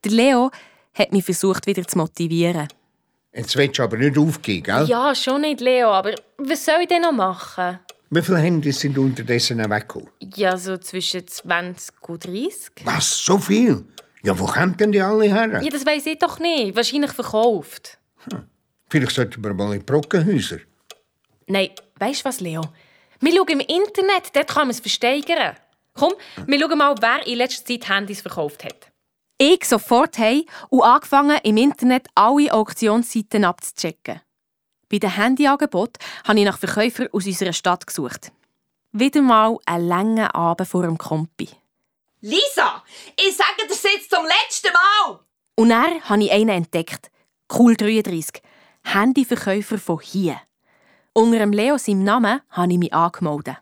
Der 0.05 0.11
Leo 0.11 0.51
hat 0.93 1.11
mich 1.11 1.25
versucht, 1.25 1.67
wieder 1.67 1.85
zu 1.85 1.97
motivieren. 1.97 2.69
Jetzt 3.37 3.55
willst 3.55 3.77
du 3.77 3.83
aber 3.83 3.97
nicht 3.97 4.17
aufgeben, 4.17 4.63
gell? 4.63 4.85
Ja, 4.87 5.13
schon 5.13 5.41
nicht, 5.41 5.61
Leo, 5.61 5.89
aber 5.91 6.15
was 6.39 6.65
soll 6.65 6.81
ich 6.81 6.87
denn 6.87 7.03
noch 7.03 7.11
machen? 7.11 7.79
Wie 8.09 8.21
viele 8.23 8.39
Handys 8.39 8.79
sind 8.79 8.97
unterdessen 8.97 9.59
weggekommen? 9.59 10.09
Ja, 10.35 10.57
so 10.57 10.75
zwischen 10.77 11.27
20 11.27 11.93
und 12.07 12.25
30. 12.25 12.71
Was, 12.83 13.25
so 13.25 13.37
viel? 13.37 13.85
Ja, 14.23 14.37
wo 14.39 14.45
kommen 14.45 14.75
denn 14.77 14.91
die 14.91 15.01
alle 15.01 15.25
her? 15.25 15.61
Ja, 15.61 15.69
das 15.69 15.85
weiß 15.85 16.07
ich 16.07 16.17
doch 16.17 16.39
nicht. 16.39 16.75
Wahrscheinlich 16.75 17.11
verkauft. 17.11 17.99
Vielleicht 18.89 19.11
sollten 19.11 19.43
wir 19.43 19.53
mal 19.53 19.75
in 19.75 19.85
Brockenhäuser. 19.85 20.57
Nein, 21.45 21.69
weißt 21.99 22.21
du 22.21 22.25
was, 22.25 22.39
Leo? 22.39 22.61
Wir 23.19 23.35
schauen 23.35 23.47
im 23.49 23.59
Internet, 23.59 24.33
dort 24.33 24.47
kann 24.47 24.63
man 24.63 24.71
es 24.71 24.79
versteigern. 24.79 25.55
Komm, 25.93 26.13
wir 26.47 26.59
schauen 26.59 26.77
mal, 26.77 26.95
wer 27.01 27.27
in 27.27 27.37
letzter 27.37 27.65
Zeit 27.65 27.87
Handys 27.87 28.21
verkauft 28.21 28.63
hat. 28.63 28.91
Ich 29.39 29.65
sofort 29.65 30.17
heim 30.17 30.45
und 30.69 30.81
angefangen, 30.81 31.39
im 31.43 31.57
Internet 31.57 32.07
alle 32.15 32.51
Auktionsseiten 32.51 33.45
abzuchecken. 33.45 34.21
Bei 34.89 34.97
den 34.97 35.15
Handyangeboten 35.15 36.03
habe 36.27 36.39
ich 36.39 36.45
nach 36.45 36.57
Verkäufern 36.57 37.09
aus 37.11 37.27
unserer 37.27 37.53
Stadt 37.53 37.85
gesucht. 37.85 38.31
Wieder 38.93 39.21
mal 39.21 39.57
einen 39.65 39.87
langen 39.87 40.27
Abend 40.27 40.67
vor 40.67 40.81
dem 40.81 40.97
Kompi. 40.97 41.49
Lisa, 42.21 42.83
ich 43.15 43.35
sage 43.35 43.67
das 43.69 43.83
jetzt 43.83 44.09
zum 44.09 44.25
letzten 44.25 44.73
Mal! 44.73 45.19
Und 45.55 45.69
dann 45.69 46.01
habe 46.01 46.23
ich 46.23 46.31
einen 46.31 46.49
entdeckt. 46.49 47.11
Cool 47.53 47.75
33. 47.75 48.41
Handyverkäufer 48.85 49.77
von 49.77 49.99
hier. 49.99 50.41
Unter 51.13 51.39
dem 51.39 51.51
Leo 51.51 51.77
seinem 51.77 52.03
Namen 52.03 52.41
habe 52.49 52.71
ich 52.71 52.79
mich 52.79 52.93
angemeldet. 52.93 53.57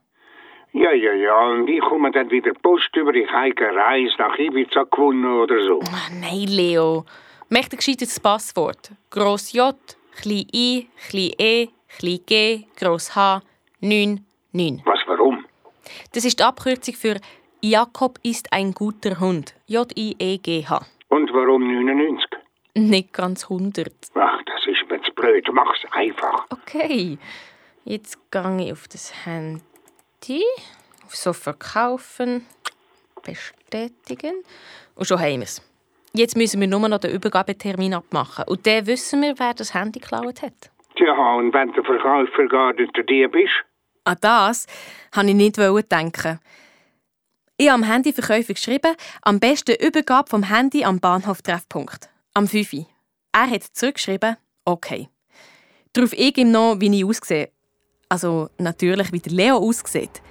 Ja, 0.78 0.92
ja, 0.92 1.14
ja, 1.14 1.40
und 1.52 1.70
ich 1.70 1.80
komme 1.80 2.12
dann 2.12 2.30
wieder 2.30 2.52
Post 2.54 2.94
über, 2.98 3.14
ich 3.16 3.32
habe 3.32 3.56
eine 3.66 3.78
Reise 3.78 4.14
nach 4.18 4.38
Ibiza 4.38 4.84
gewonnen 4.84 5.40
oder 5.40 5.58
so. 5.66 5.80
Ach, 5.90 6.10
nein, 6.12 6.48
Leo. 6.50 7.06
Mach 7.48 7.70
dir 7.70 7.78
gescheit 7.78 8.02
das 8.02 8.20
Passwort. 8.20 8.92
Gross 9.10 9.54
J, 9.54 9.74
klein 10.18 10.46
I, 10.54 10.90
klein 11.08 11.32
E, 11.40 11.68
klein 11.98 12.20
G, 12.26 12.66
gross 12.78 13.16
H, 13.16 13.42
9, 13.80 14.26
9. 14.52 14.82
Was, 14.84 15.00
warum? 15.08 15.46
Das 16.12 16.26
ist 16.26 16.40
die 16.42 16.44
Abkürzung 16.44 16.96
für 16.96 17.22
Jakob 17.62 18.20
ist 18.24 18.52
ein 18.52 18.74
guter 18.74 19.18
Hund. 19.22 19.56
J-I-E-G-H. 19.68 20.86
Und 21.08 21.32
warum 21.32 21.74
99? 21.74 22.26
Nicht 22.74 23.14
ganz 23.14 23.44
100. 23.46 23.94
Ach, 24.16 24.42
das 24.46 24.68
ist 24.68 24.92
mir 24.92 25.02
zu 25.04 25.14
blöd. 25.14 25.48
Mach's 25.54 25.86
einfach. 25.92 26.48
Okay. 26.50 27.18
Jetzt 27.86 28.20
gehe 28.30 28.58
ich 28.60 28.74
auf 28.74 28.90
das 28.90 29.26
Handy. 29.26 29.62
Auf 31.06 31.16
so 31.16 31.34
verkaufen. 31.34 32.46
Bestätigen. 33.24 34.44
Und 34.96 35.08
schon 35.08 35.20
haben 35.20 35.40
wir 35.40 35.44
es. 35.44 35.62
Jetzt 36.14 36.38
müssen 36.38 36.62
wir 36.62 36.68
nur 36.68 36.88
noch 36.88 37.00
den 37.00 37.12
Übergabetermin 37.12 37.94
abmachen. 37.94 38.46
Und 38.48 38.66
dann 38.66 38.88
wissen 38.88 39.22
wir, 39.22 39.38
wer 39.38 39.54
das 39.54 39.74
Handy 39.74 40.00
geklaut 40.00 40.42
hat. 40.42 40.72
Tja, 40.96 41.14
und 41.36 41.54
wenn 41.54 41.74
der 41.74 41.84
Verkäufer 41.84 42.48
gar 42.48 42.74
nicht 42.74 42.96
der 42.96 43.04
Dieb 43.04 43.36
ist? 43.36 43.52
An 44.06 44.18
das 44.22 44.68
wollte 45.14 45.30
ich 45.30 45.36
nicht 45.36 45.58
denken. 45.58 46.40
Ich 47.58 47.70
habe 47.70 47.84
am 47.84 47.90
Handyverkäufer 47.90 48.54
geschrieben, 48.54 48.96
am 49.22 49.40
besten 49.40 49.76
Übergabe 49.76 50.30
vom 50.30 50.44
Handy 50.44 50.84
am 50.84 51.00
Bahnhof-Treffpunkt. 51.00 52.10
Am 52.34 52.48
5. 52.48 52.74
Uhr. 52.74 52.86
Er 53.32 53.50
hat 53.50 53.64
zurückgeschrieben, 53.64 54.38
okay. 54.66 55.10
Darauf 55.94 56.14
ich 56.14 56.38
ihm 56.38 56.52
noch, 56.52 56.80
wie 56.80 57.00
ich 57.00 57.06
aussehe. 57.06 57.52
Also 58.08 58.50
natürlich, 58.60 59.12
wie 59.12 59.20
der 59.20 59.34
Leo 59.34 59.58
aussieht. 59.58 60.22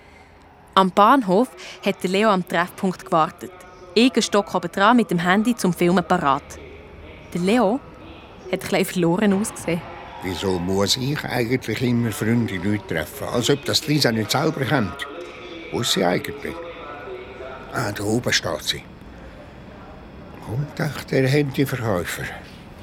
Am 0.75 0.93
Bahnhof 0.93 1.49
hat 1.85 2.03
der 2.05 2.11
Leo 2.11 2.29
am 2.29 2.47
Treffpunkt 2.47 3.05
gewartet. 3.05 3.51
Ich 3.95 4.13
einen 4.13 4.23
Stock 4.23 4.55
oben 4.55 4.71
dran 4.71 4.97
mit 4.97 5.11
dem 5.11 5.19
Handy 5.19 5.57
zum 5.57 5.73
Filmen 5.73 6.05
parat. 6.05 6.59
Der 7.33 7.41
Leo 7.41 7.81
hat 8.53 8.61
bisschen 8.61 8.85
verloren 8.85 9.33
ausgesehen. 9.33 9.83
Wieso 10.23 10.59
muss 10.59 10.97
ich 10.97 11.23
eigentlich 11.25 11.83
immer 11.83 12.13
fremde 12.13 12.57
Leute 12.57 12.87
treffen? 12.87 13.27
Als 13.29 13.51
ob 13.51 13.65
das 13.65 13.87
Lisa 13.89 14.13
nicht 14.13 14.31
selber 14.31 14.65
kennt. 14.65 15.07
Wo 15.73 15.81
ist 15.81 15.93
sie 15.93 16.05
eigentlich? 16.05 16.55
Ah, 17.73 17.91
da 17.91 18.05
oben 18.05 18.33
steht 18.33 18.63
sie. 18.63 18.83
Und 20.47 20.79
echt 20.79 21.11
der 21.11 21.29
Handyverkäufer. 21.29 22.25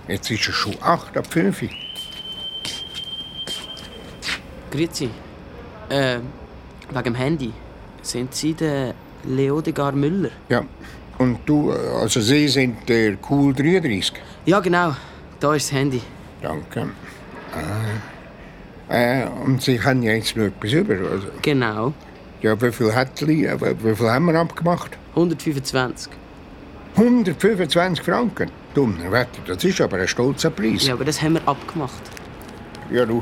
Jetzt 0.10 0.30
ist 0.30 0.50
es 0.50 0.56
schon 0.56 0.76
8 0.82 1.16
ab 1.18 1.28
5. 1.32 1.64
Grüezi. 4.72 5.10
Äh, 5.90 6.20
wegen 6.90 7.04
dem 7.04 7.16
Handy. 7.16 7.54
Sind 8.02 8.34
Sie 8.34 8.54
der 8.54 8.94
Leodegar 9.26 9.92
Müller? 9.92 10.32
Ja. 10.50 10.64
Und 11.18 11.40
du, 11.46 11.72
also 11.72 12.20
Sie 12.22 12.48
sind 12.48 12.90
der 12.90 13.18
Cool 13.30 13.54
33? 13.54 14.14
Ja, 14.46 14.60
genau. 14.60 14.96
Da 15.40 15.54
ist 15.54 15.70
das 15.70 15.78
Handy. 15.78 16.02
Danke. 16.42 16.90
Ah. 17.54 18.94
Äh, 18.94 19.28
und 19.46 19.62
Sie 19.62 19.82
haben 19.82 20.02
ja 20.02 20.14
jetzt 20.14 20.36
noch 20.36 20.46
etwas 20.46 20.72
über, 20.74 20.94
also. 20.94 21.28
Genau. 21.42 21.94
Ja, 22.42 22.60
wie 22.60 22.72
viel 22.72 22.94
hat 22.94 23.22
äh, 23.22 23.28
wie 23.28 23.96
viel 23.96 24.10
haben 24.10 24.26
wir 24.26 24.40
abgemacht? 24.40 24.98
125. 25.16 26.12
125 26.96 28.04
Franken? 28.04 28.50
Dummer 28.74 29.12
Wetter, 29.12 29.42
das 29.46 29.64
ist 29.64 29.80
aber 29.82 29.98
ein 29.98 30.08
stolzer 30.08 30.50
Preis. 30.50 30.88
Ja, 30.88 30.94
aber 30.94 31.06
das 31.06 31.22
haben 31.22 31.34
wir 31.34 31.48
abgemacht. 31.48 32.02
Ja, 32.90 33.06
du. 33.06 33.22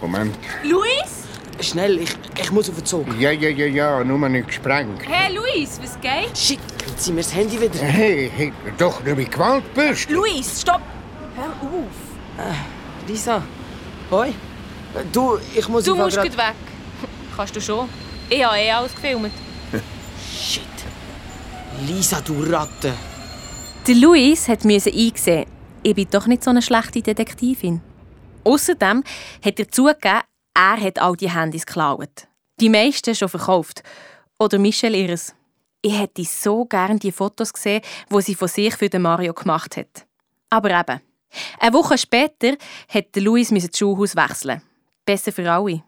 Moment. 0.00 0.34
Luis? 0.64 1.24
Schnell, 1.60 1.98
ich, 2.00 2.10
ich 2.40 2.50
muss 2.50 2.68
auf 2.68 2.76
den 2.76 2.84
Zug. 2.84 3.06
Ja, 3.18 3.30
ja, 3.30 3.48
ja, 3.48 3.66
ja, 3.66 4.04
nur 4.04 4.28
nicht 4.28 4.48
gesprengt. 4.48 5.00
Hey 5.06 5.34
Luis, 5.34 5.78
was 5.82 5.98
geht? 6.00 6.36
Shit, 6.36 6.58
jetzt 6.86 7.04
sind 7.04 7.16
wir 7.16 7.22
das 7.22 7.34
Handy 7.34 7.60
wieder. 7.60 7.78
Hey, 7.78 8.30
hey, 8.36 8.52
doch 8.76 9.02
nicht 9.04 9.16
mit 9.16 9.30
Gewalt 9.30 9.62
bist. 9.72 10.10
Luis, 10.10 10.60
stopp! 10.60 10.80
Hör 11.36 11.46
auf! 11.46 12.48
Äh, 12.50 13.08
Lisa. 13.10 13.42
Hoi. 14.10 14.32
Du, 15.12 15.38
ich 15.54 15.68
muss 15.68 15.84
Du 15.84 15.94
musst 15.94 16.16
grad- 16.16 16.36
weg. 16.36 16.54
Kannst 17.36 17.54
du 17.56 17.60
schon? 17.60 17.88
Ich 18.28 18.44
habe 18.44 18.58
eh 18.58 18.70
alles 18.70 18.94
gefilmt. 18.94 19.32
Shit. 20.38 20.62
Lisa, 21.86 22.20
du 22.20 22.42
Ratte. 22.42 22.92
Der 23.86 23.94
Luis 23.96 24.48
hat 24.48 24.64
einsehen, 24.64 25.46
ich 25.82 25.94
bin 25.94 26.08
doch 26.10 26.26
nicht 26.26 26.42
so 26.42 26.50
eine 26.50 26.62
schlechte 26.62 27.02
Detektivin. 27.02 27.80
Außerdem 28.44 29.02
hat 29.44 29.58
er 29.58 29.68
zugegeben, 29.68 30.22
er 30.54 30.80
hat 30.80 30.98
all 31.00 31.16
die 31.16 31.30
Handys 31.30 31.66
geklaut. 31.66 32.28
Die 32.60 32.68
meisten 32.68 33.14
schon 33.14 33.28
verkauft. 33.28 33.82
Oder 34.38 34.58
Michelle 34.58 34.96
ihres. 34.96 35.34
Ich 35.82 35.98
hätte 35.98 36.24
so 36.24 36.64
gern 36.64 36.98
die 36.98 37.12
Fotos 37.12 37.52
gesehen, 37.52 37.82
wo 38.08 38.20
sie 38.20 38.34
von 38.34 38.48
sich 38.48 38.74
für 38.74 38.88
den 38.88 39.02
Mario 39.02 39.34
gemacht 39.34 39.76
hat. 39.76 40.06
Aber 40.50 40.70
eben. 40.70 41.00
Eine 41.58 41.72
Woche 41.72 41.98
später 41.98 42.56
der 42.92 43.22
Luis 43.22 43.48
das 43.48 43.76
Schulhaus 43.76 44.14
wechseln. 44.14 44.62
Besser 45.04 45.32
für 45.32 45.50
alle. 45.50 45.82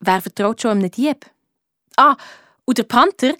Wer 0.00 0.20
vertraut 0.20 0.60
schon 0.60 0.72
einem 0.72 0.90
Dieb? 0.90 1.24
Ah, 1.96 2.16
und 2.64 2.78
der 2.78 2.82
Panther, 2.84 3.34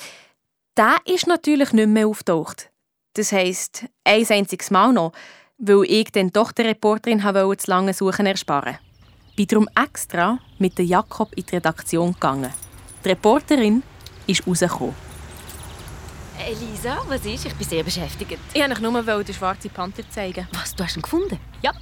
der 0.76 0.96
ist 1.04 1.26
natürlich 1.26 1.72
nicht 1.72 1.88
mehr 1.88 2.06
auftaucht. 2.06 2.70
Das 3.14 3.32
heisst, 3.32 3.84
ein 4.04 4.26
einziges 4.28 4.70
Mal 4.70 4.92
noch, 4.92 5.12
weil 5.64 5.84
ich 5.84 6.10
dann 6.10 6.30
doch 6.30 6.50
der 6.52 6.66
Reporterin 6.66 7.22
wollte 7.22 7.56
das 7.56 7.66
lange 7.68 7.94
Suchen 7.94 8.26
ersparen. 8.26 8.78
Bin 9.36 9.46
darum 9.46 9.68
extra 9.80 10.38
mit 10.58 10.76
der 10.76 10.84
Jakob 10.84 11.32
in 11.34 11.46
die 11.46 11.54
Redaktion 11.54 12.12
gegangen. 12.12 12.50
Die 13.04 13.08
Reporterin 13.08 13.82
ist 14.26 14.46
rausgekommen. 14.46 14.94
Elisa, 16.44 16.98
was 17.06 17.24
ist? 17.24 17.46
Ich 17.46 17.54
bin 17.54 17.68
sehr 17.68 17.84
beschäftigt. 17.84 18.38
Ich 18.52 18.60
wollte 18.60 18.82
nur 18.82 19.24
den 19.24 19.34
schwarzen 19.34 19.70
Panther 19.70 20.02
zeigen. 20.10 20.48
Was, 20.52 20.74
du 20.74 20.82
hast 20.82 20.96
ihn 20.96 21.02
gefunden? 21.02 21.38
Ja. 21.62 21.72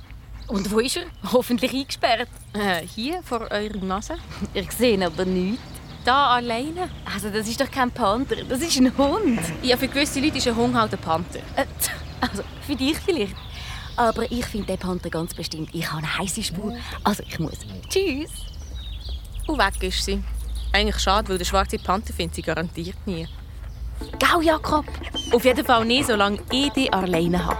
Und 0.46 0.70
wo 0.70 0.80
ist 0.80 0.98
er? 0.98 1.04
Hoffentlich 1.32 1.72
eingesperrt. 1.72 2.28
Äh, 2.52 2.86
hier 2.86 3.22
vor 3.22 3.50
eurer 3.50 3.82
Nase. 3.82 4.16
Ich 4.54 4.70
sehe 4.72 5.04
aber 5.06 5.24
nichts. 5.24 5.62
Da 6.04 6.34
alleine. 6.34 6.90
Also 7.14 7.30
das 7.30 7.48
ist 7.48 7.60
doch 7.60 7.70
kein 7.70 7.90
Panther, 7.90 8.36
das 8.44 8.60
ist 8.60 8.76
ein 8.76 8.96
Hund. 8.98 9.40
Ja, 9.62 9.76
für 9.76 9.88
gewisse 9.88 10.20
Leute 10.20 10.38
ist 10.38 10.48
ein 10.48 10.56
Hund 10.56 10.74
halt 10.74 10.92
ein 10.92 10.98
Panther. 11.00 11.40
Äh, 11.56 11.64
Also 12.20 12.42
für 12.66 12.76
dich 12.76 12.98
vielleicht. 12.98 13.34
Aber 13.96 14.30
ich 14.30 14.46
finde 14.46 14.68
den 14.68 14.78
Panther 14.78 15.10
ganz 15.10 15.34
bestimmt. 15.34 15.70
Ich 15.72 15.90
habe 15.90 15.98
eine 15.98 16.18
heiße 16.18 16.42
Spur. 16.42 16.74
Also 17.04 17.22
ich 17.26 17.38
muss. 17.38 17.58
Tschüss. 17.88 18.30
Und 19.46 19.58
weg 19.58 19.82
ist 19.82 20.04
sie. 20.04 20.22
Eigentlich 20.72 20.98
schade, 20.98 21.28
weil 21.28 21.38
der 21.38 21.44
schwarze 21.44 21.78
Panther 21.78 22.12
findet 22.12 22.36
sie 22.36 22.42
garantiert 22.42 22.96
nie. 23.06 23.26
Gau, 24.18 24.40
Jakob. 24.40 24.86
Auf 25.32 25.44
jeden 25.44 25.64
Fall 25.64 25.84
nie, 25.84 26.02
solange 26.02 26.38
ich 26.52 26.70
dich 26.70 26.92
alleine 26.92 27.44
habe. 27.44 27.58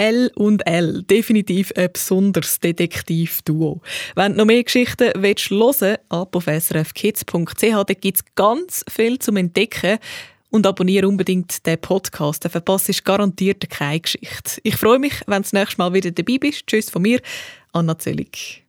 L 0.00 0.32
und 0.34 0.66
L, 0.66 1.02
definitiv 1.02 1.72
ein 1.76 1.92
besonderes 1.92 2.58
Detektivduo. 2.58 3.82
Wenn 4.14 4.32
du 4.32 4.38
noch 4.38 4.44
mehr 4.46 4.64
Geschichten 4.64 5.12
willst, 5.14 5.50
hören 5.50 5.98
ab 6.08 6.34
auf 6.34 6.46
srfkids.ch, 6.46 7.60
da 7.60 7.94
gibt 7.94 8.16
es 8.16 8.24
ganz 8.34 8.82
viel 8.88 9.18
zum 9.18 9.36
Entdecken. 9.36 9.98
Und 10.48 10.66
abonniere 10.66 11.06
unbedingt 11.06 11.64
den 11.66 11.78
Podcast, 11.80 12.44
dann 12.44 12.50
verpasst 12.50 12.88
du 12.88 12.92
garantiert 13.04 13.68
keine 13.68 14.00
Geschichte. 14.00 14.60
Ich 14.64 14.74
freue 14.74 14.98
mich, 14.98 15.20
wenn 15.26 15.36
du 15.36 15.42
das 15.42 15.52
nächste 15.52 15.76
Mal 15.78 15.92
wieder 15.92 16.10
dabei 16.10 16.38
bist. 16.38 16.66
Tschüss 16.66 16.90
von 16.90 17.02
mir, 17.02 17.20
Anna 17.72 17.96
Zöllig. 17.96 18.64